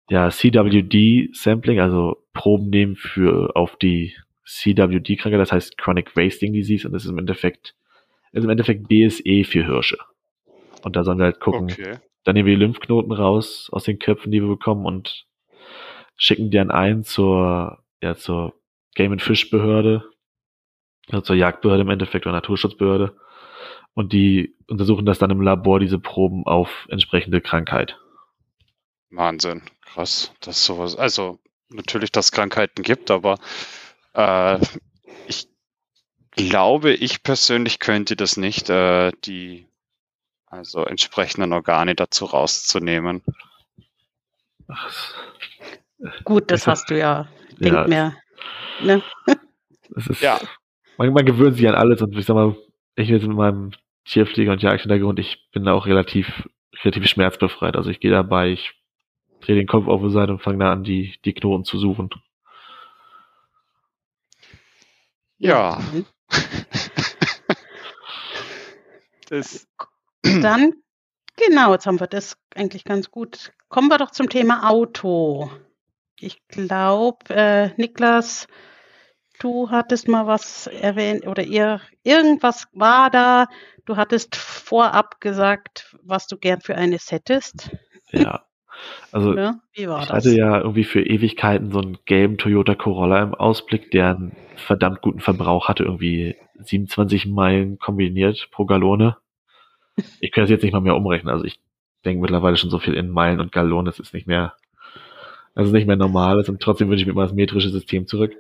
ja 0.09 0.31
CWD-Sampling, 0.31 1.81
also 1.81 2.22
Proben 2.33 2.71
nehmen 2.71 2.97
für 2.97 3.55
auf 3.57 3.77
die 3.77 4.15
CWD-Krankheit, 4.47 5.41
das 5.41 5.53
heißt 5.53 5.79
Chronic 5.79 6.17
Wasting 6.17 6.53
Disease 6.53 6.87
und 6.87 6.93
das 6.93 7.05
ist 7.05 7.11
im 7.11 7.19
Endeffekt, 7.19 7.75
ist 8.33 8.45
im 8.45 8.51
Endeffekt 8.51 8.89
BSE 8.89 9.45
für 9.45 9.65
Hirsche. 9.65 9.99
Und 10.83 10.97
da 10.97 11.05
sollen 11.05 11.19
wir 11.19 11.27
halt 11.27 11.41
gucken. 11.41 11.65
Okay. 11.71 11.99
Dann 12.25 12.35
nehmen 12.35 12.47
wir 12.47 12.57
die 12.57 12.63
Lymphknoten 12.63 13.13
raus 13.13 13.69
aus 13.73 13.85
den 13.85 13.99
Köpfen, 13.99 14.33
die 14.33 14.41
wir 14.41 14.49
bekommen 14.49 14.87
und 14.87 15.27
schicken 16.17 16.51
die 16.51 16.57
dann 16.57 16.71
ein 16.71 17.03
zur, 17.03 17.83
ja, 18.01 18.15
zur 18.15 18.55
Game 18.95 19.13
and 19.13 19.23
Fish 19.23 19.51
Behörde, 19.51 20.05
also 21.09 21.23
zur 21.23 21.37
Jagdbehörde 21.37 21.83
im 21.83 21.91
Endeffekt 21.91 22.27
oder 22.27 22.35
Naturschutzbehörde. 22.35 23.17
Und 23.95 24.13
die 24.13 24.55
untersuchen 24.69 25.05
das 25.05 25.19
dann 25.19 25.31
im 25.31 25.43
Labor, 25.43 25.81
diese 25.81 25.99
Proben 25.99 26.47
auf 26.47 26.87
entsprechende 26.89 27.41
Krankheit. 27.41 27.99
Wahnsinn, 29.11 29.63
krass, 29.83 30.33
dass 30.41 30.65
sowas, 30.65 30.97
also 30.97 31.39
natürlich, 31.73 32.13
dass 32.13 32.27
es 32.27 32.33
Krankheiten 32.33 32.83
gibt, 32.83 33.11
aber 33.11 33.39
äh, 34.15 34.59
ich 35.27 35.49
glaube, 36.33 36.93
ich 36.93 37.23
persönlich 37.23 37.79
könnte 37.79 38.17
das 38.17 38.37
nicht, 38.37 38.71
äh, 38.71 39.13
die 39.25 39.67
also 40.47 40.85
entsprechenden 40.85 41.53
Organe 41.53 41.95
dazu 41.95 42.27
rauszunehmen. 42.27 43.23
Gut, 46.25 46.51
das 46.51 46.67
hast 46.67 46.91
du 46.91 46.99
ja. 46.99 47.29
Denk 47.59 47.75
ja, 47.75 47.87
mehr. 47.87 48.17
Ne? 48.81 49.03
Das 49.95 50.07
ist, 50.07 50.23
ja. 50.23 50.41
Man, 50.97 51.13
man, 51.13 51.27
gewöhnt 51.27 51.57
sich 51.57 51.69
an 51.69 51.75
alles 51.75 52.01
und 52.01 52.17
ich 52.17 52.25
sag 52.25 52.33
mal, 52.33 52.57
ich 52.97 53.09
bin 53.09 53.29
mit 53.29 53.37
meinem 53.37 53.73
Tierpfleger 54.07 54.53
und 54.53 54.63
Jagdhintergrund, 54.63 55.19
ich 55.19 55.51
bin 55.53 55.65
da 55.65 55.75
auch 55.75 55.85
relativ, 55.85 56.49
relativ 56.83 57.07
schmerzbefreit. 57.07 57.77
Also 57.77 57.91
ich 57.91 58.01
gehe 58.01 58.11
dabei, 58.11 58.49
ich 58.53 58.73
drehe 59.43 59.57
den 59.57 59.67
Kopf 59.67 59.89
auf 59.89 60.03
die 60.03 60.11
Seite 60.11 60.33
und 60.33 60.43
fange 60.43 60.59
da 60.59 60.73
an, 60.73 60.85
die, 60.85 61.15
die 61.25 61.35
Knoten 61.35 61.65
zu 61.65 61.79
suchen. 61.79 62.11
Ja. 65.39 65.81
das 69.29 69.67
dann, 70.23 70.73
genau, 71.37 71.73
jetzt 71.73 71.87
haben 71.87 72.01
wir 72.01 72.07
das 72.07 72.37
eigentlich 72.55 72.85
ganz 72.85 73.11
gut. 73.11 73.53
Kommen 73.69 73.89
wir 73.89 73.99
doch 73.99 74.13
zum 74.13 74.29
Thema 74.29 74.71
Auto. 74.71 75.51
Ich 76.21 76.47
glaube, 76.47 77.19
äh, 77.31 77.71
Niklas, 77.77 78.47
du 79.41 79.71
hattest 79.71 80.07
mal 80.07 80.29
was 80.29 80.69
erwähnt 80.69 81.27
oder 81.27 81.43
ihr 81.43 81.81
irgendwas 82.05 82.69
war 82.73 83.11
da. 83.11 83.49
Du 83.85 83.97
hattest 83.97 84.37
vorab 84.37 85.21
gesagt, 85.21 85.97
was 86.03 86.29
du 86.29 86.39
gern 86.39 86.61
für 86.61 86.77
eine 86.77 86.99
hättest. 86.99 87.71
Ja. 88.13 88.47
Also 89.11 89.37
ja, 89.37 89.61
ich 89.73 89.85
das? 89.85 90.11
hatte 90.11 90.31
ja 90.31 90.59
irgendwie 90.59 90.85
für 90.85 91.03
Ewigkeiten 91.03 91.71
so 91.71 91.81
einen 91.81 91.99
gelben 92.05 92.39
Toyota 92.39 92.75
Corolla 92.75 93.23
im 93.23 93.35
Ausblick, 93.35 93.91
der 93.91 94.17
einen 94.17 94.33
verdammt 94.57 95.03
guten 95.03 95.21
Verbrauch 95.21 95.69
hatte, 95.69 95.85
irgendwie 95.85 96.37
27 96.59 97.27
Meilen 97.27 97.79
kombiniert 97.79 98.49
pro 98.51 98.65
Gallone. 98.65 99.17
Ich 100.21 100.33
kann 100.33 100.45
das 100.45 100.51
jetzt 100.51 100.63
nicht 100.63 100.73
mal 100.73 100.81
mehr 100.81 100.97
umrechnen. 100.97 101.33
Also 101.33 101.45
ich 101.45 101.61
denke 102.05 102.23
mittlerweile 102.23 102.57
schon 102.57 102.71
so 102.71 102.79
viel 102.79 102.95
in 102.95 103.11
Meilen 103.11 103.41
und 103.41 103.53
Gallonen, 103.53 103.87
das 103.87 103.99
ist 103.99 104.15
nicht 104.15 104.27
mehr, 104.27 104.55
das 105.55 105.67
ist 105.67 105.73
nicht 105.73 105.87
mehr 105.87 105.97
normal 105.97 106.43
und 106.49 106.61
trotzdem 106.61 106.89
wünsche 106.89 107.03
ich 107.03 107.07
mir 107.07 107.13
immer 107.13 107.25
das 107.25 107.35
metrische 107.35 107.71
System 107.71 108.07
zurück. 108.07 108.35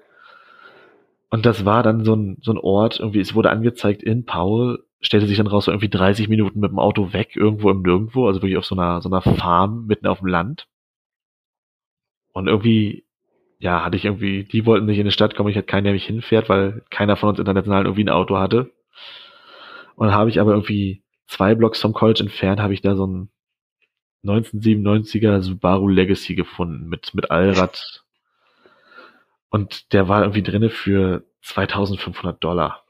Und 1.32 1.46
das 1.46 1.64
war 1.64 1.82
dann 1.82 2.04
so 2.04 2.14
ein, 2.14 2.36
so 2.42 2.52
ein 2.52 2.58
Ort, 2.58 3.00
irgendwie, 3.00 3.20
es 3.20 3.34
wurde 3.34 3.48
angezeigt 3.48 4.02
in 4.02 4.26
Paul, 4.26 4.84
stellte 5.00 5.26
sich 5.26 5.38
dann 5.38 5.46
raus, 5.46 5.64
so 5.64 5.70
irgendwie 5.70 5.88
30 5.88 6.28
Minuten 6.28 6.60
mit 6.60 6.70
dem 6.70 6.78
Auto 6.78 7.14
weg, 7.14 7.36
irgendwo 7.36 7.70
im 7.70 7.80
Nirgendwo, 7.80 8.26
also 8.26 8.42
wirklich 8.42 8.58
auf 8.58 8.66
so 8.66 8.74
einer, 8.74 9.00
so 9.00 9.08
einer 9.08 9.22
Farm 9.22 9.86
mitten 9.86 10.06
auf 10.06 10.18
dem 10.18 10.28
Land. 10.28 10.68
Und 12.34 12.48
irgendwie, 12.48 13.06
ja, 13.58 13.82
hatte 13.82 13.96
ich 13.96 14.04
irgendwie, 14.04 14.44
die 14.44 14.66
wollten 14.66 14.84
nicht 14.84 14.98
in 14.98 15.06
die 15.06 15.10
Stadt 15.10 15.34
kommen, 15.34 15.48
ich 15.48 15.56
hatte 15.56 15.64
keinen, 15.66 15.84
der 15.84 15.94
mich 15.94 16.04
hinfährt, 16.04 16.50
weil 16.50 16.84
keiner 16.90 17.16
von 17.16 17.30
uns 17.30 17.38
international 17.38 17.86
irgendwie 17.86 18.04
ein 18.04 18.10
Auto 18.10 18.36
hatte. 18.36 18.70
Und 19.96 20.12
habe 20.12 20.28
ich 20.28 20.38
aber 20.38 20.52
irgendwie 20.52 21.02
zwei 21.28 21.54
Blocks 21.54 21.80
vom 21.80 21.94
College 21.94 22.24
entfernt, 22.24 22.60
habe 22.60 22.74
ich 22.74 22.82
da 22.82 22.94
so 22.94 23.06
ein 23.06 23.30
1997er 24.26 25.40
Subaru 25.40 25.88
Legacy 25.88 26.34
gefunden 26.34 26.90
mit, 26.90 27.14
mit 27.14 27.30
Allrad. 27.30 28.01
Und 29.52 29.92
der 29.92 30.08
war 30.08 30.22
irgendwie 30.22 30.42
drinne 30.42 30.70
für 30.70 31.24
2500 31.42 32.42
Dollar. 32.42 32.84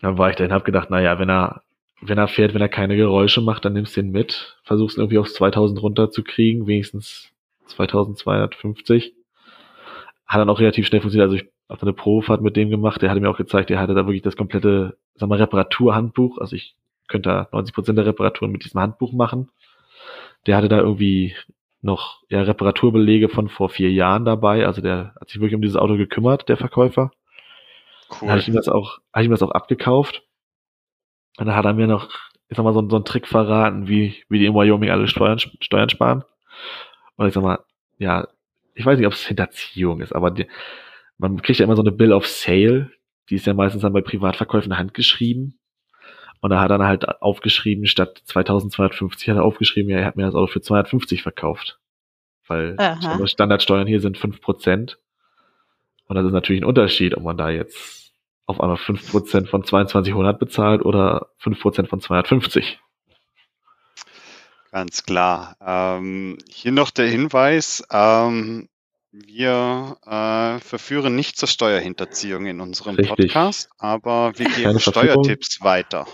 Dann 0.00 0.18
war 0.18 0.30
ich 0.30 0.36
dahin, 0.36 0.52
hab 0.52 0.64
gedacht, 0.64 0.88
naja, 0.88 1.18
wenn 1.18 1.28
er, 1.28 1.62
wenn 2.00 2.16
er 2.16 2.28
fährt, 2.28 2.54
wenn 2.54 2.62
er 2.62 2.68
keine 2.68 2.96
Geräusche 2.96 3.40
macht, 3.40 3.64
dann 3.64 3.72
nimmst 3.72 3.96
du 3.96 4.02
ihn 4.02 4.12
mit, 4.12 4.56
versuchst 4.62 4.96
ihn 4.96 5.00
irgendwie 5.00 5.18
aufs 5.18 5.34
2000 5.34 5.82
runterzukriegen, 5.82 6.68
wenigstens 6.68 7.32
2250. 7.66 9.14
Hat 10.28 10.40
dann 10.40 10.48
auch 10.48 10.60
relativ 10.60 10.86
schnell 10.86 11.00
funktioniert. 11.00 11.28
Also 11.28 11.42
ich 11.42 11.50
habe 11.68 11.82
eine 11.82 11.92
Probefahrt 11.92 12.40
mit 12.40 12.54
dem 12.54 12.70
gemacht, 12.70 13.02
der 13.02 13.10
hatte 13.10 13.20
mir 13.20 13.28
auch 13.28 13.36
gezeigt, 13.36 13.68
der 13.68 13.80
hatte 13.80 13.94
da 13.94 14.06
wirklich 14.06 14.22
das 14.22 14.36
komplette, 14.36 14.96
sag 15.16 15.28
mal, 15.28 15.38
Reparaturhandbuch. 15.38 16.38
Also 16.38 16.54
ich 16.54 16.76
könnte 17.08 17.30
da 17.30 17.48
90 17.50 17.74
Prozent 17.74 17.98
der 17.98 18.06
Reparaturen 18.06 18.52
mit 18.52 18.64
diesem 18.64 18.80
Handbuch 18.80 19.12
machen. 19.12 19.50
Der 20.46 20.56
hatte 20.56 20.68
da 20.68 20.78
irgendwie 20.78 21.34
noch 21.86 22.22
ja, 22.28 22.42
Reparaturbelege 22.42 23.28
von 23.30 23.48
vor 23.48 23.70
vier 23.70 23.90
Jahren 23.90 24.24
dabei. 24.24 24.66
Also 24.66 24.82
der 24.82 25.14
hat 25.18 25.28
sich 25.28 25.40
wirklich 25.40 25.54
um 25.54 25.62
dieses 25.62 25.76
Auto 25.76 25.96
gekümmert, 25.96 26.48
der 26.48 26.58
Verkäufer. 26.58 27.12
Cool. 28.10 28.18
Dann 28.20 28.30
habe 28.30 28.40
ich 28.40 28.48
ihm 28.48 28.54
das 28.54 28.68
auch, 28.68 28.98
habe 29.12 29.22
ich 29.22 29.28
ihm 29.28 29.30
das 29.30 29.42
auch 29.42 29.50
abgekauft. 29.50 30.22
Und 31.38 31.46
dann 31.46 31.56
hat 31.56 31.64
er 31.64 31.72
mir 31.72 31.86
noch, 31.86 32.10
ich 32.48 32.56
sag 32.56 32.64
mal, 32.64 32.74
so, 32.74 32.86
so 32.88 32.96
einen 32.96 33.04
Trick 33.04 33.26
verraten, 33.26 33.88
wie, 33.88 34.22
wie 34.28 34.38
die 34.38 34.46
in 34.46 34.54
Wyoming 34.54 34.90
alle 34.90 35.08
Steuern, 35.08 35.38
Steuern 35.38 35.88
sparen. 35.88 36.24
Und 37.16 37.26
ich 37.28 37.34
sag 37.34 37.42
mal, 37.42 37.60
ja, 37.98 38.28
ich 38.74 38.84
weiß 38.84 38.98
nicht, 38.98 39.06
ob 39.06 39.14
es 39.14 39.26
Hinterziehung 39.26 40.00
ist, 40.00 40.14
aber 40.14 40.30
die, 40.30 40.46
man 41.18 41.40
kriegt 41.40 41.58
ja 41.58 41.64
immer 41.64 41.76
so 41.76 41.82
eine 41.82 41.92
Bill 41.92 42.12
of 42.12 42.26
Sale, 42.26 42.90
die 43.30 43.36
ist 43.36 43.46
ja 43.46 43.54
meistens 43.54 43.82
dann 43.82 43.92
bei 43.92 44.02
Privatverkäufen 44.02 44.76
handgeschrieben. 44.76 45.58
Und 46.40 46.50
da 46.50 46.60
hat 46.60 46.70
er 46.70 46.78
dann 46.78 46.86
halt 46.86 47.22
aufgeschrieben, 47.22 47.86
statt 47.86 48.20
2250 48.24 49.28
hat 49.28 49.36
er 49.36 49.44
aufgeschrieben, 49.44 49.90
ja, 49.90 49.98
er 49.98 50.06
hat 50.06 50.16
mir 50.16 50.26
das 50.26 50.34
Auto 50.34 50.48
für 50.48 50.60
250 50.60 51.22
verkauft. 51.22 51.78
Weil 52.46 52.76
Aha. 52.78 53.26
Standardsteuern 53.26 53.86
hier 53.86 54.00
sind 54.00 54.18
5%. 54.18 54.96
Und 56.08 56.14
das 56.14 56.24
ist 56.24 56.32
natürlich 56.32 56.62
ein 56.62 56.66
Unterschied, 56.66 57.16
ob 57.16 57.24
man 57.24 57.36
da 57.36 57.50
jetzt 57.50 58.12
auf 58.46 58.60
einmal 58.60 58.76
5% 58.76 59.46
von 59.46 59.64
2200 59.64 60.38
bezahlt 60.38 60.84
oder 60.84 61.28
5% 61.42 61.88
von 61.88 62.00
250. 62.00 62.78
Ganz 64.70 65.02
klar. 65.04 65.56
Ähm, 65.60 66.38
hier 66.48 66.70
noch 66.70 66.90
der 66.90 67.08
Hinweis, 67.08 67.82
ähm, 67.90 68.68
wir 69.10 69.96
äh, 70.04 70.60
verführen 70.60 71.16
nicht 71.16 71.38
zur 71.38 71.48
Steuerhinterziehung 71.48 72.46
in 72.46 72.60
unserem 72.60 72.96
Richtig. 72.96 73.32
Podcast, 73.32 73.70
aber 73.78 74.38
wir 74.38 74.46
geben 74.46 74.78
Steuertipps 74.78 75.62
weiter. 75.62 76.06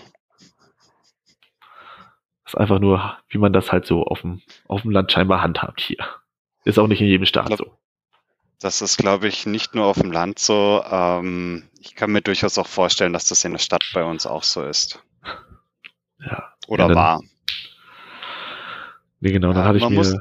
Ist 2.53 2.59
einfach 2.59 2.77
nur, 2.77 3.17
wie 3.29 3.39
man 3.39 3.51
das 3.51 3.71
halt 3.71 3.87
so 3.87 4.03
auf 4.03 4.21
dem, 4.21 4.43
auf 4.67 4.83
dem 4.83 4.91
Land 4.91 5.11
scheinbar 5.11 5.41
handhabt 5.41 5.81
hier. 5.81 5.97
Ist 6.65 6.77
auch 6.77 6.85
nicht 6.85 7.01
in 7.01 7.07
jedem 7.07 7.25
Staat 7.25 7.47
glaub, 7.47 7.57
so. 7.57 7.77
Das 8.59 8.83
ist, 8.83 8.97
glaube 8.97 9.27
ich, 9.27 9.47
nicht 9.47 9.73
nur 9.73 9.85
auf 9.85 9.99
dem 9.99 10.11
Land 10.11 10.37
so. 10.37 10.83
Ähm, 10.87 11.67
ich 11.79 11.95
kann 11.95 12.11
mir 12.11 12.21
durchaus 12.21 12.59
auch 12.59 12.67
vorstellen, 12.67 13.11
dass 13.11 13.25
das 13.25 13.43
in 13.43 13.53
der 13.53 13.57
Stadt 13.57 13.83
bei 13.95 14.03
uns 14.03 14.27
auch 14.27 14.43
so 14.43 14.63
ist. 14.63 15.03
Ja. 16.19 16.53
Oder 16.67 16.89
ja, 16.89 16.95
war. 16.95 17.21
Nee, 19.19 19.31
genau, 19.31 19.47
ja, 19.47 19.53
dann 19.55 19.65
hatte 19.65 19.79
ich 19.79 19.89
mir. 19.89 19.95
Muss, 19.95 20.15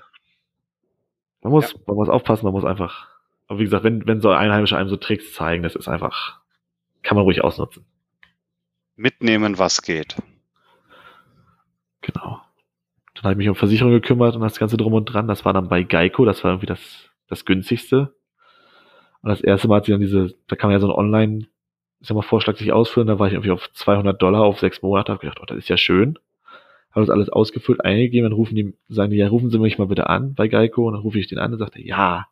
man 1.43 1.53
muss, 1.53 1.72
ja. 1.72 1.78
man 1.87 1.97
muss 1.97 2.09
aufpassen, 2.09 2.47
man 2.47 2.55
muss 2.55 2.64
einfach. 2.64 3.09
Aber 3.47 3.59
wie 3.59 3.64
gesagt, 3.64 3.85
wenn, 3.85 4.07
wenn 4.07 4.22
so 4.22 4.30
Einheimische 4.30 4.78
einem 4.78 4.89
so 4.89 4.97
Tricks 4.97 5.35
zeigen, 5.35 5.64
das 5.64 5.76
ist 5.76 5.87
einfach, 5.87 6.41
kann 7.03 7.16
man 7.16 7.24
ruhig 7.24 7.45
ausnutzen. 7.45 7.85
Mitnehmen, 8.97 9.59
was 9.59 9.83
geht. 9.83 10.16
Genau. 12.03 12.41
Dann 13.15 13.25
habe 13.25 13.33
ich 13.33 13.39
mich 13.39 13.49
um 13.49 13.55
Versicherung 13.55 13.93
gekümmert 13.93 14.35
und 14.35 14.43
das 14.43 14.59
Ganze 14.59 14.77
drum 14.77 14.93
und 14.93 15.07
dran. 15.07 15.29
Das 15.29 15.45
war 15.45 15.53
dann 15.53 15.69
bei 15.69 15.83
Geico, 15.83 16.25
das 16.25 16.43
war 16.45 16.51
irgendwie 16.53 16.67
das, 16.67 17.11
das 17.29 17.45
günstigste. 17.45 18.15
Und 19.23 19.31
das 19.31 19.41
erste 19.41 19.69
Mal 19.69 19.77
hat 19.77 19.87
sie 19.87 19.93
dann 19.93 20.01
diese, 20.01 20.35
da 20.49 20.57
kann 20.57 20.69
man 20.69 20.75
ja 20.75 20.81
so 20.81 20.89
ein 20.89 20.99
Online, 20.99 21.47
ich 22.01 22.09
sag 22.09 22.15
mal, 22.15 22.23
Vorschlag 22.23 22.57
sich 22.57 22.73
ausführen, 22.73 23.07
da 23.07 23.19
war 23.19 23.29
ich 23.29 23.35
irgendwie 23.35 23.53
auf 23.53 23.71
200 23.73 24.21
Dollar 24.21 24.43
auf 24.43 24.59
sechs 24.59 24.83
Monate, 24.83 25.13
habe 25.13 25.21
gedacht, 25.21 25.39
oh, 25.41 25.47
das 25.47 25.59
ist 25.59 25.69
ja 25.69 25.77
schön 25.77 26.19
habe 26.93 27.07
das 27.07 27.11
alles 27.11 27.31
ausgefüllt, 27.31 27.85
eingegeben, 27.85 28.25
dann 28.25 28.37
rufen 28.37 28.55
die, 28.55 28.75
sagen 28.89 29.11
die, 29.11 29.17
ja, 29.17 29.29
rufen 29.29 29.51
Sie 29.51 29.59
mich 29.59 29.79
mal 29.79 29.87
bitte 29.87 30.09
an 30.09 30.35
bei 30.35 30.49
Geico, 30.49 30.87
und 30.87 30.95
dann 30.95 31.03
rufe 31.03 31.19
ich 31.19 31.27
den 31.27 31.39
an 31.39 31.53
und 31.53 31.59
sagte, 31.59 31.83
ja, 31.83 32.29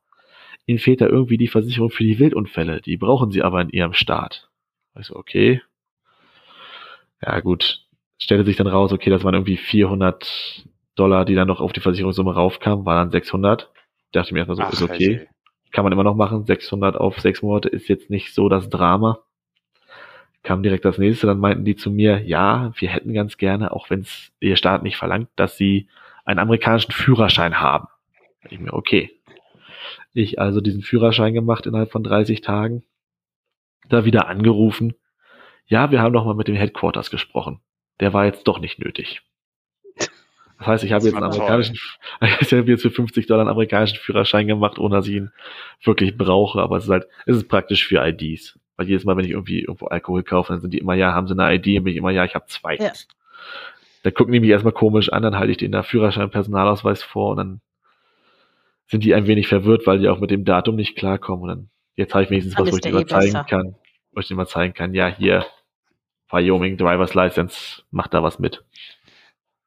Ihnen 0.66 0.78
fehlt 0.78 1.00
da 1.00 1.06
irgendwie 1.06 1.38
die 1.38 1.48
Versicherung 1.48 1.90
für 1.90 2.04
die 2.04 2.18
Wildunfälle, 2.18 2.80
die 2.80 2.96
brauchen 2.98 3.30
Sie 3.30 3.42
aber 3.42 3.62
in 3.62 3.70
Ihrem 3.70 3.94
Staat. 3.94 4.50
Ich 4.98 5.06
so, 5.06 5.16
okay. 5.16 5.62
Ja, 7.22 7.40
gut. 7.40 7.86
Stellte 8.20 8.44
sich 8.44 8.56
dann 8.56 8.68
raus, 8.68 8.92
okay, 8.92 9.10
das 9.10 9.24
waren 9.24 9.34
irgendwie 9.34 9.56
400 9.56 10.64
Dollar, 10.94 11.24
die 11.24 11.34
dann 11.34 11.48
noch 11.48 11.60
auf 11.60 11.72
die 11.72 11.80
Versicherungssumme 11.80 12.34
raufkamen, 12.34 12.86
waren 12.86 13.06
dann 13.06 13.10
600. 13.10 13.70
Dachte 14.12 14.34
mir 14.34 14.40
erstmal 14.40 14.56
so, 14.56 14.62
Ach, 14.62 14.72
ist 14.72 14.82
okay. 14.82 15.28
Kann 15.72 15.84
man 15.84 15.92
immer 15.92 16.04
noch 16.04 16.16
machen. 16.16 16.44
600 16.44 16.96
auf 16.96 17.20
sechs 17.20 17.42
Monate 17.42 17.68
ist 17.68 17.88
jetzt 17.88 18.10
nicht 18.10 18.34
so 18.34 18.48
das 18.48 18.68
Drama 18.68 19.20
kam 20.42 20.62
direkt 20.62 20.84
das 20.84 20.98
nächste, 20.98 21.26
dann 21.26 21.38
meinten 21.38 21.64
die 21.64 21.76
zu 21.76 21.90
mir, 21.90 22.22
ja, 22.22 22.72
wir 22.76 22.88
hätten 22.88 23.12
ganz 23.12 23.36
gerne, 23.36 23.72
auch 23.72 23.90
wenn 23.90 24.00
es 24.00 24.32
ihr 24.40 24.56
Staat 24.56 24.82
nicht 24.82 24.96
verlangt, 24.96 25.28
dass 25.36 25.56
sie 25.56 25.88
einen 26.24 26.38
amerikanischen 26.38 26.92
Führerschein 26.92 27.60
haben. 27.60 27.88
Ich 28.48 28.58
mir, 28.58 28.72
okay. 28.72 29.10
Ich 30.12 30.38
also 30.38 30.60
diesen 30.60 30.82
Führerschein 30.82 31.34
gemacht 31.34 31.66
innerhalb 31.66 31.92
von 31.92 32.02
30 32.02 32.40
Tagen, 32.40 32.82
da 33.88 34.04
wieder 34.04 34.28
angerufen. 34.28 34.94
Ja, 35.66 35.90
wir 35.90 36.00
haben 36.00 36.12
doch 36.12 36.24
mal 36.24 36.34
mit 36.34 36.48
dem 36.48 36.56
Headquarters 36.56 37.10
gesprochen. 37.10 37.60
Der 38.00 38.12
war 38.12 38.24
jetzt 38.24 38.44
doch 38.44 38.58
nicht 38.58 38.78
nötig. 38.78 39.22
Das 40.58 40.66
heißt, 40.66 40.84
ich 40.84 40.92
habe 40.92 41.04
jetzt 41.04 41.14
einen 41.14 41.24
amerikanischen, 41.24 41.76
ich 42.40 42.52
habe 42.52 42.70
jetzt 42.70 42.82
für 42.82 42.90
50 42.90 43.26
Dollar 43.26 43.42
einen 43.42 43.50
amerikanischen 43.50 43.96
Führerschein 43.96 44.46
gemacht, 44.46 44.78
ohne 44.78 44.96
dass 44.96 45.06
ich 45.06 45.14
ihn 45.14 45.32
wirklich 45.82 46.18
brauche, 46.18 46.60
aber 46.60 46.76
es 46.76 46.84
ist 46.84 46.90
halt, 46.90 47.06
es 47.24 47.36
ist 47.36 47.48
praktisch 47.48 47.86
für 47.86 48.06
IDs. 48.06 48.58
Weil 48.76 48.88
jedes 48.88 49.04
Mal, 49.04 49.16
wenn 49.16 49.24
ich 49.24 49.30
irgendwie 49.30 49.60
irgendwo 49.60 49.86
Alkohol 49.86 50.22
kaufe, 50.22 50.52
dann 50.52 50.60
sind 50.60 50.72
die 50.72 50.78
immer, 50.78 50.94
ja, 50.94 51.14
haben 51.14 51.26
sie 51.26 51.38
eine 51.38 51.54
ID, 51.54 51.78
dann 51.78 51.84
bin 51.84 51.92
ich 51.92 51.96
immer, 51.96 52.10
ja, 52.10 52.24
ich 52.24 52.34
habe 52.34 52.46
zwei. 52.48 52.76
Ja. 52.76 52.92
Dann 54.02 54.14
gucken 54.14 54.32
die 54.32 54.40
mich 54.40 54.50
erstmal 54.50 54.72
komisch 54.72 55.10
an, 55.10 55.22
dann 55.22 55.38
halte 55.38 55.50
ich 55.50 55.58
denen 55.58 55.72
da 55.72 55.82
Führerschein, 55.82 56.30
Personalausweis 56.30 57.02
vor 57.02 57.30
und 57.32 57.36
dann 57.38 57.60
sind 58.86 59.04
die 59.04 59.14
ein 59.14 59.26
wenig 59.26 59.48
verwirrt, 59.48 59.86
weil 59.86 59.98
die 59.98 60.08
auch 60.08 60.20
mit 60.20 60.30
dem 60.30 60.44
Datum 60.44 60.76
nicht 60.76 60.96
klarkommen. 60.96 61.42
Und 61.42 61.48
dann, 61.48 61.70
jetzt 61.96 62.12
habe 62.12 62.24
ich 62.24 62.30
wenigstens 62.30 62.58
was, 62.58 62.72
wo 62.72 62.76
ich 62.76 62.82
dir 62.82 62.92
mal 62.92 63.02
eh 63.02 63.06
zeigen 63.06 63.32
besser. 63.32 63.44
kann, 63.44 63.76
wo 64.12 64.20
ich 64.20 64.28
dir 64.28 64.34
mal 64.34 64.46
zeigen 64.46 64.74
kann, 64.74 64.94
ja, 64.94 65.06
hier, 65.06 65.46
Wyoming 66.30 66.76
Driver's 66.76 67.14
License, 67.14 67.82
macht 67.90 68.14
da 68.14 68.22
was 68.22 68.38
mit. 68.38 68.64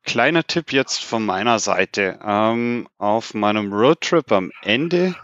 Kleiner 0.04 0.44
Tipp 0.44 0.74
jetzt 0.74 1.04
von 1.04 1.26
meiner 1.26 1.60
Seite. 1.60 2.20
Ähm, 2.26 2.88
auf 2.98 3.34
meinem 3.34 3.72
Roadtrip 3.72 4.32
am 4.32 4.52
Ende 4.62 5.16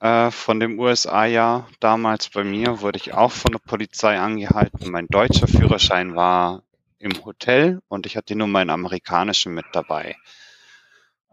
äh, 0.00 0.30
von 0.30 0.60
dem 0.60 0.78
USA-Jahr 0.78 1.68
damals 1.80 2.28
bei 2.28 2.44
mir 2.44 2.80
wurde 2.80 2.98
ich 2.98 3.14
auch 3.14 3.32
von 3.32 3.52
der 3.52 3.60
Polizei 3.60 4.18
angehalten. 4.18 4.90
Mein 4.90 5.06
deutscher 5.06 5.46
Führerschein 5.46 6.16
war 6.16 6.62
im 6.98 7.24
Hotel 7.24 7.80
und 7.88 8.06
ich 8.06 8.16
hatte 8.16 8.34
nur 8.34 8.48
meinen 8.48 8.70
amerikanischen 8.70 9.54
mit 9.54 9.66
dabei. 9.72 10.16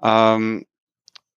Ähm, 0.03 0.65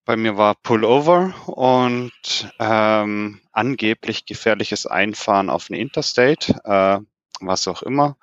bei 0.04 0.16
mir 0.16 0.36
war 0.36 0.54
Pullover 0.54 1.34
und 1.46 2.12
ähm, 2.58 3.40
angeblich 3.52 4.26
gefährliches 4.26 4.86
Einfahren 4.86 5.48
auf 5.48 5.70
eine 5.70 5.80
Interstate, 5.80 6.60
äh, 6.64 7.00
was 7.40 7.68
auch 7.68 7.82
immer. 7.82 8.16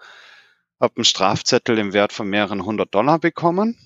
Hab 0.80 0.98
einen 0.98 1.06
Strafzettel 1.06 1.78
im 1.78 1.94
Wert 1.94 2.14
von 2.14 2.28
mehreren 2.28 2.66
hundert 2.66 2.94
Dollar 2.96 3.20
bekommen. 3.20 3.78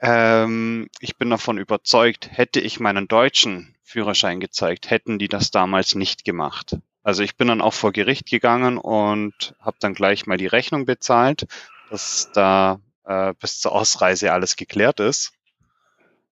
Ähm, 0.00 0.88
ich 1.00 1.16
bin 1.16 1.30
davon 1.30 1.58
überzeugt, 1.58 2.28
hätte 2.30 2.60
ich 2.60 2.80
meinen 2.80 3.08
deutschen 3.08 3.74
Führerschein 3.82 4.40
gezeigt, 4.40 4.90
hätten 4.90 5.18
die 5.18 5.28
das 5.28 5.50
damals 5.50 5.94
nicht 5.94 6.24
gemacht. 6.24 6.76
Also 7.02 7.22
ich 7.22 7.36
bin 7.36 7.48
dann 7.48 7.60
auch 7.60 7.74
vor 7.74 7.92
Gericht 7.92 8.28
gegangen 8.28 8.78
und 8.78 9.54
habe 9.60 9.76
dann 9.80 9.94
gleich 9.94 10.26
mal 10.26 10.36
die 10.36 10.48
Rechnung 10.48 10.86
bezahlt, 10.86 11.46
dass 11.88 12.30
da 12.32 12.80
äh, 13.04 13.32
bis 13.38 13.60
zur 13.60 13.72
Ausreise 13.72 14.32
alles 14.32 14.56
geklärt 14.56 14.98
ist. 14.98 15.32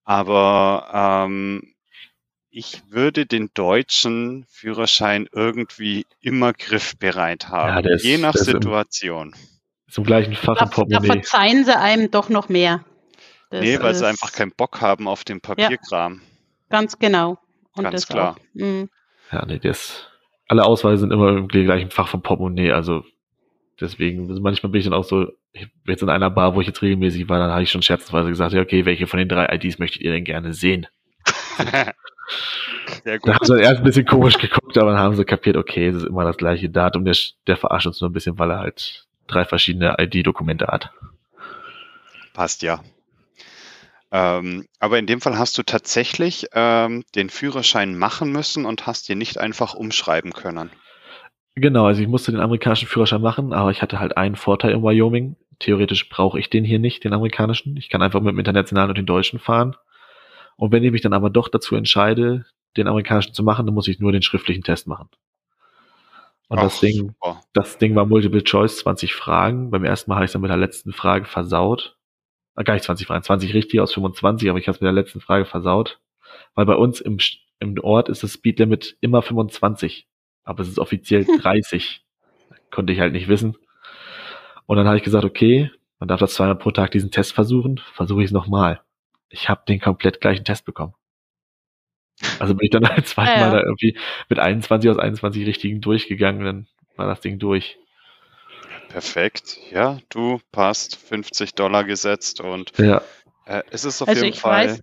Aber 0.05 1.27
ähm, 1.27 1.74
ich 2.57 2.83
würde 2.89 3.27
den 3.27 3.51
deutschen 3.53 4.47
Führerschein 4.49 5.29
irgendwie 5.33 6.07
immer 6.21 6.53
griffbereit 6.53 7.49
haben, 7.49 7.85
ja, 7.85 7.95
ist, 7.95 8.05
je 8.05 8.17
nach 8.17 8.35
Situation. 8.35 9.35
Zum 9.91 10.05
gleichen 10.05 10.35
Fach 10.35 10.63
im 10.63 10.71
Portemonnaie. 10.71 11.09
Da 11.09 11.15
verzeihen 11.15 11.65
sie 11.65 11.77
einem 11.77 12.13
doch 12.13 12.29
noch 12.29 12.49
mehr. 12.49 12.85
Das 13.51 13.61
nee, 13.61 13.81
weil 13.81 13.95
sie 13.97 14.07
einfach 14.07 14.33
keinen 14.33 14.53
Bock 14.53 14.81
haben 14.81 15.09
auf 15.09 15.25
den 15.25 15.41
Papierkram. 15.41 16.15
Ja, 16.15 16.21
ganz 16.71 16.97
genau. 17.01 17.39
Und 17.75 17.85
ganz 17.85 18.07
klar. 18.07 18.37
Mm. 18.53 18.85
ja, 19.33 19.47
nee, 19.47 19.59
das, 19.59 20.07
alle 20.47 20.65
Ausweise 20.65 20.99
sind 20.99 21.13
immer 21.13 21.31
im 21.31 21.49
gleichen 21.49 21.91
Fach 21.91 22.07
vom 22.07 22.23
Portemonnaie, 22.23 22.71
also 22.71 23.05
deswegen, 23.81 24.29
manchmal 24.41 24.71
bin 24.71 24.79
ich 24.79 24.85
dann 24.85 24.95
auch 24.95 25.05
so, 25.05 25.27
jetzt 25.87 26.03
in 26.03 26.09
einer 26.09 26.31
Bar, 26.31 26.55
wo 26.55 26.61
ich 26.61 26.69
jetzt 26.69 26.83
regelmäßig 26.83 27.29
war, 27.29 27.41
dann 27.41 27.51
habe 27.51 27.65
ich 27.65 27.71
schon 27.73 27.83
scherzensweise 27.83 28.29
gesagt, 28.29 28.53
ja, 28.53 28.63
okay, 28.63 28.85
welche 28.85 29.09
von 29.09 29.19
den 29.19 29.29
drei 29.29 29.53
IDs 29.53 29.81
möchtet 29.81 30.03
ihr 30.03 30.13
denn 30.13 30.25
gerne 30.25 30.53
sehen? 30.53 30.87
Sehr 33.05 33.19
gut. 33.19 33.29
Da 33.29 33.35
haben 33.35 33.45
sie 33.45 33.61
erst 33.61 33.79
ein 33.79 33.85
bisschen 33.85 34.07
komisch 34.07 34.39
geguckt, 34.39 34.77
aber 34.79 34.93
dann 34.93 35.01
haben 35.01 35.17
sie 35.17 35.25
kapiert, 35.25 35.57
okay, 35.57 35.89
es 35.89 35.97
ist 35.97 36.07
immer 36.07 36.25
das 36.25 36.37
gleiche 36.37 36.71
Datum, 36.71 37.05
der, 37.05 37.17
der 37.47 37.57
verarscht 37.57 37.87
uns 37.87 38.01
nur 38.01 38.11
ein 38.11 38.13
bisschen, 38.13 38.39
weil 38.39 38.51
er 38.51 38.61
halt 38.61 39.07
drei 39.27 39.45
verschiedene 39.45 39.97
ID-Dokumente 39.99 40.67
hat. 40.67 40.91
Passt 42.33 42.63
ja. 42.63 42.81
Ähm, 44.11 44.69
aber 44.79 44.99
in 44.99 45.07
dem 45.07 45.21
Fall 45.21 45.39
hast 45.39 45.59
du 45.59 45.63
tatsächlich 45.63 46.47
ähm, 46.53 47.05
den 47.15 47.31
Führerschein 47.31 47.99
machen 47.99 48.31
müssen 48.31 48.65
und 48.65 48.87
hast 48.87 49.09
dir 49.09 49.17
nicht 49.17 49.39
einfach 49.39 49.75
umschreiben 49.75 50.33
können. 50.33 50.71
Genau, 51.57 51.87
also 51.87 52.01
ich 52.01 52.09
musste 52.09 52.33
den 52.33 52.41
amerikanischen 52.41 52.89
Führerschein 52.89 53.21
machen, 53.21 53.53
aber 53.53 53.71
ich 53.71 53.83
hatte 53.83 54.01
halt 54.01 54.17
einen 54.17 54.37
Vorteil 54.37 54.73
in 54.73 54.83
Wyoming. 54.83 55.37
Theoretisch 55.61 56.09
brauche 56.09 56.39
ich 56.39 56.51
den 56.51 56.65
hier 56.65 56.81
nicht, 56.81 57.05
den 57.05 57.13
amerikanischen. 57.13 57.77
Ich 57.77 57.89
kann 57.89 58.03
einfach 58.03 58.21
mit 58.21 58.33
dem 58.33 58.39
internationalen 58.39 58.91
und 58.91 58.99
den 58.99 59.07
deutschen 59.07 59.39
fahren. 59.39 59.77
Und 60.57 60.73
wenn 60.73 60.85
ich 60.85 60.93
mich 60.93 61.03
dann 61.03 61.13
aber 61.13 61.31
doch 61.31 61.49
dazu 61.49 61.77
entscheide, 61.77 62.47
den 62.77 62.89
amerikanischen 62.89 63.35
zu 63.35 63.43
machen, 63.43 63.67
dann 63.67 63.75
muss 63.75 63.89
ich 63.89 64.01
nur 64.01 64.13
den 64.13 64.23
schriftlichen 64.23 64.63
Test 64.63 64.87
machen. 64.87 65.09
Und 66.49 66.59
Ach, 66.59 66.65
das 66.65 66.81
Ding, 66.81 66.97
super. 66.97 67.41
das 67.53 67.79
Ding 67.79 67.95
war 67.95 68.07
Multiple 68.07 68.45
Choice, 68.45 68.79
20 68.79 69.15
Fragen. 69.15 69.71
Beim 69.71 69.85
ersten 69.85 70.11
Mal 70.11 70.17
habe 70.17 70.25
ich 70.25 70.29
es 70.29 70.33
dann 70.33 70.43
mit 70.43 70.51
der 70.51 70.57
letzten 70.57 70.93
Frage 70.93 71.27
versaut. 71.27 71.97
Ah, 72.55 72.63
gar 72.63 72.75
nicht 72.75 72.85
20 72.85 73.07
Fragen, 73.07 73.23
20 73.23 73.55
richtig 73.55 73.81
aus 73.81 73.93
25, 73.95 74.49
aber 74.49 74.59
ich 74.59 74.69
habe 74.69 74.77
es 74.77 74.81
mit 74.81 74.87
der 74.87 74.93
letzten 74.93 75.21
Frage 75.21 75.45
versaut. 75.45 76.01
Weil 76.55 76.67
bei 76.67 76.77
uns 76.77 77.01
im, 77.01 77.19
im 77.59 77.79
Ort 77.81 78.09
ist 78.09 78.23
das 78.23 78.35
Speedlimit 78.35 78.97
immer 79.01 79.23
25 79.23 80.07
aber 80.45 80.63
es 80.63 80.69
ist 80.69 80.79
offiziell 80.79 81.25
30. 81.41 82.05
Konnte 82.71 82.93
ich 82.93 83.01
halt 83.01 83.13
nicht 83.13 83.29
wissen. 83.29 83.57
Und 84.67 84.77
dann 84.77 84.87
habe 84.87 84.97
ich 84.97 85.03
gesagt, 85.03 85.25
okay, 85.25 85.71
man 85.99 86.09
darf 86.09 86.21
das 86.21 86.35
zweimal 86.35 86.57
pro 86.57 86.71
Tag 86.71 86.91
diesen 86.91 87.11
Test 87.11 87.33
versuchen, 87.33 87.81
versuche 87.93 88.21
ich 88.21 88.27
es 88.27 88.33
nochmal. 88.33 88.81
Ich 89.29 89.49
habe 89.49 89.63
den 89.67 89.81
komplett 89.81 90.21
gleichen 90.21 90.45
Test 90.45 90.65
bekommen. 90.65 90.95
Also 92.39 92.55
bin 92.55 92.65
ich 92.65 92.71
dann 92.71 92.89
halt 92.89 93.07
zweimal 93.07 93.35
ja, 93.35 93.47
ja. 93.47 93.51
da 93.51 93.61
irgendwie 93.61 93.99
mit 94.29 94.39
21 94.39 94.91
aus 94.91 94.99
21 94.99 95.47
richtigen 95.47 95.81
durchgegangen, 95.81 96.45
dann 96.45 96.67
war 96.97 97.07
das 97.07 97.21
Ding 97.21 97.39
durch. 97.39 97.79
Perfekt. 98.89 99.59
Ja, 99.71 99.99
du 100.09 100.41
passt 100.53 100.97
50 100.97 101.55
Dollar 101.55 101.85
gesetzt 101.85 102.41
und 102.41 102.73
ja. 102.79 103.03
äh, 103.47 103.63
es 103.71 103.85
ist 103.85 104.01
auf 104.03 104.09
also 104.09 104.25
jeden 104.25 104.37
Fall. 104.37 104.69
Weiß, 104.69 104.83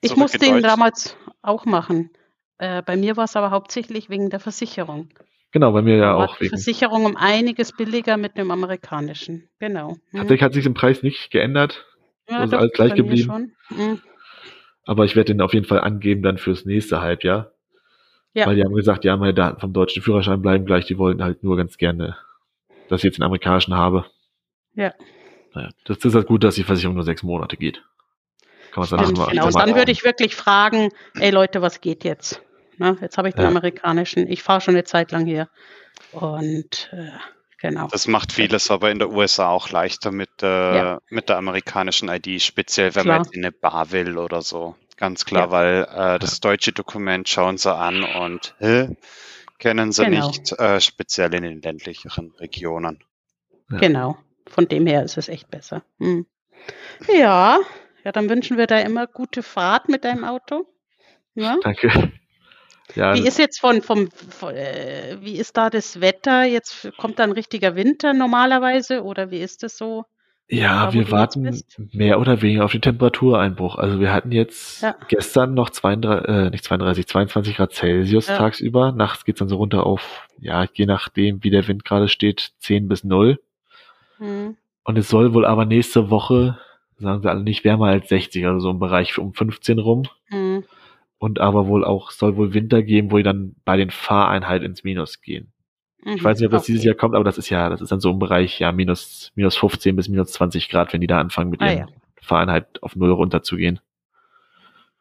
ich 0.00 0.16
musste 0.16 0.44
ihn 0.46 0.62
damals 0.62 1.16
auch 1.42 1.66
machen. 1.66 2.10
Äh, 2.56 2.82
bei 2.82 2.96
mir 2.96 3.16
war 3.16 3.24
es 3.24 3.36
aber 3.36 3.50
hauptsächlich 3.50 4.08
wegen 4.08 4.30
der 4.30 4.40
Versicherung. 4.40 5.10
Genau, 5.52 5.72
bei 5.72 5.82
mir 5.82 5.96
ja 5.96 6.14
auch. 6.14 6.38
Die 6.38 6.48
Versicherung 6.48 7.04
um 7.04 7.16
einiges 7.16 7.72
billiger 7.72 8.16
mit 8.16 8.38
dem 8.38 8.50
amerikanischen. 8.50 9.48
Genau. 9.58 9.96
Hm. 10.10 10.20
Tatsächlich 10.20 10.42
hat 10.42 10.54
sich 10.54 10.66
im 10.66 10.74
Preis 10.74 11.02
nicht 11.02 11.30
geändert. 11.30 11.86
Ja, 12.30 12.38
also 12.38 12.56
alles 12.56 12.72
gleich 12.72 12.94
geblieben. 12.94 13.52
Hm. 13.68 14.00
Aber 14.84 15.04
ich 15.04 15.16
werde 15.16 15.32
den 15.32 15.40
auf 15.40 15.52
jeden 15.52 15.66
Fall 15.66 15.80
angeben 15.80 16.22
dann 16.22 16.38
fürs 16.38 16.64
nächste 16.64 17.00
Halbjahr. 17.00 17.52
Ja. 18.32 18.46
Weil 18.46 18.56
die 18.56 18.64
haben 18.64 18.74
gesagt, 18.74 19.04
ja, 19.04 19.16
meine 19.16 19.34
Daten 19.34 19.60
vom 19.60 19.72
deutschen 19.72 20.02
Führerschein 20.02 20.40
bleiben 20.40 20.64
gleich. 20.64 20.86
Die 20.86 20.98
wollten 20.98 21.22
halt 21.22 21.42
nur 21.42 21.56
ganz 21.56 21.76
gerne, 21.76 22.16
dass 22.88 23.00
ich 23.00 23.04
jetzt 23.04 23.18
den 23.18 23.24
amerikanischen 23.24 23.74
habe. 23.74 24.06
Ja. 24.74 24.94
Naja, 25.52 25.70
das 25.84 25.98
ist 25.98 26.14
halt 26.14 26.28
gut, 26.28 26.44
dass 26.44 26.54
die 26.54 26.62
Versicherung 26.62 26.94
nur 26.94 27.04
sechs 27.04 27.22
Monate 27.24 27.56
geht. 27.56 27.82
Kann 28.70 28.82
man 28.82 28.88
sagen. 28.88 29.14
Genau, 29.30 29.50
dann 29.50 29.74
würde 29.74 29.90
ich 29.90 30.04
wirklich 30.04 30.36
fragen, 30.36 30.90
ey 31.18 31.30
Leute, 31.30 31.60
was 31.60 31.80
geht 31.80 32.04
jetzt? 32.04 32.40
Ne? 32.78 32.96
Jetzt 33.00 33.18
habe 33.18 33.28
ich 33.28 33.34
den 33.34 33.42
ja. 33.42 33.48
amerikanischen. 33.48 34.28
Ich 34.28 34.42
fahre 34.44 34.60
schon 34.60 34.74
eine 34.74 34.84
Zeit 34.84 35.10
lang 35.10 35.26
hier. 35.26 35.48
Und 36.12 36.88
äh, 36.92 37.10
genau. 37.60 37.88
Das 37.88 38.06
macht 38.06 38.32
vieles 38.32 38.70
aber 38.70 38.90
in 38.90 38.98
der 38.98 39.10
USA 39.10 39.48
auch 39.50 39.70
leichter 39.70 40.12
mit, 40.12 40.42
äh, 40.42 40.46
ja. 40.76 41.00
mit 41.08 41.28
der 41.28 41.36
amerikanischen 41.36 42.08
ID, 42.08 42.42
speziell 42.42 42.94
wenn 42.94 43.04
klar. 43.04 43.18
man 43.18 43.24
jetzt 43.24 43.34
in 43.34 43.44
eine 43.44 43.52
Bar 43.52 43.92
will 43.92 44.18
oder 44.18 44.42
so. 44.42 44.76
Ganz 44.96 45.24
klar, 45.24 45.46
ja. 45.46 45.50
weil 45.50 45.88
äh, 45.90 46.18
das 46.18 46.40
deutsche 46.40 46.72
Dokument 46.72 47.28
schauen 47.28 47.56
sie 47.56 47.74
an 47.74 48.04
und 48.04 48.54
hä, 48.58 48.96
kennen 49.58 49.92
sie 49.92 50.04
genau. 50.04 50.26
nicht, 50.26 50.52
äh, 50.52 50.80
speziell 50.80 51.32
in 51.34 51.42
den 51.42 51.62
ländlicheren 51.62 52.32
Regionen. 52.38 53.02
Genau. 53.68 54.18
Von 54.48 54.66
dem 54.66 54.86
her 54.86 55.04
ist 55.04 55.16
es 55.16 55.28
echt 55.28 55.50
besser. 55.50 55.82
Hm. 55.98 56.26
Ja, 57.08 57.60
ja, 58.04 58.12
dann 58.12 58.28
wünschen 58.28 58.58
wir 58.58 58.66
da 58.66 58.78
immer 58.80 59.06
gute 59.06 59.42
Fahrt 59.42 59.88
mit 59.88 60.04
deinem 60.04 60.24
Auto. 60.24 60.66
Ja? 61.34 61.56
Danke. 61.62 62.12
Ja, 62.94 63.14
wie 63.14 63.26
ist 63.26 63.38
jetzt 63.38 63.60
von, 63.60 63.82
vom, 63.82 64.10
von, 64.10 64.54
äh, 64.54 65.16
wie 65.20 65.36
ist 65.36 65.56
da 65.56 65.70
das 65.70 66.00
Wetter? 66.00 66.44
Jetzt 66.44 66.90
kommt 66.96 67.18
da 67.18 67.24
ein 67.24 67.32
richtiger 67.32 67.76
Winter 67.76 68.12
normalerweise 68.12 69.02
oder 69.02 69.30
wie 69.30 69.40
ist 69.40 69.62
das 69.62 69.76
so? 69.76 70.04
Ja, 70.48 70.86
da, 70.86 70.92
wir 70.92 71.10
warten 71.12 71.62
mehr 71.92 72.20
oder 72.20 72.42
weniger 72.42 72.64
auf 72.64 72.72
den 72.72 72.82
Temperatureinbruch. 72.82 73.76
Also 73.76 74.00
wir 74.00 74.12
hatten 74.12 74.32
jetzt 74.32 74.82
ja. 74.82 74.96
gestern 75.08 75.54
noch 75.54 75.70
32, 75.70 76.28
äh, 76.28 76.50
nicht 76.50 76.64
32, 76.64 77.06
22 77.06 77.56
Grad 77.56 77.72
Celsius 77.72 78.26
ja. 78.26 78.36
tagsüber. 78.36 78.90
Nachts 78.92 79.24
geht's 79.24 79.38
dann 79.38 79.48
so 79.48 79.56
runter 79.56 79.86
auf, 79.86 80.26
ja, 80.38 80.66
je 80.72 80.86
nachdem, 80.86 81.44
wie 81.44 81.50
der 81.50 81.68
Wind 81.68 81.84
gerade 81.84 82.08
steht, 82.08 82.52
10 82.58 82.88
bis 82.88 83.04
0. 83.04 83.38
Mhm. 84.18 84.56
Und 84.82 84.98
es 84.98 85.08
soll 85.08 85.34
wohl 85.34 85.46
aber 85.46 85.66
nächste 85.66 86.10
Woche, 86.10 86.58
sagen 86.98 87.22
sie 87.22 87.30
alle, 87.30 87.44
nicht 87.44 87.62
wärmer 87.62 87.86
als 87.86 88.08
60, 88.08 88.44
also 88.46 88.58
so 88.58 88.70
im 88.70 88.80
Bereich 88.80 89.18
um 89.18 89.32
15 89.32 89.78
rum. 89.78 90.02
Mhm 90.30 90.64
und 91.20 91.38
aber 91.38 91.68
wohl 91.68 91.84
auch, 91.84 92.10
soll 92.10 92.36
wohl 92.36 92.54
Winter 92.54 92.82
geben, 92.82 93.12
wo 93.12 93.18
die 93.18 93.22
dann 93.22 93.54
bei 93.66 93.76
den 93.76 93.90
Fahreinheiten 93.90 94.66
ins 94.66 94.84
Minus 94.84 95.20
gehen. 95.20 95.52
Mhm, 96.02 96.14
ich 96.14 96.24
weiß 96.24 96.38
nicht, 96.38 96.46
ob 96.46 96.52
das 96.52 96.62
okay. 96.62 96.72
dieses 96.72 96.84
Jahr 96.84 96.94
kommt, 96.94 97.14
aber 97.14 97.24
das 97.24 97.36
ist 97.36 97.50
ja, 97.50 97.68
das 97.68 97.82
ist 97.82 97.92
dann 97.92 98.00
so 98.00 98.10
im 98.10 98.18
Bereich, 98.18 98.58
ja, 98.58 98.72
minus, 98.72 99.30
minus 99.34 99.56
15 99.58 99.94
bis 99.94 100.08
minus 100.08 100.32
20 100.32 100.70
Grad, 100.70 100.94
wenn 100.94 101.02
die 101.02 101.06
da 101.06 101.20
anfangen, 101.20 101.50
mit 101.50 101.60
ah, 101.60 101.66
ihren 101.66 101.78
ja. 101.78 101.86
Fahreinheit 102.22 102.82
auf 102.82 102.96
Null 102.96 103.12
runterzugehen. 103.12 103.80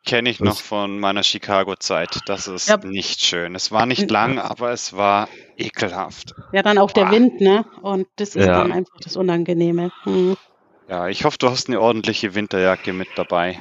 Kenne 0.06 0.30
ich 0.30 0.40
das 0.40 0.46
noch 0.46 0.58
von 0.58 1.00
meiner 1.00 1.24
Chicago-Zeit. 1.24 2.20
Das 2.26 2.48
ist 2.48 2.68
ja. 2.68 2.78
nicht 2.78 3.22
schön. 3.22 3.56
Es 3.56 3.72
war 3.72 3.86
nicht 3.86 4.12
lang, 4.12 4.40
aber 4.40 4.72
es 4.72 4.96
war 4.96 5.30
ekelhaft. 5.58 6.36
Ja, 6.52 6.64
dann 6.64 6.78
auch 6.78 6.92
Boah. 6.92 7.06
der 7.06 7.12
Wind, 7.12 7.40
ne? 7.40 7.66
Und 7.82 8.08
das 8.18 8.36
ist 8.36 8.46
ja. 8.46 8.60
dann 8.60 8.74
einfach 8.74 8.98
das 9.02 9.16
Unangenehme. 9.16 9.92
Hm. 10.04 10.36
Ja, 10.90 11.08
ich 11.08 11.24
hoffe, 11.24 11.38
du 11.38 11.50
hast 11.50 11.70
eine 11.70 11.80
ordentliche 11.80 12.36
Winterjacke 12.36 12.92
mit 12.92 13.08
dabei. 13.16 13.60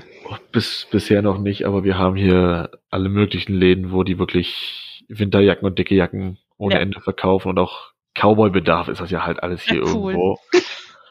Bis, 0.52 0.86
bisher 0.90 1.22
noch 1.22 1.38
nicht, 1.38 1.64
aber 1.64 1.84
wir 1.84 1.96
haben 1.96 2.16
hier 2.16 2.70
alle 2.90 3.08
möglichen 3.08 3.54
Läden, 3.54 3.92
wo 3.92 4.02
die 4.02 4.18
wirklich 4.18 5.04
Winterjacken 5.08 5.66
und 5.66 5.78
dicke 5.78 5.94
Jacken 5.94 6.38
ohne 6.58 6.74
ja. 6.74 6.80
Ende 6.80 7.00
verkaufen 7.00 7.48
und 7.48 7.58
auch 7.58 7.92
Cowboy-Bedarf 8.14 8.88
ist 8.88 9.00
das 9.00 9.10
ja 9.10 9.24
halt 9.24 9.42
alles 9.42 9.62
hier 9.62 9.84
ja, 9.84 9.94
cool. 9.94 10.12
irgendwo. 10.12 10.38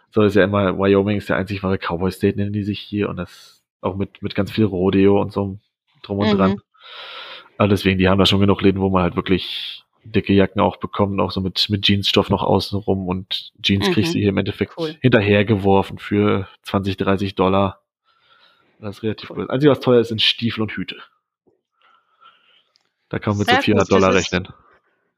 So 0.09 0.23
ist 0.23 0.35
ja 0.35 0.45
immer, 0.45 0.79
Wyoming 0.79 1.17
ist 1.17 1.29
der 1.29 1.35
einzig 1.35 1.61
wahre 1.61 1.77
Cowboy-State, 1.77 2.37
nennen 2.37 2.53
die 2.53 2.63
sich 2.63 2.79
hier 2.79 3.09
und 3.09 3.17
das 3.17 3.61
auch 3.81 3.95
mit, 3.95 4.23
mit 4.23 4.33
ganz 4.33 4.51
viel 4.51 4.63
Rodeo 4.63 5.21
und 5.21 5.31
so 5.31 5.59
drum 6.01 6.19
und 6.19 6.33
mhm. 6.33 6.37
dran. 6.37 6.61
Aber 7.57 7.67
deswegen, 7.67 7.99
die 7.99 8.07
haben 8.07 8.17
da 8.17 8.25
schon 8.25 8.39
genug 8.39 8.61
Läden, 8.61 8.81
wo 8.81 8.89
man 8.89 9.03
halt 9.03 9.15
wirklich 9.15 9.83
dicke 10.03 10.33
Jacken 10.33 10.61
auch 10.61 10.77
bekommen, 10.77 11.19
auch 11.19 11.31
so 11.31 11.41
mit, 11.41 11.69
mit 11.69 11.85
Jeansstoff 11.85 12.29
noch 12.29 12.43
außenrum 12.43 13.07
und 13.07 13.51
Jeans 13.61 13.89
mhm. 13.89 13.93
kriegst 13.93 14.15
du 14.15 14.19
hier 14.19 14.29
im 14.29 14.37
Endeffekt 14.37 14.73
cool. 14.77 14.95
hinterhergeworfen 15.01 15.97
für 15.97 16.47
20, 16.63 16.97
30 16.97 17.35
Dollar. 17.35 17.81
Das 18.79 18.97
ist 18.97 19.03
relativ 19.03 19.29
cool. 19.29 19.45
Das 19.45 19.49
Einzige, 19.49 19.71
was 19.71 19.79
teuer 19.79 20.01
ist, 20.01 20.09
sind 20.09 20.21
Stiefel 20.21 20.61
und 20.61 20.71
Hüte. 20.71 20.97
Da 23.09 23.19
kann 23.19 23.31
man 23.31 23.39
mit 23.39 23.47
Sehr 23.47 23.57
so 23.57 23.61
400 23.63 23.91
Dollar 23.91 24.13
rechnen. 24.13 24.47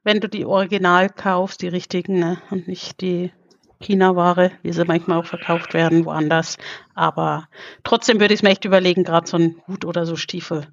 wenn 0.04 0.20
du 0.20 0.30
die 0.30 0.46
Original 0.46 1.10
kaufst, 1.10 1.62
die 1.62 1.68
richtigen, 1.68 2.20
ne? 2.20 2.42
und 2.52 2.68
nicht 2.68 3.02
die 3.02 3.32
China-Ware, 3.82 4.52
wie 4.62 4.72
sie 4.72 4.86
manchmal 4.86 5.20
auch 5.20 5.26
verkauft 5.26 5.74
werden, 5.74 6.06
woanders. 6.06 6.58
Aber 6.96 7.48
trotzdem 7.84 8.20
würde 8.20 8.34
ich 8.34 8.40
es 8.40 8.44
mir 8.44 8.50
echt 8.50 8.66
überlegen, 8.66 9.04
gerade 9.04 9.28
so 9.28 9.38
ein 9.38 9.62
Hut 9.68 9.86
oder 9.86 10.06
so 10.06 10.16
Stiefel. 10.16 10.68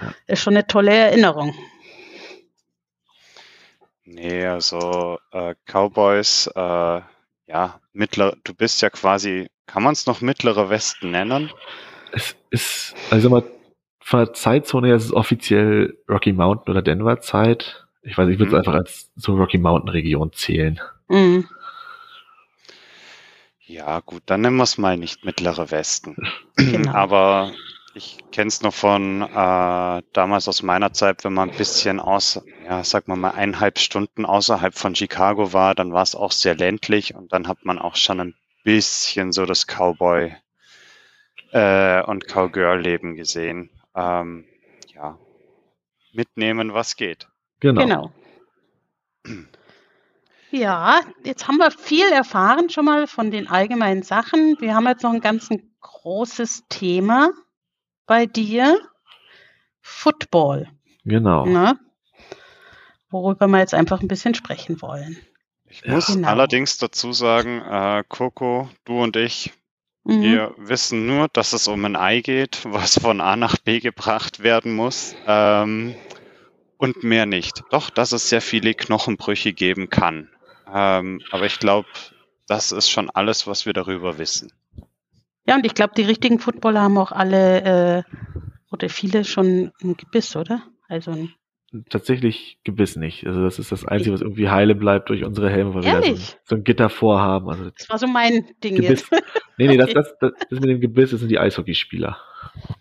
Ja. 0.00 0.14
Ist 0.26 0.42
schon 0.42 0.54
eine 0.54 0.66
tolle 0.66 0.92
Erinnerung. 0.92 1.54
Nee, 4.04 4.46
also 4.46 5.18
äh, 5.30 5.54
Cowboys, 5.64 6.48
äh, 6.54 7.00
ja, 7.52 7.80
mittler, 7.92 8.36
du 8.44 8.54
bist 8.54 8.80
ja 8.80 8.88
quasi, 8.88 9.48
kann 9.66 9.82
man 9.82 9.92
es 9.92 10.06
noch 10.06 10.20
mittlere 10.22 10.70
Westen 10.70 11.10
nennen? 11.10 11.50
Es 12.12 12.34
ist, 12.50 12.94
also 13.10 13.28
mal, 13.28 13.44
von 14.00 14.20
der 14.20 14.32
Zeitzone 14.32 14.88
her 14.88 14.96
ist 14.96 15.04
es 15.04 15.12
offiziell 15.12 15.96
Rocky 16.08 16.32
Mountain 16.32 16.72
oder 16.72 16.82
Denver 16.82 17.20
Zeit. 17.20 17.86
Ich 18.02 18.16
weiß, 18.16 18.28
ich 18.28 18.38
würde 18.38 18.48
es 18.48 18.52
mhm. 18.52 18.58
einfach 18.58 18.74
als 18.74 19.10
so 19.16 19.34
Rocky 19.36 19.58
Mountain 19.58 19.90
Region 19.90 20.32
zählen. 20.32 20.80
Mhm. 21.08 21.46
Ja, 23.60 24.00
gut, 24.00 24.22
dann 24.26 24.40
nennen 24.40 24.56
wir 24.56 24.64
es 24.64 24.78
mal 24.78 24.96
nicht 24.96 25.24
mittlere 25.24 25.70
Westen. 25.70 26.16
Genau. 26.56 26.92
Aber 26.92 27.52
ich 27.94 28.18
kenne 28.30 28.48
es 28.48 28.62
noch 28.62 28.72
von 28.72 29.22
äh, 29.22 30.02
damals 30.12 30.48
aus 30.48 30.62
meiner 30.62 30.92
Zeit, 30.92 31.24
wenn 31.24 31.34
man 31.34 31.50
ein 31.50 31.56
bisschen 31.56 32.00
aus, 32.00 32.40
ja, 32.64 32.82
sag 32.84 33.08
mal 33.08 33.16
mal 33.16 33.32
eineinhalb 33.32 33.78
Stunden 33.78 34.24
außerhalb 34.24 34.74
von 34.74 34.94
Chicago 34.94 35.52
war, 35.52 35.74
dann 35.74 35.92
war 35.92 36.02
es 36.02 36.14
auch 36.14 36.32
sehr 36.32 36.54
ländlich 36.54 37.14
und 37.14 37.32
dann 37.32 37.48
hat 37.48 37.64
man 37.64 37.78
auch 37.78 37.96
schon 37.96 38.20
ein 38.20 38.34
bisschen 38.64 39.32
so 39.32 39.44
das 39.44 39.66
Cowboy 39.66 40.34
äh, 41.52 42.02
und 42.02 42.28
Cowgirl-Leben 42.28 43.16
gesehen. 43.16 43.70
Ähm, 43.94 44.46
ja, 44.94 45.18
mitnehmen, 46.12 46.72
was 46.72 46.96
geht. 46.96 47.28
Genau. 47.60 47.82
genau. 47.82 48.12
Ja, 50.50 51.00
jetzt 51.24 51.48
haben 51.48 51.58
wir 51.58 51.70
viel 51.70 52.10
erfahren 52.10 52.70
schon 52.70 52.84
mal 52.84 53.06
von 53.06 53.30
den 53.30 53.48
allgemeinen 53.48 54.02
Sachen. 54.02 54.56
Wir 54.60 54.74
haben 54.74 54.86
jetzt 54.86 55.02
noch 55.02 55.12
ein 55.12 55.20
ganz 55.20 55.48
großes 55.80 56.64
Thema 56.68 57.30
bei 58.12 58.26
dir. 58.26 58.78
Football. 59.80 60.68
Genau. 61.06 61.46
Ne? 61.46 61.78
Worüber 63.08 63.46
wir 63.46 63.60
jetzt 63.60 63.72
einfach 63.72 64.02
ein 64.02 64.08
bisschen 64.08 64.34
sprechen 64.34 64.82
wollen. 64.82 65.16
Ich 65.64 65.86
muss 65.86 66.08
genau. 66.08 66.28
allerdings 66.28 66.76
dazu 66.76 67.14
sagen, 67.14 67.62
äh, 67.62 68.04
Coco, 68.06 68.68
du 68.84 69.02
und 69.02 69.16
ich, 69.16 69.54
mhm. 70.04 70.20
wir 70.20 70.54
wissen 70.58 71.06
nur, 71.06 71.28
dass 71.28 71.54
es 71.54 71.68
um 71.68 71.82
ein 71.86 71.96
Ei 71.96 72.20
geht, 72.20 72.66
was 72.66 72.98
von 72.98 73.22
A 73.22 73.34
nach 73.34 73.56
B 73.56 73.80
gebracht 73.80 74.42
werden 74.42 74.74
muss. 74.74 75.14
Ähm, 75.26 75.94
und 76.76 77.02
mehr 77.02 77.24
nicht. 77.24 77.64
Doch, 77.70 77.88
dass 77.88 78.12
es 78.12 78.28
sehr 78.28 78.42
viele 78.42 78.74
Knochenbrüche 78.74 79.54
geben 79.54 79.88
kann. 79.88 80.28
Ähm, 80.70 81.22
aber 81.30 81.46
ich 81.46 81.58
glaube, 81.58 81.88
das 82.46 82.72
ist 82.72 82.90
schon 82.90 83.08
alles, 83.08 83.46
was 83.46 83.64
wir 83.64 83.72
darüber 83.72 84.18
wissen. 84.18 84.52
Ja, 85.46 85.56
und 85.56 85.66
ich 85.66 85.74
glaube, 85.74 85.94
die 85.96 86.02
richtigen 86.02 86.38
Footballer 86.38 86.82
haben 86.82 86.98
auch 86.98 87.12
alle 87.12 88.04
äh, 88.06 88.16
oder 88.70 88.88
viele 88.88 89.24
schon 89.24 89.72
ein 89.82 89.96
Gebiss, 89.96 90.36
oder? 90.36 90.62
Also 90.88 91.10
ein 91.12 91.34
tatsächlich 91.88 92.58
Gebiss 92.64 92.96
nicht. 92.96 93.26
Also 93.26 93.42
das 93.42 93.58
ist 93.58 93.72
das 93.72 93.86
Einzige, 93.86 94.12
was 94.12 94.20
irgendwie 94.20 94.50
heile 94.50 94.74
bleibt 94.74 95.08
durch 95.08 95.24
unsere 95.24 95.50
Helme, 95.50 95.74
weil 95.74 95.84
Ehrlich? 95.84 96.08
wir 96.08 96.16
so, 96.16 96.36
so, 96.44 96.56
ein 96.56 96.64
Gitter 96.64 96.90
vorhaben. 96.90 97.48
Also 97.48 97.70
das 97.70 97.88
war 97.88 97.98
so 97.98 98.06
mein 98.06 98.46
Ding 98.62 98.76
Gebiss. 98.76 99.06
jetzt. 99.10 99.24
Nee, 99.58 99.68
nee, 99.68 99.80
okay. 99.80 99.92
das, 99.92 100.14
das, 100.18 100.32
das, 100.48 100.60
mit 100.60 100.70
dem 100.70 100.80
Gebiss, 100.80 101.10
das 101.10 101.20
sind 101.20 101.28
die 101.28 101.38
Eishockeyspieler. 101.38 102.18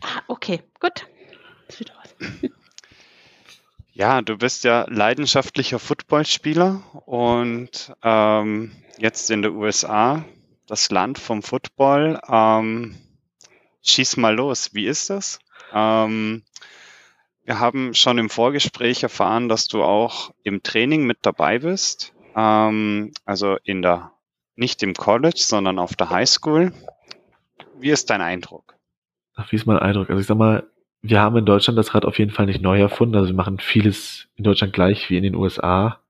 Ah, 0.01 0.21
okay, 0.27 0.61
gut. 0.79 1.05
Das 1.67 1.77
sieht 1.77 1.91
aus. 1.91 2.15
Ja, 3.93 4.21
du 4.21 4.37
bist 4.37 4.63
ja 4.63 4.85
leidenschaftlicher 4.89 5.77
Footballspieler 5.77 6.81
und 7.05 7.93
ähm, 8.01 8.71
jetzt 8.97 9.29
in 9.29 9.41
den 9.41 9.53
USA, 9.53 10.23
das 10.71 10.89
Land 10.89 11.19
vom 11.19 11.43
Football. 11.43 12.21
Ähm, 12.29 12.95
schieß 13.83 14.15
mal 14.15 14.35
los, 14.35 14.73
wie 14.73 14.85
ist 14.85 15.09
das? 15.09 15.39
Ähm, 15.73 16.43
wir 17.43 17.59
haben 17.59 17.93
schon 17.93 18.17
im 18.17 18.29
Vorgespräch 18.29 19.03
erfahren, 19.03 19.49
dass 19.49 19.67
du 19.67 19.83
auch 19.83 20.33
im 20.43 20.63
Training 20.63 21.05
mit 21.05 21.17
dabei 21.23 21.59
bist. 21.59 22.13
Ähm, 22.37 23.11
also 23.25 23.57
in 23.65 23.81
der, 23.81 24.13
nicht 24.55 24.81
im 24.81 24.93
College, 24.93 25.39
sondern 25.39 25.77
auf 25.77 25.97
der 25.97 26.09
High 26.09 26.29
School. 26.29 26.71
Wie 27.77 27.89
ist 27.89 28.09
dein 28.09 28.21
Eindruck? 28.21 28.75
Ach, 29.35 29.51
wie 29.51 29.57
ist 29.57 29.65
mein 29.65 29.77
Eindruck? 29.77 30.09
Also 30.09 30.21
ich 30.21 30.27
sag 30.27 30.37
mal, 30.37 30.69
wir 31.01 31.19
haben 31.19 31.35
in 31.35 31.45
Deutschland 31.45 31.77
das 31.77 31.93
Rad 31.93 32.05
auf 32.05 32.17
jeden 32.17 32.31
Fall 32.31 32.45
nicht 32.45 32.61
neu 32.61 32.79
erfunden. 32.79 33.15
Also 33.15 33.27
wir 33.27 33.35
machen 33.35 33.59
vieles 33.59 34.29
in 34.35 34.45
Deutschland 34.45 34.71
gleich 34.71 35.09
wie 35.09 35.17
in 35.17 35.23
den 35.23 35.35
USA. 35.35 36.00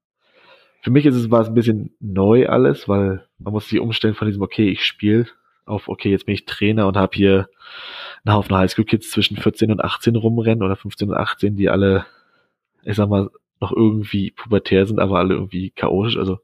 Für 0.82 0.92
mich 0.92 1.06
ist 1.06 1.16
es, 1.16 1.30
war 1.30 1.42
es 1.42 1.48
ein 1.48 1.54
bisschen 1.54 1.96
neu 2.00 2.48
alles, 2.48 2.88
weil 2.88 3.28
man 3.38 3.54
muss 3.54 3.70
sich 3.70 3.80
umstellen 3.80 4.16
von 4.16 4.28
diesem, 4.28 4.42
okay, 4.42 4.70
ich 4.70 4.84
spiele 4.84 5.28
auf, 5.66 5.88
okay, 5.88 6.10
jetzt 6.10 6.26
bin 6.26 6.34
ich 6.34 6.46
Trainer 6.46 6.88
und 6.88 6.98
habe 6.98 7.16
hier 7.16 7.50
einen 8.24 8.36
Haufen 8.36 8.56
Highschool-Kids 8.56 9.12
zwischen 9.12 9.38
14 9.38 9.72
und 9.72 9.84
18 9.84 10.16
rumrennen 10.16 10.64
oder 10.64 10.76
15 10.76 11.10
und 11.10 11.16
18, 11.16 11.56
die 11.56 11.70
alle, 11.70 12.06
ich 12.84 12.96
sag 12.96 13.10
mal, 13.10 13.30
noch 13.60 13.72
irgendwie 13.72 14.32
pubertär 14.32 14.86
sind, 14.86 15.00
aber 15.00 15.20
alle 15.20 15.36
irgendwie 15.36 15.70
chaotisch. 15.70 16.18
Also 16.18 16.40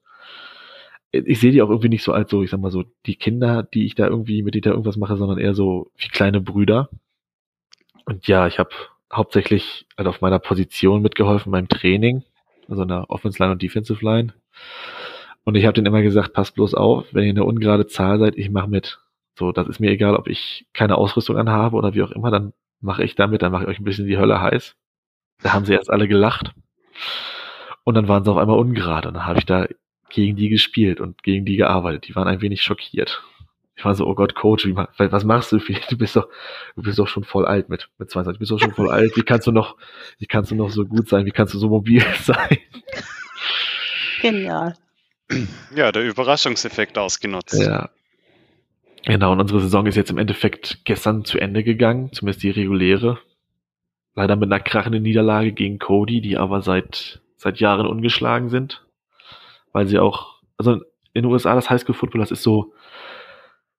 ich 1.11 1.39
sehe 1.39 1.51
die 1.51 1.61
auch 1.61 1.69
irgendwie 1.69 1.89
nicht 1.89 2.03
so 2.03 2.13
als 2.13 2.29
so, 2.29 2.43
ich 2.43 2.51
sag 2.51 2.59
mal 2.59 2.71
so, 2.71 2.83
die 3.05 3.15
Kinder, 3.15 3.63
die 3.63 3.85
ich 3.85 3.95
da 3.95 4.07
irgendwie, 4.07 4.43
mit 4.43 4.53
denen 4.53 4.63
da 4.63 4.71
irgendwas 4.71 4.97
mache, 4.97 5.17
sondern 5.17 5.39
eher 5.39 5.53
so 5.53 5.91
wie 5.97 6.09
kleine 6.09 6.41
Brüder. 6.41 6.89
Und 8.05 8.27
ja, 8.27 8.47
ich 8.47 8.59
habe 8.59 8.69
hauptsächlich 9.11 9.87
halt 9.97 10.07
auf 10.07 10.21
meiner 10.21 10.39
Position 10.39 11.01
mitgeholfen 11.01 11.51
beim 11.51 11.67
Training, 11.67 12.23
also 12.67 12.83
in 12.83 12.87
der 12.87 13.09
Offensive 13.09 13.43
Line 13.43 13.53
und 13.53 13.61
Defensive 13.61 14.03
Line. 14.03 14.33
Und 15.43 15.55
ich 15.55 15.65
habe 15.65 15.73
denen 15.73 15.87
immer 15.87 16.01
gesagt, 16.01 16.33
passt 16.33 16.55
bloß 16.55 16.73
auf, 16.73 17.13
wenn 17.13 17.23
ihr 17.23 17.29
eine 17.29 17.45
ungerade 17.45 17.87
Zahl 17.87 18.19
seid, 18.19 18.37
ich 18.37 18.49
mache 18.49 18.69
mit. 18.69 18.99
So, 19.37 19.51
das 19.51 19.67
ist 19.67 19.79
mir 19.79 19.91
egal, 19.91 20.15
ob 20.15 20.27
ich 20.27 20.65
keine 20.73 20.97
Ausrüstung 20.97 21.37
anhabe 21.37 21.77
oder 21.77 21.93
wie 21.93 22.03
auch 22.03 22.11
immer, 22.11 22.31
dann 22.31 22.53
mache 22.81 23.03
ich 23.03 23.15
damit, 23.15 23.41
dann 23.41 23.51
mache 23.51 23.63
ich 23.63 23.69
euch 23.69 23.79
ein 23.79 23.83
bisschen 23.83 24.07
die 24.07 24.17
Hölle 24.17 24.41
heiß. 24.41 24.75
Da 25.43 25.53
haben 25.53 25.65
sie 25.65 25.73
erst 25.73 25.89
alle 25.89 26.07
gelacht. 26.07 26.53
Und 27.83 27.95
dann 27.95 28.07
waren 28.07 28.23
sie 28.23 28.31
auf 28.31 28.37
einmal 28.37 28.59
ungerade. 28.59 29.07
Und 29.07 29.13
dann 29.13 29.25
habe 29.25 29.39
ich 29.39 29.45
da 29.45 29.67
gegen 30.09 30.35
die 30.35 30.49
gespielt 30.49 30.99
und 30.99 31.23
gegen 31.23 31.45
die 31.45 31.55
gearbeitet. 31.55 32.07
Die 32.07 32.15
waren 32.15 32.27
ein 32.27 32.41
wenig 32.41 32.63
schockiert. 32.63 33.23
Ich 33.77 33.85
war 33.85 33.93
so, 33.93 34.07
oh 34.07 34.15
Gott, 34.15 34.33
Coach, 34.33 34.65
wie, 34.65 34.75
was 34.75 35.23
machst 35.23 35.51
du? 35.51 35.59
Du 35.89 35.97
bist 35.97 36.15
doch, 36.15 36.27
du 36.75 36.81
bist 36.81 36.97
doch 36.97 37.07
schon 37.07 37.23
voll 37.23 37.45
alt 37.45 37.69
mit, 37.69 37.89
mit 37.99 38.09
22. 38.09 38.37
Du 38.37 38.39
bist 38.39 38.51
doch 38.51 38.59
schon 38.59 38.73
voll 38.73 38.89
alt. 38.89 39.15
Wie 39.15 39.21
kannst 39.21 39.45
du 39.45 39.51
noch, 39.51 39.77
wie 40.17 40.25
kannst 40.25 40.49
du 40.49 40.55
noch 40.55 40.71
so 40.71 40.83
gut 40.83 41.07
sein? 41.07 41.27
Wie 41.27 41.31
kannst 41.31 41.53
du 41.53 41.59
so 41.59 41.69
mobil 41.69 42.03
sein? 42.23 42.57
Genial. 44.21 44.73
Ja, 45.75 45.91
der 45.91 46.03
Überraschungseffekt 46.03 46.97
ausgenutzt. 46.97 47.61
Ja. 47.61 47.89
Genau, 49.05 49.31
und 49.31 49.41
unsere 49.41 49.61
Saison 49.61 49.85
ist 49.85 49.95
jetzt 49.95 50.09
im 50.09 50.17
Endeffekt 50.17 50.83
gestern 50.83 51.23
zu 51.23 51.37
Ende 51.37 51.63
gegangen, 51.63 52.11
zumindest 52.13 52.41
die 52.43 52.49
reguläre. 52.49 53.19
Leider 54.15 54.35
mit 54.35 54.51
einer 54.51 54.59
krachenden 54.59 55.03
Niederlage 55.03 55.51
gegen 55.51 55.77
Cody, 55.77 56.19
die 56.21 56.37
aber 56.37 56.63
seit, 56.63 57.21
seit 57.35 57.59
Jahren 57.59 57.85
ungeschlagen 57.85 58.49
sind. 58.49 58.83
Weil 59.71 59.85
sie 59.85 59.99
auch, 59.99 60.41
also 60.57 60.81
in 61.13 61.23
den 61.23 61.25
USA 61.25 61.53
das 61.53 61.69
Highschool 61.69 61.93
Football, 61.93 62.21
das 62.21 62.31
ist 62.31 62.41
so, 62.41 62.73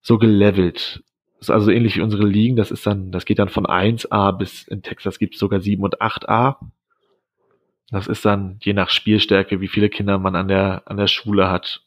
so 0.00 0.18
gelevelt. 0.18 1.02
Das 1.38 1.48
ist 1.48 1.50
also 1.50 1.70
ähnlich 1.70 1.96
wie 1.96 2.00
unsere 2.00 2.26
Ligen, 2.26 2.56
das 2.56 2.70
ist 2.70 2.86
dann, 2.86 3.12
das 3.12 3.24
geht 3.24 3.38
dann 3.38 3.48
von 3.48 3.66
1A 3.66 4.32
bis 4.32 4.66
in 4.66 4.82
Texas 4.82 5.18
gibt 5.18 5.34
es 5.34 5.40
sogar 5.40 5.60
7 5.60 5.82
und 5.82 6.00
8A. 6.00 6.56
Das 7.90 8.06
ist 8.06 8.24
dann 8.24 8.58
je 8.62 8.72
nach 8.72 8.90
Spielstärke, 8.90 9.60
wie 9.60 9.68
viele 9.68 9.88
Kinder 9.88 10.18
man 10.18 10.36
an 10.36 10.48
der, 10.48 10.82
an 10.86 10.96
der 10.96 11.06
Schule 11.06 11.48
hat, 11.48 11.82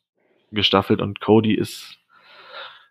gestaffelt 0.52 1.02
und 1.02 1.22
Cody 1.22 1.54
ist 1.54 2.00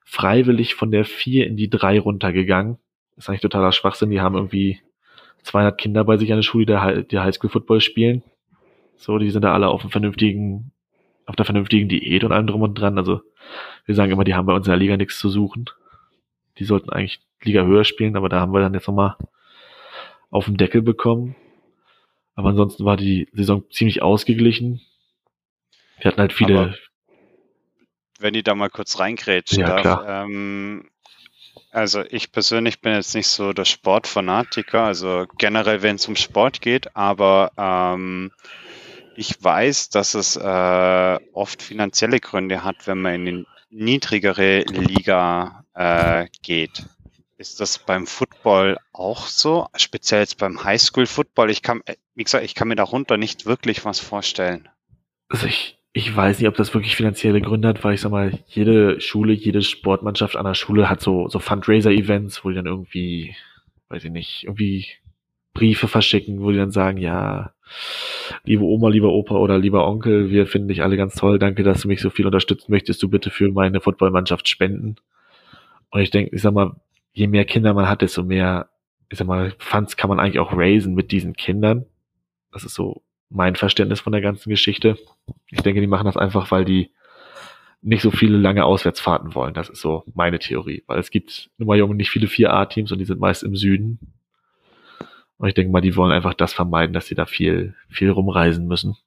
freiwillig 0.05 0.75
von 0.75 0.91
der 0.91 1.05
4 1.05 1.47
in 1.47 1.57
die 1.57 1.71
3 1.71 2.01
runtergegangen. 2.01 2.79
Das 3.15 3.25
ist 3.25 3.29
eigentlich 3.29 3.43
totaler 3.43 3.73
Schwachsinn. 3.73 4.11
Die 4.11 4.21
haben 4.21 4.35
irgendwie 4.35 4.81
200 5.43 5.79
Kinder 5.79 6.05
bei 6.05 6.17
sich 6.17 6.33
an 6.33 6.39
der 6.39 6.43
Schule, 6.43 7.05
die, 7.11 7.19
Highschool-Football 7.19 7.81
spielen. 7.81 8.23
So, 8.97 9.19
die 9.19 9.31
sind 9.31 9.43
da 9.43 9.55
alle 9.55 9.69
auf 9.69 9.83
einem 9.83 9.91
vernünftigen, 9.91 10.73
auf 11.31 11.37
der 11.37 11.45
vernünftigen 11.45 11.89
Diät 11.89 12.25
und 12.25 12.33
allem 12.33 12.49
drum 12.49 12.63
und 12.63 12.75
dran. 12.75 12.99
Also, 12.99 13.21
wir 13.87 13.95
sagen 13.95 14.11
immer, 14.11 14.25
die 14.25 14.35
haben 14.35 14.47
bei 14.47 14.53
uns 14.53 14.67
in 14.67 14.73
der 14.73 14.79
Liga 14.79 14.97
nichts 14.97 15.19
zu 15.19 15.29
suchen. 15.31 15.71
Die 16.59 16.65
sollten 16.65 16.91
eigentlich 16.91 17.21
Liga 17.43 17.63
höher 17.63 17.85
spielen, 17.85 18.17
aber 18.17 18.29
da 18.29 18.41
haben 18.41 18.53
wir 18.53 18.61
dann 18.61 18.75
jetzt 18.75 18.89
nochmal 18.89 19.17
auf 20.31 20.47
den 20.47 20.57
Deckel 20.57 20.83
bekommen. 20.83 21.37
Aber 22.35 22.49
ansonsten 22.49 22.85
war 22.85 22.97
die 22.97 23.29
Saison 23.33 23.63
ziemlich 23.71 24.03
ausgeglichen. 24.03 24.81
Wir 26.01 26.11
hatten 26.11 26.21
halt 26.21 26.33
viele, 26.33 26.59
aber 26.59 26.75
wenn 28.19 28.35
ich 28.35 28.43
da 28.43 28.57
mal 28.57 28.71
kurz 28.71 28.99
reingrätschen 28.99 29.61
ja, 29.61 29.83
darf. 29.83 30.05
Ähm, 30.07 30.91
also 31.71 32.03
ich 32.11 32.33
persönlich 32.33 32.81
bin 32.81 32.95
jetzt 32.95 33.15
nicht 33.15 33.29
so 33.29 33.53
der 33.53 33.65
Sportfanatiker, 33.65 34.83
also 34.83 35.27
generell, 35.39 35.83
wenn 35.83 35.97
es 35.97 36.09
um 36.09 36.17
Sport 36.17 36.61
geht, 36.61 36.97
aber 36.97 37.53
ähm, 37.57 38.33
ich 39.21 39.45
weiß, 39.45 39.91
dass 39.91 40.15
es 40.15 40.37
äh, 40.37 41.19
oft 41.35 41.63
finanzielle 41.63 42.21
Gründe 42.21 42.65
hat, 42.65 42.87
wenn 42.87 43.03
man 43.03 43.27
in 43.27 43.27
die 43.27 43.47
niedrigere 43.69 44.63
Liga 44.63 45.67
äh, 45.75 46.27
geht. 46.43 46.87
Ist 47.37 47.61
das 47.61 47.79
beim 47.79 48.07
Football 48.07 48.79
auch 48.95 49.27
so? 49.27 49.69
Speziell 49.77 50.21
jetzt 50.21 50.39
beim 50.39 50.65
Highschool-Football? 50.65 51.51
Ich 51.51 51.61
kann, 51.61 51.83
wie 52.15 52.25
gesagt, 52.25 52.47
ich 52.47 52.55
kann 52.55 52.69
mir 52.69 52.77
darunter 52.77 53.19
nicht 53.19 53.45
wirklich 53.45 53.85
was 53.85 54.01
vorstellen. 54.01 54.71
Also 55.29 55.47
ich, 55.47 55.79
ich 55.93 56.17
weiß 56.17 56.39
nicht, 56.39 56.49
ob 56.49 56.57
das 56.57 56.73
wirklich 56.73 56.97
finanzielle 56.97 57.43
Gründe 57.43 57.69
hat, 57.69 57.85
weil 57.85 57.95
ich 57.95 58.01
sag 58.01 58.13
mal, 58.13 58.39
jede 58.47 59.03
Schule, 59.03 59.35
jede 59.35 59.61
Sportmannschaft 59.61 60.35
an 60.35 60.47
der 60.47 60.55
Schule 60.55 60.89
hat 60.89 61.03
so, 61.03 61.29
so 61.29 61.41
Fundraiser-Events, 61.41 62.43
wo 62.43 62.49
die 62.49 62.55
dann 62.55 62.67
irgendwie, 62.67 63.37
weiß 63.91 64.05
ich 64.05 64.11
nicht, 64.11 64.45
irgendwie 64.45 64.87
Briefe 65.53 65.89
verschicken, 65.89 66.41
wo 66.43 66.51
die 66.51 66.59
dann 66.59 66.71
sagen, 66.71 66.99
ja, 66.99 67.53
liebe 68.45 68.65
Oma, 68.65 68.89
lieber 68.89 69.11
Opa 69.13 69.37
oder 69.37 69.59
lieber 69.59 69.87
Onkel, 69.87 70.31
wir 70.31 70.47
finden 70.47 70.69
dich 70.69 70.83
alle 70.83 70.97
ganz 70.97 71.15
toll, 71.15 71.39
danke, 71.39 71.63
dass 71.63 71.83
du 71.83 71.89
mich 71.89 72.01
so 72.01 72.11
viel 72.11 72.27
unterstützen 72.27 72.71
möchtest, 72.71 73.03
du 73.03 73.09
bitte 73.09 73.31
für 73.31 73.51
meine 73.51 73.81
Footballmannschaft 73.81 74.49
spenden. 74.49 74.97
Und 75.91 76.01
ich 76.01 76.11
denke, 76.11 76.35
ich 76.35 76.43
sag 76.43 76.55
mal, 76.55 76.77
je 77.13 77.27
mehr 77.27 77.45
Kinder 77.45 77.75
man 77.75 77.89
hat, 77.89 78.03
desto 78.03 78.23
mehr, 78.23 78.69
ich 79.09 79.19
sag 79.19 79.27
mal, 79.27 79.53
Funds 79.59 79.97
kann 79.97 80.09
man 80.09 80.21
eigentlich 80.21 80.39
auch 80.39 80.53
raisen 80.53 80.95
mit 80.95 81.11
diesen 81.11 81.35
Kindern. 81.35 81.87
Das 82.53 82.65
ist 82.65 82.75
so 82.75 83.03
mein 83.29 83.57
Verständnis 83.57 84.01
von 84.01 84.13
der 84.13 84.21
ganzen 84.21 84.51
Geschichte. 84.51 84.99
Ich 85.51 85.63
denke, 85.63 85.81
die 85.81 85.87
machen 85.87 86.07
das 86.07 86.17
einfach, 86.17 86.51
weil 86.51 86.65
die 86.65 86.91
nicht 87.83 88.03
so 88.03 88.11
viele 88.11 88.37
lange 88.37 88.65
Auswärtsfahrten 88.65 89.35
wollen. 89.35 89.55
Das 89.55 89.71
ist 89.71 89.81
so 89.81 90.05
meine 90.15 90.39
Theorie. 90.39 90.83
Weil 90.87 90.99
es 90.99 91.11
gibt 91.11 91.51
in 91.59 91.67
Wyoming 91.67 91.97
nicht 91.97 92.11
viele 92.11 92.27
4A-Teams 92.27 92.93
und 92.93 92.99
die 92.99 93.05
sind 93.05 93.21
meist 93.21 93.43
im 93.43 93.57
Süden. 93.57 93.99
Und 95.41 95.49
ich 95.49 95.55
denke 95.55 95.73
mal, 95.73 95.81
die 95.81 95.97
wollen 95.97 96.13
einfach 96.13 96.35
das 96.35 96.53
vermeiden, 96.53 96.93
dass 96.93 97.07
sie 97.07 97.15
da 97.15 97.25
viel, 97.25 97.75
viel 97.89 98.11
rumreisen 98.11 98.67
müssen. 98.67 98.99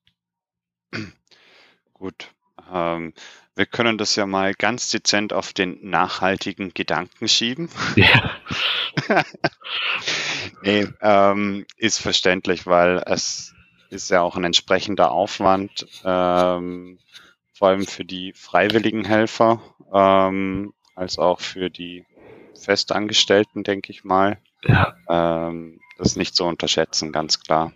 Gut. 1.94 2.32
Ähm, 2.74 3.14
wir 3.54 3.68
können 3.68 4.00
das 4.00 4.16
ja 4.16 4.26
mal 4.26 4.56
ganz 4.56 4.90
dezent 4.90 5.32
auf 5.32 5.54
den 5.54 5.78
nachhaltigen 5.88 6.74
Gedanken 6.74 7.28
schieben. 7.28 7.70
Ja. 7.96 8.32
nee, 10.64 10.88
ähm, 11.02 11.66
ist 11.78 12.00
verständlich, 12.00 12.66
weil 12.66 13.04
es 13.06 13.54
ist 13.90 14.10
ja 14.10 14.22
auch 14.22 14.36
ein 14.36 14.44
entsprechender 14.44 15.12
Aufwand, 15.12 15.86
ähm, 16.04 16.98
vor 17.54 17.68
allem 17.68 17.86
für 17.86 18.06
die 18.06 18.34
freiwilligen 18.34 19.06
Helfer, 19.06 19.62
ähm, 19.94 20.74
als 20.96 21.20
auch 21.20 21.42
für 21.42 21.70
die 21.70 22.06
Festangestellten, 22.60 23.64
denke 23.64 23.92
ich 23.92 24.04
mal. 24.04 24.40
Ja. 24.64 24.96
Ähm, 25.10 25.80
das 25.98 26.10
ist 26.10 26.18
nicht 26.18 26.36
zu 26.36 26.44
unterschätzen, 26.44 27.12
ganz 27.12 27.39
klar. 27.39 27.74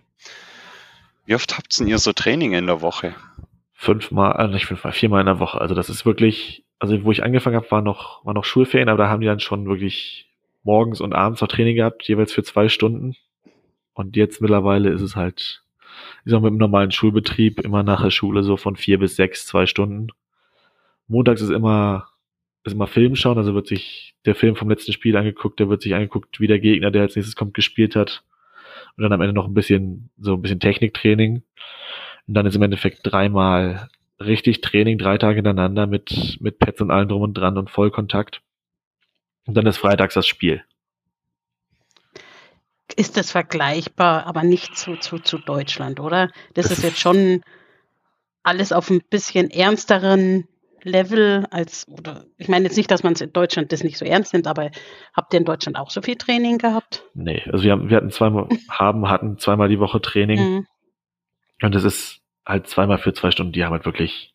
Wie 1.26 1.34
oft 1.34 1.56
habt 1.56 1.78
ihr 1.80 1.98
so 1.98 2.12
Training 2.12 2.52
in 2.52 2.66
der 2.66 2.80
Woche? 2.80 3.14
Fünfmal, 3.74 4.32
also 4.32 4.54
nicht 4.54 4.66
fünfmal, 4.66 4.92
viermal 4.92 5.20
in 5.20 5.26
der 5.26 5.40
Woche. 5.40 5.60
Also 5.60 5.74
das 5.74 5.90
ist 5.90 6.06
wirklich, 6.06 6.64
also 6.78 7.04
wo 7.04 7.12
ich 7.12 7.22
angefangen 7.22 7.56
habe, 7.56 7.70
war 7.70 7.82
noch, 7.82 8.24
war 8.24 8.34
noch 8.34 8.44
Schulferien, 8.44 8.88
aber 8.88 9.04
da 9.04 9.08
haben 9.08 9.20
die 9.20 9.26
dann 9.26 9.40
schon 9.40 9.68
wirklich 9.68 10.30
morgens 10.62 11.00
und 11.00 11.12
abends 11.12 11.40
noch 11.40 11.48
Training 11.48 11.76
gehabt, 11.76 12.08
jeweils 12.08 12.32
für 12.32 12.42
zwei 12.42 12.68
Stunden. 12.68 13.14
Und 13.94 14.16
jetzt 14.16 14.40
mittlerweile 14.40 14.90
ist 14.90 15.02
es 15.02 15.16
halt, 15.16 15.62
ich 16.24 16.30
sag 16.30 16.40
mal, 16.40 16.48
im 16.48 16.56
normalen 16.56 16.90
Schulbetrieb 16.90 17.60
immer 17.60 17.82
nach 17.82 18.02
der 18.02 18.10
Schule 18.10 18.42
so 18.42 18.56
von 18.56 18.76
vier 18.76 18.98
bis 18.98 19.16
sechs, 19.16 19.46
zwei 19.46 19.66
Stunden. 19.66 20.08
Montags 21.06 21.40
ist 21.40 21.50
immer, 21.50 22.08
ist 22.68 22.74
immer 22.74 22.86
Film 22.86 23.16
schauen, 23.16 23.38
also 23.38 23.54
wird 23.54 23.66
sich 23.66 24.14
der 24.24 24.34
Film 24.34 24.56
vom 24.56 24.70
letzten 24.70 24.92
Spiel 24.92 25.16
angeguckt, 25.16 25.60
der 25.60 25.68
wird 25.68 25.82
sich 25.82 25.94
angeguckt, 25.94 26.40
wie 26.40 26.46
der 26.46 26.60
Gegner, 26.60 26.90
der 26.90 27.02
als 27.02 27.16
nächstes 27.16 27.36
kommt, 27.36 27.54
gespielt 27.54 27.96
hat. 27.96 28.22
Und 28.96 29.02
dann 29.02 29.12
am 29.12 29.20
Ende 29.20 29.32
noch 29.32 29.46
ein 29.46 29.54
bisschen, 29.54 30.10
so 30.18 30.34
ein 30.34 30.42
bisschen 30.42 30.60
Techniktraining. 30.60 31.42
Und 32.26 32.34
dann 32.34 32.46
ist 32.46 32.56
im 32.56 32.62
Endeffekt 32.62 33.00
dreimal 33.02 33.88
richtig 34.20 34.60
Training, 34.60 34.98
drei 34.98 35.18
Tage 35.18 35.36
hintereinander 35.36 35.86
mit, 35.86 36.38
mit 36.40 36.58
Pads 36.58 36.80
und 36.80 36.90
allem 36.90 37.08
drum 37.08 37.22
und 37.22 37.34
dran 37.34 37.56
und 37.56 37.70
Vollkontakt. 37.70 38.42
Und 39.46 39.54
dann 39.56 39.66
ist 39.66 39.78
freitags 39.78 40.14
das 40.14 40.26
Spiel. 40.26 40.62
Ist 42.96 43.16
das 43.16 43.30
vergleichbar, 43.30 44.26
aber 44.26 44.42
nicht 44.42 44.76
zu, 44.76 44.96
zu, 44.96 45.18
zu 45.18 45.38
Deutschland, 45.38 46.00
oder? 46.00 46.30
Das, 46.54 46.68
das 46.68 46.78
ist 46.78 46.84
jetzt 46.84 47.00
schon 47.00 47.42
alles 48.42 48.72
auf 48.72 48.90
ein 48.90 49.02
bisschen 49.08 49.50
ernsteren 49.50 50.48
Level 50.88 51.46
als, 51.50 51.86
oder 51.88 52.24
ich 52.36 52.48
meine 52.48 52.64
jetzt 52.64 52.76
nicht, 52.76 52.90
dass 52.90 53.02
man 53.02 53.12
es 53.12 53.20
in 53.20 53.32
Deutschland 53.32 53.72
das 53.72 53.84
nicht 53.84 53.98
so 53.98 54.04
ernst 54.04 54.32
nimmt, 54.32 54.46
aber 54.46 54.70
habt 55.14 55.32
ihr 55.32 55.38
in 55.38 55.44
Deutschland 55.44 55.78
auch 55.78 55.90
so 55.90 56.02
viel 56.02 56.16
Training 56.16 56.58
gehabt? 56.58 57.04
Nee, 57.14 57.42
also 57.52 57.64
wir, 57.64 57.72
haben, 57.72 57.88
wir 57.88 57.96
hatten 57.96 58.10
zweimal, 58.10 58.48
haben, 58.68 59.08
hatten 59.08 59.38
zweimal 59.38 59.68
die 59.68 59.80
Woche 59.80 60.00
Training. 60.00 60.40
Mhm. 60.40 60.66
Und 61.62 61.74
das 61.74 61.84
ist 61.84 62.20
halt 62.46 62.66
zweimal 62.66 62.98
für 62.98 63.12
zwei 63.12 63.30
Stunden. 63.30 63.52
Die 63.52 63.64
haben 63.64 63.72
halt 63.72 63.84
wirklich 63.84 64.34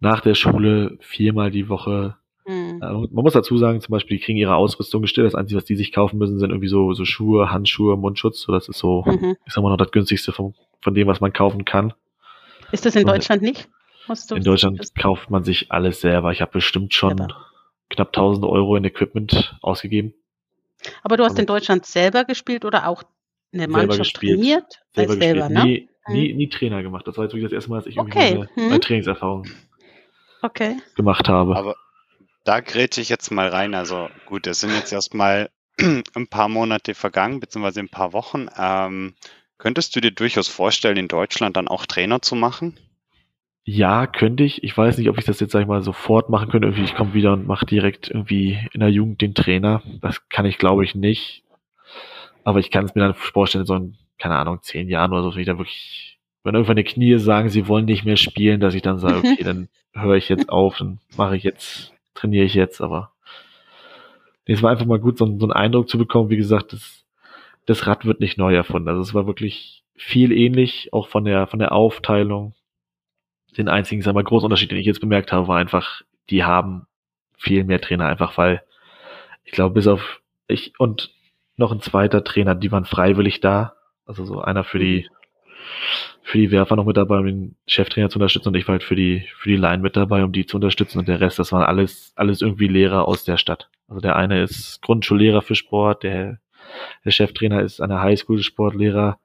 nach 0.00 0.20
der 0.20 0.34
Schule 0.34 0.98
viermal 1.00 1.50
die 1.50 1.68
Woche 1.68 2.16
Mhm. 2.46 2.78
Man 2.78 3.08
muss 3.10 3.32
dazu 3.32 3.58
sagen, 3.58 3.80
zum 3.80 3.92
Beispiel, 3.92 4.18
die 4.18 4.22
kriegen 4.22 4.38
ihre 4.38 4.54
Ausrüstung 4.54 5.02
gestellt. 5.02 5.26
Das 5.26 5.34
Einzige, 5.34 5.58
was 5.58 5.64
die 5.64 5.74
sich 5.74 5.92
kaufen 5.92 6.18
müssen, 6.18 6.38
sind 6.38 6.50
irgendwie 6.50 6.68
so, 6.68 6.92
so 6.92 7.04
Schuhe, 7.04 7.50
Handschuhe, 7.50 7.96
Mundschutz. 7.96 8.40
So, 8.40 8.52
das 8.52 8.68
ist 8.68 8.78
so, 8.78 9.02
mhm. 9.04 9.36
ich 9.44 9.52
sag 9.52 9.62
mal 9.62 9.70
noch 9.70 9.76
das 9.76 9.90
günstigste 9.90 10.32
von, 10.32 10.54
von 10.80 10.94
dem, 10.94 11.08
was 11.08 11.20
man 11.20 11.32
kaufen 11.32 11.64
kann. 11.64 11.92
Ist 12.70 12.86
das 12.86 12.94
in 12.94 13.02
Und 13.02 13.10
Deutschland 13.10 13.42
nicht? 13.42 13.68
In 14.30 14.42
Deutschland 14.42 14.94
kauft 14.94 15.30
man 15.30 15.44
sich 15.44 15.72
alles 15.72 16.00
selber. 16.00 16.32
Ich 16.32 16.40
habe 16.40 16.52
bestimmt 16.52 16.94
schon 16.94 17.16
selber. 17.16 17.46
knapp 17.90 18.08
1000 18.08 18.44
Euro 18.44 18.76
in 18.76 18.84
Equipment 18.84 19.56
ausgegeben. 19.62 20.14
Aber 21.02 21.16
du 21.16 21.24
hast 21.24 21.32
Und 21.32 21.40
in 21.40 21.46
Deutschland 21.46 21.86
selber 21.86 22.24
gespielt 22.24 22.64
oder 22.64 22.88
auch 22.88 23.02
eine 23.52 23.68
Mannschaft 23.68 24.14
trainiert? 24.14 24.82
Selber, 24.94 25.14
selber 25.14 25.48
ne? 25.48 25.64
Nie, 25.64 25.88
nie, 26.08 26.34
nie 26.34 26.48
Trainer 26.48 26.82
gemacht. 26.82 27.06
Das 27.06 27.16
war 27.16 27.24
jetzt 27.24 27.32
wirklich 27.32 27.50
das 27.50 27.54
erste 27.54 27.70
Mal, 27.70 27.78
dass 27.78 27.86
ich 27.86 27.98
okay. 27.98 28.30
irgendwie 28.32 28.50
eine, 28.56 28.70
eine 28.70 28.80
Trainingserfahrung 28.80 29.46
okay. 30.42 30.76
gemacht 30.94 31.28
habe. 31.28 31.56
Aber 31.56 31.76
da 32.44 32.60
grätsche 32.60 33.00
ich 33.00 33.08
jetzt 33.08 33.30
mal 33.30 33.48
rein. 33.48 33.74
Also 33.74 34.08
gut, 34.26 34.46
es 34.46 34.60
sind 34.60 34.72
jetzt 34.72 34.92
erstmal 34.92 35.50
ein 35.80 36.28
paar 36.28 36.48
Monate 36.48 36.94
vergangen, 36.94 37.40
beziehungsweise 37.40 37.80
ein 37.80 37.88
paar 37.88 38.12
Wochen. 38.12 38.48
Ähm, 38.56 39.14
könntest 39.58 39.96
du 39.96 40.00
dir 40.00 40.12
durchaus 40.12 40.48
vorstellen, 40.48 40.96
in 40.96 41.08
Deutschland 41.08 41.56
dann 41.56 41.68
auch 41.68 41.86
Trainer 41.86 42.22
zu 42.22 42.34
machen? 42.34 42.78
Ja, 43.68 44.06
könnte 44.06 44.44
ich. 44.44 44.62
Ich 44.62 44.78
weiß 44.78 44.96
nicht, 44.96 45.08
ob 45.08 45.18
ich 45.18 45.24
das 45.24 45.40
jetzt, 45.40 45.50
sag 45.50 45.60
ich 45.60 45.66
mal, 45.66 45.82
sofort 45.82 46.30
machen 46.30 46.48
könnte. 46.48 46.68
Irgendwie, 46.68 46.84
ich 46.84 46.94
komme 46.94 47.14
wieder 47.14 47.32
und 47.32 47.48
mache 47.48 47.66
direkt 47.66 48.08
irgendwie 48.08 48.58
in 48.72 48.78
der 48.78 48.90
Jugend 48.90 49.20
den 49.20 49.34
Trainer. 49.34 49.82
Das 50.00 50.28
kann 50.28 50.46
ich, 50.46 50.58
glaube 50.58 50.84
ich, 50.84 50.94
nicht. 50.94 51.42
Aber 52.44 52.60
ich 52.60 52.70
kann 52.70 52.84
es 52.84 52.94
mir 52.94 53.00
dann 53.02 53.14
vorstellen, 53.14 53.66
so 53.66 53.74
in, 53.74 53.96
keine 54.18 54.36
Ahnung, 54.36 54.60
zehn 54.62 54.88
Jahren 54.88 55.12
oder 55.12 55.24
so, 55.24 55.34
wenn 55.34 55.40
ich 55.40 55.46
da 55.46 55.58
wirklich, 55.58 56.18
wenn 56.44 56.54
irgendwann 56.54 56.76
die 56.76 56.84
Knie 56.84 57.18
sagen, 57.18 57.48
sie 57.48 57.66
wollen 57.66 57.86
nicht 57.86 58.04
mehr 58.04 58.16
spielen, 58.16 58.60
dass 58.60 58.74
ich 58.74 58.82
dann 58.82 59.00
sage, 59.00 59.18
okay, 59.18 59.42
dann 59.42 59.68
höre 59.94 60.14
ich 60.14 60.28
jetzt 60.28 60.48
auf, 60.48 60.78
dann 60.78 61.00
mache 61.16 61.36
ich 61.36 61.42
jetzt 61.42 61.92
trainiere 62.16 62.46
ich 62.46 62.54
jetzt, 62.54 62.80
aber 62.80 63.12
nee, 64.46 64.54
es 64.54 64.62
war 64.62 64.70
einfach 64.70 64.86
mal 64.86 64.98
gut, 64.98 65.18
so, 65.18 65.26
so 65.26 65.46
einen 65.46 65.52
Eindruck 65.52 65.88
zu 65.88 65.98
bekommen. 65.98 66.30
Wie 66.30 66.36
gesagt, 66.36 66.72
das, 66.72 67.04
das 67.66 67.86
Rad 67.86 68.04
wird 68.04 68.20
nicht 68.20 68.38
neu 68.38 68.54
erfunden. 68.54 68.88
Also 68.88 69.00
es 69.00 69.14
war 69.14 69.26
wirklich 69.26 69.84
viel 69.94 70.32
ähnlich, 70.32 70.92
auch 70.92 71.08
von 71.08 71.24
der, 71.24 71.46
von 71.46 71.58
der 71.58 71.72
Aufteilung. 71.72 72.54
Den 73.56 73.68
einzigen, 73.68 74.02
sagen 74.02 74.16
wir, 74.16 74.24
großen 74.24 74.44
Unterschied, 74.44 74.70
den 74.70 74.78
ich 74.78 74.86
jetzt 74.86 75.00
bemerkt 75.00 75.32
habe, 75.32 75.48
war 75.48 75.58
einfach, 75.58 76.02
die 76.30 76.44
haben 76.44 76.86
viel 77.36 77.64
mehr 77.64 77.80
Trainer, 77.80 78.06
einfach 78.06 78.36
weil 78.38 78.62
ich 79.44 79.52
glaube, 79.52 79.74
bis 79.74 79.86
auf 79.86 80.20
ich 80.48 80.78
und 80.78 81.14
noch 81.56 81.72
ein 81.72 81.80
zweiter 81.80 82.24
Trainer, 82.24 82.54
die 82.54 82.72
waren 82.72 82.84
freiwillig 82.84 83.40
da. 83.40 83.74
Also 84.04 84.24
so 84.24 84.40
einer 84.40 84.64
für 84.64 84.78
die 84.78 85.08
für 86.22 86.38
die 86.38 86.50
Werfer 86.50 86.74
noch 86.74 86.84
mit 86.84 86.96
dabei, 86.96 87.18
um 87.18 87.26
den 87.26 87.56
Cheftrainer 87.68 88.10
zu 88.10 88.18
unterstützen 88.18 88.48
und 88.48 88.56
ich 88.56 88.66
war 88.66 88.72
halt 88.72 88.82
für 88.82 88.96
die, 88.96 89.24
für 89.36 89.48
die 89.48 89.56
Line 89.56 89.80
mit 89.80 89.96
dabei, 89.96 90.24
um 90.24 90.32
die 90.32 90.44
zu 90.44 90.56
unterstützen 90.56 90.98
und 90.98 91.06
der 91.06 91.20
Rest, 91.20 91.38
das 91.38 91.52
waren 91.52 91.62
alles, 91.62 92.12
alles 92.16 92.42
irgendwie 92.42 92.66
Lehrer 92.66 93.06
aus 93.06 93.22
der 93.22 93.36
Stadt. 93.36 93.68
Also 93.86 94.00
der 94.00 94.16
eine 94.16 94.42
ist 94.42 94.82
Grundschullehrer 94.82 95.40
für 95.40 95.54
Sport, 95.54 96.02
der, 96.02 96.40
der 97.04 97.10
Cheftrainer 97.12 97.62
ist 97.62 97.80
an 97.80 97.90
der 97.90 98.02
Highschool 98.02 98.42
Sportlehrer, 98.42 99.20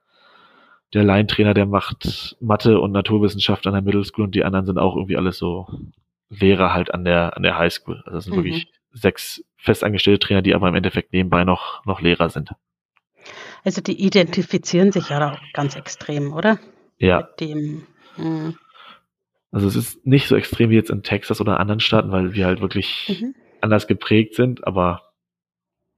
der 0.94 1.04
Line-Trainer, 1.04 1.54
der 1.54 1.66
macht 1.66 2.36
Mathe 2.40 2.80
und 2.80 2.92
Naturwissenschaft 2.92 3.66
an 3.66 3.74
der 3.74 3.82
Middle 3.82 4.04
School 4.04 4.26
und 4.26 4.36
die 4.36 4.44
anderen 4.44 4.66
sind 4.66 4.78
auch 4.78 4.96
irgendwie 4.96 5.18
alles 5.18 5.38
so 5.38 5.68
Lehrer 6.30 6.74
halt 6.74 6.94
an 6.94 7.04
der, 7.04 7.36
an 7.36 7.44
der 7.44 7.58
Highschool. 7.58 8.02
Also 8.06 8.12
das 8.12 8.24
sind 8.26 8.34
mhm. 8.34 8.44
wirklich 8.44 8.72
sechs 8.92 9.44
festangestellte 9.58 10.20
Trainer, 10.20 10.42
die 10.42 10.54
aber 10.54 10.68
im 10.68 10.76
Endeffekt 10.76 11.14
nebenbei 11.14 11.44
noch, 11.44 11.86
noch 11.86 12.02
Lehrer 12.02 12.30
sind. 12.30 12.52
Also 13.64 13.82
die 13.82 14.04
identifizieren 14.04 14.92
sich 14.92 15.10
ja 15.10 15.32
auch 15.32 15.40
ganz 15.54 15.76
extrem, 15.76 16.34
oder? 16.34 16.60
Ja. 16.98 17.18
Mit 17.18 17.40
dem. 17.40 17.88
Hm. 18.16 18.56
Also 19.52 19.68
es 19.68 19.76
ist 19.76 20.06
nicht 20.06 20.28
so 20.28 20.36
extrem 20.36 20.70
wie 20.70 20.76
jetzt 20.76 20.90
in 20.90 21.04
Texas 21.04 21.42
oder 21.42 21.60
anderen 21.60 21.80
Staaten, 21.80 22.12
weil 22.12 22.34
wir 22.34 22.46
halt 22.46 22.62
wirklich 22.62 23.20
mhm. 23.22 23.36
anders 23.60 23.88
geprägt 23.88 24.36
sind, 24.36 24.66
aber 24.66 25.12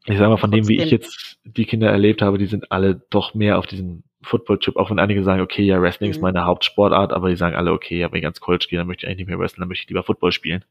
ich 0.06 0.18
sage 0.18 0.30
mal, 0.30 0.38
von 0.38 0.52
Trotzdem. 0.52 0.68
dem, 0.68 0.70
wie 0.70 0.84
ich 0.84 0.92
jetzt 0.92 1.40
die 1.46 1.66
Kinder 1.66 1.90
erlebt 1.90 2.22
habe, 2.22 2.38
die 2.38 2.48
sind 2.48 2.72
alle 2.72 2.96
doch 3.10 3.34
mehr 3.34 3.58
auf 3.58 3.68
diesen 3.68 4.04
Football-Chip, 4.24 4.76
auch 4.78 4.90
wenn 4.90 5.00
einige 5.00 5.24
sagen, 5.24 5.42
okay, 5.42 5.64
ja, 5.64 5.82
Wrestling 5.82 6.10
mhm. 6.10 6.16
ist 6.16 6.22
meine 6.22 6.46
Hauptsportart, 6.46 7.14
aber 7.14 7.30
die 7.30 7.36
sagen 7.36 7.56
alle, 7.56 7.72
okay, 7.72 8.00
ja, 8.00 8.12
wenn 8.12 8.20
ich 8.20 8.26
ans 8.26 8.42
College 8.42 8.68
gehe, 8.70 8.80
dann 8.80 8.88
möchte 8.88 9.06
ich 9.06 9.08
eigentlich 9.08 9.20
nicht 9.20 9.30
mehr 9.30 9.40
wrestlen, 9.40 9.62
dann 9.62 9.70
möchte 9.70 9.84
ich 9.84 9.90
lieber 9.90 10.04
Football 10.04 10.32
spielen 10.32 10.64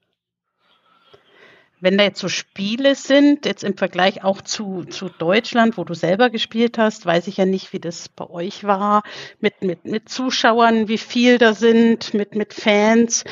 wenn 1.83 1.99
da 1.99 2.05
jetzt 2.05 2.21
so 2.21 2.29
Spiele 2.29 2.95
sind, 2.95 3.45
jetzt 3.45 3.65
im 3.65 3.77
Vergleich 3.77 4.23
auch 4.23 4.41
zu, 4.41 4.85
zu 4.85 5.09
Deutschland, 5.09 5.77
wo 5.77 5.83
du 5.83 5.95
selber 5.95 6.31
gespielt 6.31 6.79
hast, 6.79 7.05
weiß 7.05 7.27
ich 7.27 7.39
ja 7.39 7.45
nicht, 7.45 7.73
wie 7.73 7.81
das 7.81 8.09
bei 8.09 8.31
euch 8.31 8.63
war, 8.63 9.03
mit, 9.41 9.63
mit, 9.63 9.85
mit 9.85 10.09
Zuschauern, 10.09 10.87
wie 10.87 10.97
viel 10.97 11.39
da 11.39 11.55
sind, 11.55 12.15
mit, 12.15 12.37
mit 12.37 12.55
Fans. 12.55 13.25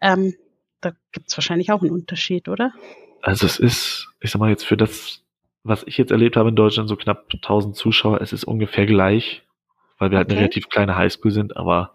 Ähm, 0.00 0.34
da 0.80 0.90
gibt 1.12 1.28
es 1.28 1.36
wahrscheinlich 1.38 1.70
auch 1.70 1.80
einen 1.80 1.92
Unterschied, 1.92 2.48
oder? 2.48 2.72
Also 3.20 3.46
es 3.46 3.60
ist, 3.60 4.08
ich 4.20 4.32
sag 4.32 4.40
mal 4.40 4.50
jetzt 4.50 4.66
für 4.66 4.76
das, 4.76 5.22
was 5.62 5.84
ich 5.86 5.96
jetzt 5.96 6.10
erlebt 6.10 6.36
habe 6.36 6.48
in 6.48 6.56
Deutschland, 6.56 6.88
so 6.88 6.96
knapp 6.96 7.28
1000 7.32 7.76
Zuschauer, 7.76 8.20
es 8.20 8.32
ist 8.32 8.42
ungefähr 8.42 8.84
gleich, 8.84 9.42
weil 10.02 10.10
wir 10.10 10.18
halt 10.18 10.30
eine 10.30 10.40
relativ 10.40 10.68
kleine 10.68 10.96
Highschool 10.96 11.30
sind, 11.30 11.56
aber 11.56 11.92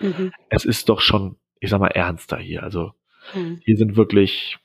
mhm. 0.00 0.32
es 0.48 0.64
ist 0.64 0.88
doch 0.88 1.02
schon, 1.02 1.36
ich 1.60 1.68
sag 1.68 1.80
mal, 1.80 1.88
ernster 1.88 2.38
hier. 2.38 2.62
Also 2.62 2.92
mhm. 3.34 3.60
hier 3.62 3.76
sind 3.76 3.94
wirklich 3.94 4.58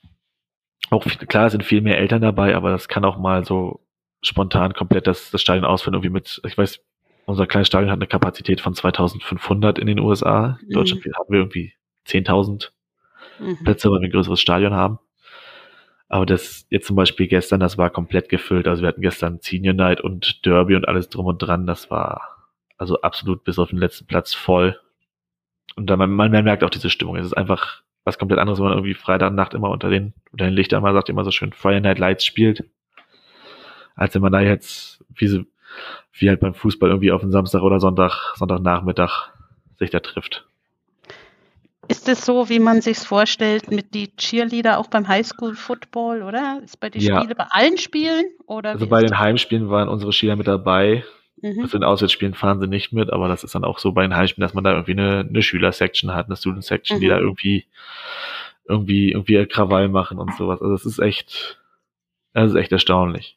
auch 0.88 1.04
klar 1.04 1.50
sind 1.50 1.64
viel 1.64 1.82
mehr 1.82 1.98
Eltern 1.98 2.22
dabei, 2.22 2.56
aber 2.56 2.70
das 2.70 2.88
kann 2.88 3.04
auch 3.04 3.18
mal 3.18 3.44
so 3.44 3.84
spontan 4.22 4.72
komplett 4.72 5.06
das, 5.06 5.30
das 5.30 5.42
Stadion 5.42 5.66
ausfüllen, 5.66 5.96
irgendwie 5.96 6.14
mit, 6.14 6.40
ich 6.46 6.56
weiß, 6.56 6.80
unser 7.26 7.46
kleines 7.46 7.68
Stadion 7.68 7.90
hat 7.90 7.98
eine 7.98 8.06
Kapazität 8.06 8.62
von 8.62 8.72
2500 8.72 9.78
in 9.78 9.86
den 9.86 9.98
USA. 9.98 10.58
In 10.62 10.68
mhm. 10.68 10.72
Deutschland 10.72 11.04
haben 11.04 11.28
wir 11.28 11.40
irgendwie 11.40 11.74
10.000 12.06 12.70
mhm. 13.38 13.64
Plätze, 13.64 13.90
weil 13.90 14.00
wir 14.00 14.08
ein 14.08 14.12
größeres 14.12 14.40
Stadion 14.40 14.72
haben. 14.72 14.98
Aber 16.08 16.24
das 16.24 16.66
jetzt 16.70 16.86
zum 16.86 16.96
Beispiel 16.96 17.28
gestern, 17.28 17.60
das 17.60 17.76
war 17.76 17.90
komplett 17.90 18.30
gefüllt. 18.30 18.66
Also 18.66 18.80
wir 18.80 18.88
hatten 18.88 19.02
gestern 19.02 19.40
Senior 19.42 19.74
Night 19.74 20.00
und 20.00 20.46
Derby 20.46 20.74
und 20.74 20.88
alles 20.88 21.10
drum 21.10 21.26
und 21.26 21.36
dran. 21.36 21.66
Das 21.66 21.90
war 21.90 22.37
also 22.78 23.00
absolut 23.02 23.44
bis 23.44 23.58
auf 23.58 23.70
den 23.70 23.78
letzten 23.78 24.06
Platz 24.06 24.32
voll. 24.32 24.78
Und 25.76 25.88
dann 25.90 25.98
man, 25.98 26.10
man 26.10 26.30
merkt 26.30 26.64
auch 26.64 26.70
diese 26.70 26.90
Stimmung. 26.90 27.16
Es 27.16 27.26
ist 27.26 27.36
einfach 27.36 27.82
was 28.04 28.18
komplett 28.18 28.40
anderes, 28.40 28.58
wenn 28.58 28.66
man 28.66 28.74
irgendwie 28.74 28.94
Freitagnacht 28.94 29.52
immer 29.52 29.68
unter 29.68 29.90
den, 29.90 30.14
unter 30.32 30.46
den 30.46 30.54
Lichtern 30.54 30.82
mal 30.82 30.94
sagt, 30.94 31.10
immer 31.10 31.24
so 31.24 31.30
schön 31.30 31.52
Friday 31.52 31.80
Night 31.80 31.98
Lights 31.98 32.24
spielt, 32.24 32.64
als 33.94 34.14
wenn 34.14 34.22
man 34.22 34.32
da 34.32 34.40
jetzt, 34.40 35.04
wie, 35.14 35.26
so, 35.26 35.42
wie 36.12 36.28
halt 36.28 36.40
beim 36.40 36.54
Fußball 36.54 36.88
irgendwie 36.88 37.12
auf 37.12 37.20
den 37.20 37.32
Samstag 37.32 37.62
oder 37.62 37.80
Sonntag, 37.80 38.34
Sonntagnachmittag 38.36 39.30
sich 39.78 39.90
da 39.90 40.00
trifft. 40.00 40.46
Ist 41.88 42.08
es 42.08 42.24
so, 42.24 42.48
wie 42.48 42.58
man 42.58 42.80
sich's 42.82 43.04
vorstellt, 43.04 43.70
mit 43.70 43.94
die 43.94 44.14
Cheerleader 44.16 44.78
auch 44.78 44.88
beim 44.88 45.08
Highschool 45.08 45.54
Football, 45.54 46.22
oder? 46.22 46.60
Ist 46.62 46.80
bei 46.80 46.90
den 46.90 47.00
ja. 47.00 47.20
Spielen 47.20 47.36
bei 47.36 47.46
allen 47.50 47.78
Spielen 47.78 48.24
oder? 48.46 48.70
Also 48.70 48.86
bei 48.86 49.00
den 49.00 49.18
Heimspielen 49.18 49.70
waren 49.70 49.88
unsere 49.88 50.12
Cheerleader 50.12 50.36
mit 50.36 50.48
dabei. 50.48 51.04
Mhm. 51.42 51.62
Also 51.62 51.76
in 51.76 51.84
Auswärtsspielen 51.84 52.34
fahren 52.34 52.60
sie 52.60 52.66
nicht 52.66 52.92
mit, 52.92 53.12
aber 53.12 53.28
das 53.28 53.44
ist 53.44 53.54
dann 53.54 53.64
auch 53.64 53.78
so 53.78 53.92
bei 53.92 54.02
den 54.02 54.16
Heimspielen, 54.16 54.46
dass 54.46 54.54
man 54.54 54.64
da 54.64 54.72
irgendwie 54.72 54.92
eine, 54.92 55.26
eine 55.28 55.42
Schüler-Section 55.42 56.14
hat, 56.14 56.26
eine 56.26 56.36
Student-Section, 56.36 56.98
mhm. 56.98 57.00
die 57.00 57.08
da 57.08 57.18
irgendwie, 57.18 57.66
irgendwie, 58.66 59.12
irgendwie 59.12 59.46
Krawall 59.46 59.88
machen 59.88 60.18
und 60.18 60.34
sowas. 60.34 60.60
Also 60.60 60.72
das 60.72 60.86
ist 60.86 60.98
echt, 60.98 61.60
das 62.34 62.52
ist 62.52 62.56
echt 62.56 62.72
erstaunlich. 62.72 63.36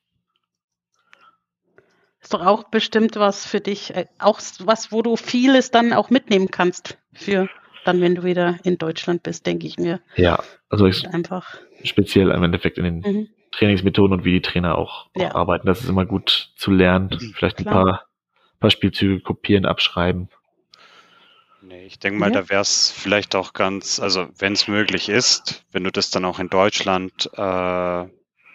Ist 2.21 2.33
doch 2.33 2.45
auch 2.45 2.65
bestimmt 2.65 3.15
was 3.15 3.45
für 3.45 3.59
dich, 3.59 3.95
äh, 3.95 4.05
auch 4.19 4.39
was, 4.59 4.91
wo 4.91 5.01
du 5.01 5.15
vieles 5.15 5.71
dann 5.71 5.91
auch 5.93 6.09
mitnehmen 6.09 6.51
kannst 6.51 6.97
für 7.13 7.49
dann, 7.83 7.99
wenn 7.99 8.15
du 8.15 8.23
wieder 8.23 8.59
in 8.63 8.77
Deutschland 8.77 9.23
bist, 9.23 9.47
denke 9.47 9.65
ich 9.65 9.77
mir. 9.77 10.01
Ja, 10.15 10.43
also 10.69 10.85
ich 10.85 11.07
einfach 11.07 11.57
speziell 11.83 12.29
im 12.29 12.43
Endeffekt 12.43 12.77
in 12.77 12.83
den 12.83 12.99
mhm. 12.99 13.29
Trainingsmethoden 13.51 14.17
und 14.17 14.25
wie 14.25 14.33
die 14.33 14.41
Trainer 14.41 14.77
auch, 14.77 15.07
auch 15.15 15.21
ja. 15.21 15.35
arbeiten. 15.35 15.67
Das 15.67 15.81
ist 15.81 15.89
immer 15.89 16.05
gut 16.05 16.51
zu 16.55 16.71
lernen. 16.71 17.09
Vielleicht 17.35 17.59
ein 17.59 17.65
paar, 17.65 18.05
paar 18.59 18.71
Spielzüge 18.71 19.21
kopieren, 19.21 19.65
abschreiben. 19.65 20.29
Nee, 21.61 21.85
ich 21.85 21.99
denke 21.99 22.19
mal, 22.19 22.33
ja. 22.33 22.41
da 22.41 22.49
wäre 22.49 22.61
es 22.61 22.91
vielleicht 22.91 23.35
auch 23.35 23.53
ganz, 23.53 23.99
also 23.99 24.27
wenn 24.39 24.53
es 24.53 24.67
möglich 24.67 25.09
ist, 25.09 25.63
wenn 25.71 25.83
du 25.83 25.91
das 25.91 26.09
dann 26.09 26.25
auch 26.25 26.39
in 26.39 26.49
Deutschland 26.49 27.29
äh, 27.33 28.05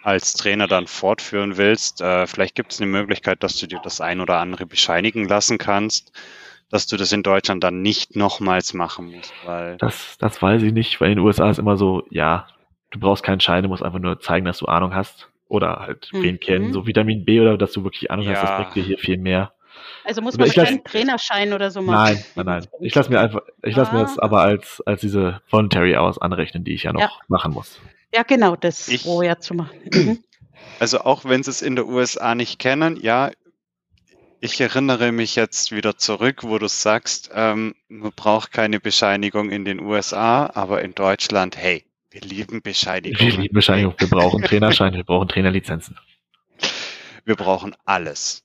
als 0.03 0.33
Trainer 0.33 0.67
dann 0.67 0.87
fortführen 0.87 1.57
willst, 1.57 2.01
äh, 2.01 2.27
vielleicht 2.27 2.55
gibt 2.55 2.73
es 2.73 2.81
eine 2.81 2.89
Möglichkeit, 2.91 3.43
dass 3.43 3.55
du 3.57 3.67
dir 3.67 3.79
das 3.83 4.01
ein 4.01 4.19
oder 4.19 4.39
andere 4.39 4.65
bescheinigen 4.65 5.27
lassen 5.27 5.57
kannst, 5.57 6.11
dass 6.69 6.87
du 6.87 6.97
das 6.97 7.11
in 7.11 7.23
Deutschland 7.23 7.63
dann 7.63 7.81
nicht 7.81 8.15
nochmals 8.15 8.73
machen 8.73 9.11
musst. 9.11 9.33
Weil 9.45 9.77
das, 9.77 10.17
das 10.19 10.41
weiß 10.41 10.61
ich 10.63 10.73
nicht, 10.73 10.99
weil 10.99 11.11
in 11.11 11.17
den 11.17 11.25
USA 11.25 11.49
ist 11.49 11.59
immer 11.59 11.77
so, 11.77 12.03
ja, 12.09 12.47
du 12.91 12.99
brauchst 12.99 13.23
keinen 13.23 13.39
Schein, 13.39 13.63
du 13.63 13.69
musst 13.69 13.83
einfach 13.83 13.99
nur 13.99 14.19
zeigen, 14.19 14.45
dass 14.45 14.59
du 14.59 14.65
Ahnung 14.65 14.93
hast 14.93 15.29
oder 15.47 15.79
halt 15.79 16.09
mhm. 16.13 16.23
wen 16.23 16.39
kennen, 16.39 16.73
so 16.73 16.85
Vitamin 16.85 17.25
B 17.25 17.39
oder 17.39 17.57
dass 17.57 17.71
du 17.71 17.83
wirklich 17.83 18.11
Ahnung 18.11 18.25
ja. 18.25 18.33
hast, 18.33 18.43
das 18.43 18.57
bringt 18.57 18.75
dir 18.75 18.83
hier 18.83 18.97
viel 18.97 19.17
mehr. 19.17 19.53
Also 20.03 20.21
muss 20.21 20.37
man 20.37 20.49
keinen 20.49 20.83
Trainerschein 20.83 21.53
oder 21.53 21.69
so 21.69 21.81
machen. 21.81 22.15
Nein, 22.15 22.25
nein, 22.35 22.45
nein. 22.45 22.67
Ich 22.79 22.95
lasse 22.95 23.09
mir 23.09 23.19
einfach, 23.19 23.41
ich 23.61 23.75
lasse 23.75 23.91
ah. 23.91 23.95
mir 23.95 24.01
das 24.01 24.17
aber 24.17 24.41
als, 24.41 24.81
als 24.85 25.01
diese 25.01 25.41
Voluntary 25.49 25.95
aus 25.95 26.17
anrechnen, 26.17 26.63
die 26.63 26.73
ich 26.73 26.83
ja 26.83 26.93
noch 26.93 27.01
ja. 27.01 27.11
machen 27.27 27.53
muss. 27.53 27.79
Ja, 28.13 28.23
genau, 28.23 28.55
das 28.55 28.87
ich, 28.87 29.03
vorher 29.03 29.39
zu 29.39 29.53
machen. 29.53 29.79
Mhm. 29.93 30.19
Also 30.79 31.01
auch 31.01 31.23
wenn 31.23 31.43
sie 31.43 31.51
es 31.51 31.61
in 31.61 31.75
der 31.75 31.87
USA 31.87 32.35
nicht 32.35 32.59
kennen, 32.59 32.97
ja, 33.01 33.31
ich 34.41 34.59
erinnere 34.59 35.11
mich 35.11 35.35
jetzt 35.35 35.71
wieder 35.71 35.97
zurück, 35.97 36.43
wo 36.43 36.57
du 36.57 36.67
sagst, 36.67 37.31
ähm, 37.33 37.73
man 37.87 38.11
braucht 38.15 38.51
keine 38.51 38.79
Bescheinigung 38.79 39.49
in 39.49 39.65
den 39.65 39.79
USA, 39.79 40.49
aber 40.53 40.81
in 40.81 40.93
Deutschland, 40.93 41.57
hey, 41.57 41.85
wir 42.09 42.21
lieben 42.21 42.61
Bescheinigung. 42.61 43.19
Wir 43.19 43.37
lieben 43.37 43.53
Bescheinigung. 43.53 43.95
Wir 43.97 44.09
brauchen 44.09 44.41
Trainerschein, 44.43 44.93
wir 44.93 45.03
brauchen 45.03 45.27
Trainerlizenzen. 45.27 45.97
Wir 47.25 47.35
brauchen 47.35 47.75
alles. 47.85 48.43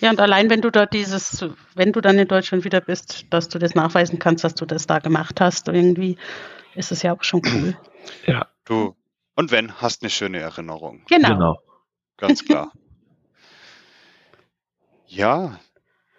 Ja, 0.00 0.10
und 0.10 0.20
allein 0.20 0.48
wenn 0.48 0.60
du 0.60 0.70
da 0.70 0.86
dieses, 0.86 1.44
wenn 1.74 1.92
du 1.92 2.00
dann 2.00 2.18
in 2.18 2.28
Deutschland 2.28 2.64
wieder 2.64 2.80
bist, 2.80 3.26
dass 3.30 3.48
du 3.48 3.58
das 3.58 3.74
nachweisen 3.74 4.18
kannst, 4.18 4.44
dass 4.44 4.54
du 4.54 4.64
das 4.64 4.86
da 4.86 5.00
gemacht 5.00 5.40
hast, 5.40 5.68
irgendwie, 5.68 6.16
ist 6.74 6.92
es 6.92 7.02
ja 7.02 7.12
auch 7.12 7.22
schon 7.24 7.42
cool. 7.46 7.76
Ja. 8.26 8.46
Du. 8.64 8.94
Und 9.34 9.50
wenn, 9.50 9.74
hast 9.80 10.02
eine 10.02 10.10
schöne 10.10 10.38
Erinnerung. 10.38 11.02
Genau. 11.08 11.28
genau. 11.28 11.58
Ganz 12.16 12.44
klar. 12.44 12.72
ja, 15.06 15.58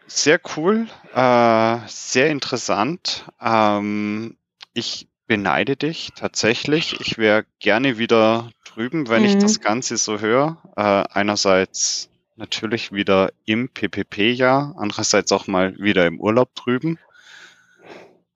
sehr 0.07 0.39
cool, 0.55 0.87
äh, 1.13 1.77
sehr 1.87 2.29
interessant. 2.29 3.25
Ähm, 3.41 4.37
ich 4.73 5.07
beneide 5.27 5.75
dich 5.75 6.11
tatsächlich. 6.15 6.99
Ich 7.01 7.17
wäre 7.17 7.45
gerne 7.59 7.97
wieder 7.97 8.51
drüben, 8.65 9.07
wenn 9.09 9.21
mhm. 9.21 9.29
ich 9.29 9.37
das 9.37 9.61
Ganze 9.61 9.97
so 9.97 10.19
höre. 10.19 10.57
Äh, 10.75 11.03
einerseits 11.13 12.09
natürlich 12.35 12.91
wieder 12.91 13.31
im 13.45 13.69
PPP-Jahr, 13.69 14.75
andererseits 14.77 15.31
auch 15.31 15.47
mal 15.47 15.77
wieder 15.77 16.07
im 16.07 16.19
Urlaub 16.19 16.55
drüben. 16.55 16.97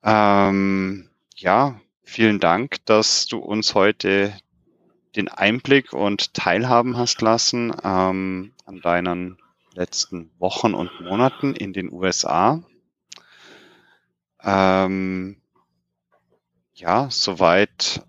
Ähm, 0.02 1.08
ja, 1.36 1.80
vielen 2.02 2.38
Dank, 2.38 2.84
dass 2.84 3.26
du 3.26 3.38
uns 3.38 3.74
heute 3.74 4.34
den 5.16 5.28
Einblick 5.28 5.92
und 5.92 6.34
Teilhaben 6.34 6.96
hast 6.96 7.22
lassen 7.22 7.74
ähm, 7.82 8.52
an 8.66 8.80
deinen 8.82 9.38
letzten 9.74 10.30
Wochen 10.38 10.74
und 10.74 11.00
Monaten 11.00 11.54
in 11.54 11.72
den 11.72 11.90
USA. 11.92 12.62
Ähm, 14.42 15.36
ja, 16.74 17.08
soweit 17.10 18.02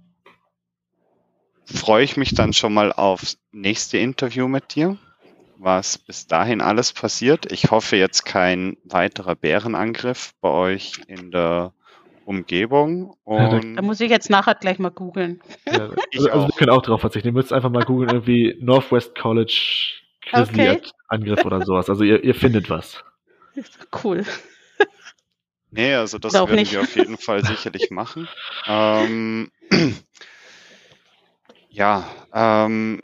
freue 1.65 2.03
ich 2.03 2.17
mich 2.17 2.33
dann 2.33 2.53
schon 2.53 2.73
mal 2.73 2.91
aufs 2.91 3.37
nächste 3.51 3.97
Interview 3.97 4.47
mit 4.47 4.75
dir, 4.75 4.97
was 5.57 5.97
bis 5.97 6.27
dahin 6.27 6.61
alles 6.61 6.93
passiert. 6.93 7.51
Ich 7.51 7.71
hoffe 7.71 7.95
jetzt 7.95 8.25
kein 8.25 8.77
weiterer 8.83 9.35
Bärenangriff 9.35 10.33
bei 10.41 10.49
euch 10.49 10.93
in 11.07 11.31
der 11.31 11.73
Umgebung. 12.25 13.15
Und 13.23 13.75
da 13.75 13.81
muss 13.81 14.01
ich 14.01 14.09
jetzt 14.09 14.29
nachher 14.29 14.55
gleich 14.55 14.79
mal 14.79 14.89
googeln. 14.89 15.41
Ja, 15.65 15.89
also, 16.13 16.29
also, 16.29 16.47
wir 16.47 16.55
können 16.57 16.71
auch 16.71 16.81
drauf 16.81 17.01
verzichten. 17.01 17.29
Ihr 17.29 17.33
müsst 17.33 17.53
einfach 17.53 17.69
mal 17.69 17.83
googeln, 17.83 18.09
irgendwie 18.09 18.57
Northwest 18.59 19.15
College 19.15 20.01
Grizzly 20.29 20.69
okay. 20.69 20.81
Angriff 21.07 21.45
oder 21.45 21.63
sowas. 21.63 21.89
Also 21.89 22.03
ihr, 22.03 22.23
ihr 22.23 22.35
findet 22.35 22.69
was. 22.69 23.03
Cool. 24.03 24.25
Nee, 25.71 25.93
also 25.95 26.19
das 26.19 26.33
werden 26.33 26.55
nicht. 26.55 26.71
wir 26.71 26.81
auf 26.81 26.95
jeden 26.95 27.17
Fall 27.17 27.43
sicherlich 27.45 27.91
machen. 27.91 28.27
Ähm, 28.65 29.51
ja, 31.69 32.09
ähm, 32.33 33.01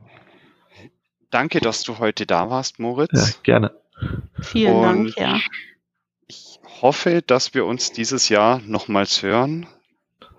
danke, 1.29 1.59
dass 1.59 1.83
du 1.83 1.99
heute 1.99 2.25
da 2.25 2.49
warst, 2.49 2.79
Moritz. 2.79 3.11
Ja, 3.13 3.39
gerne. 3.43 3.81
Vielen 4.41 4.73
Und 4.73 4.83
Dank, 4.83 5.17
ja. 5.17 5.39
Ich 6.27 6.59
hoffe, 6.81 7.21
dass 7.21 7.53
wir 7.53 7.65
uns 7.65 7.91
dieses 7.91 8.29
Jahr 8.29 8.59
nochmals 8.65 9.21
hören. 9.21 9.67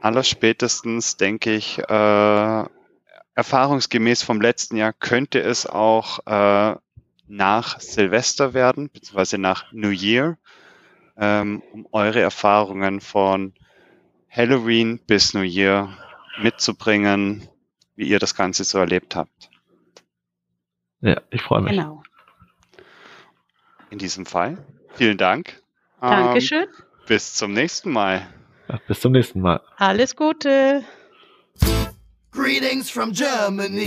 Allerspätestens, 0.01 1.17
denke 1.17 1.55
ich, 1.55 1.79
äh, 1.79 2.65
erfahrungsgemäß 3.35 4.23
vom 4.23 4.41
letzten 4.41 4.77
Jahr 4.77 4.93
könnte 4.93 5.41
es 5.41 5.67
auch 5.67 6.27
äh, 6.27 6.77
nach 7.29 7.81
Silvester 7.81 8.53
werden, 8.53 8.91
beziehungsweise 8.91 9.39
nach 9.39 9.71
New 9.73 9.91
Year 9.91 10.39
ähm, 11.17 11.63
um 11.73 11.87
eure 11.93 12.21
Erfahrungen 12.21 13.01
von 13.01 13.55
Halloween 14.31 14.99
bis 15.07 15.35
New 15.35 15.43
Year 15.43 15.97
mitzubringen, 16.41 17.49
wie 17.97 18.09
ihr 18.09 18.19
das 18.19 18.35
Ganze 18.35 18.65
so 18.65 18.79
erlebt 18.79 19.15
habt. 19.17 19.51
Ja, 21.01 21.21
ich 21.31 21.43
freue 21.43 21.63
mich. 21.63 21.73
Genau. 21.73 22.03
In 23.91 23.99
diesem 23.99 24.25
Fall, 24.25 24.65
vielen 24.95 25.19
Dank. 25.19 25.63
Dankeschön. 26.01 26.63
Ähm, 26.63 26.85
bis 27.07 27.35
zum 27.35 27.53
nächsten 27.53 27.91
Mal. 27.91 28.27
Ja, 28.69 28.81
bis 28.87 29.01
zum 29.01 29.13
nächsten 29.13 29.41
Mal. 29.41 29.61
Alles 29.77 30.17
Gute. 30.17 30.83
Greetings 32.33 32.89
from 32.89 33.13
Germany. 33.13 33.87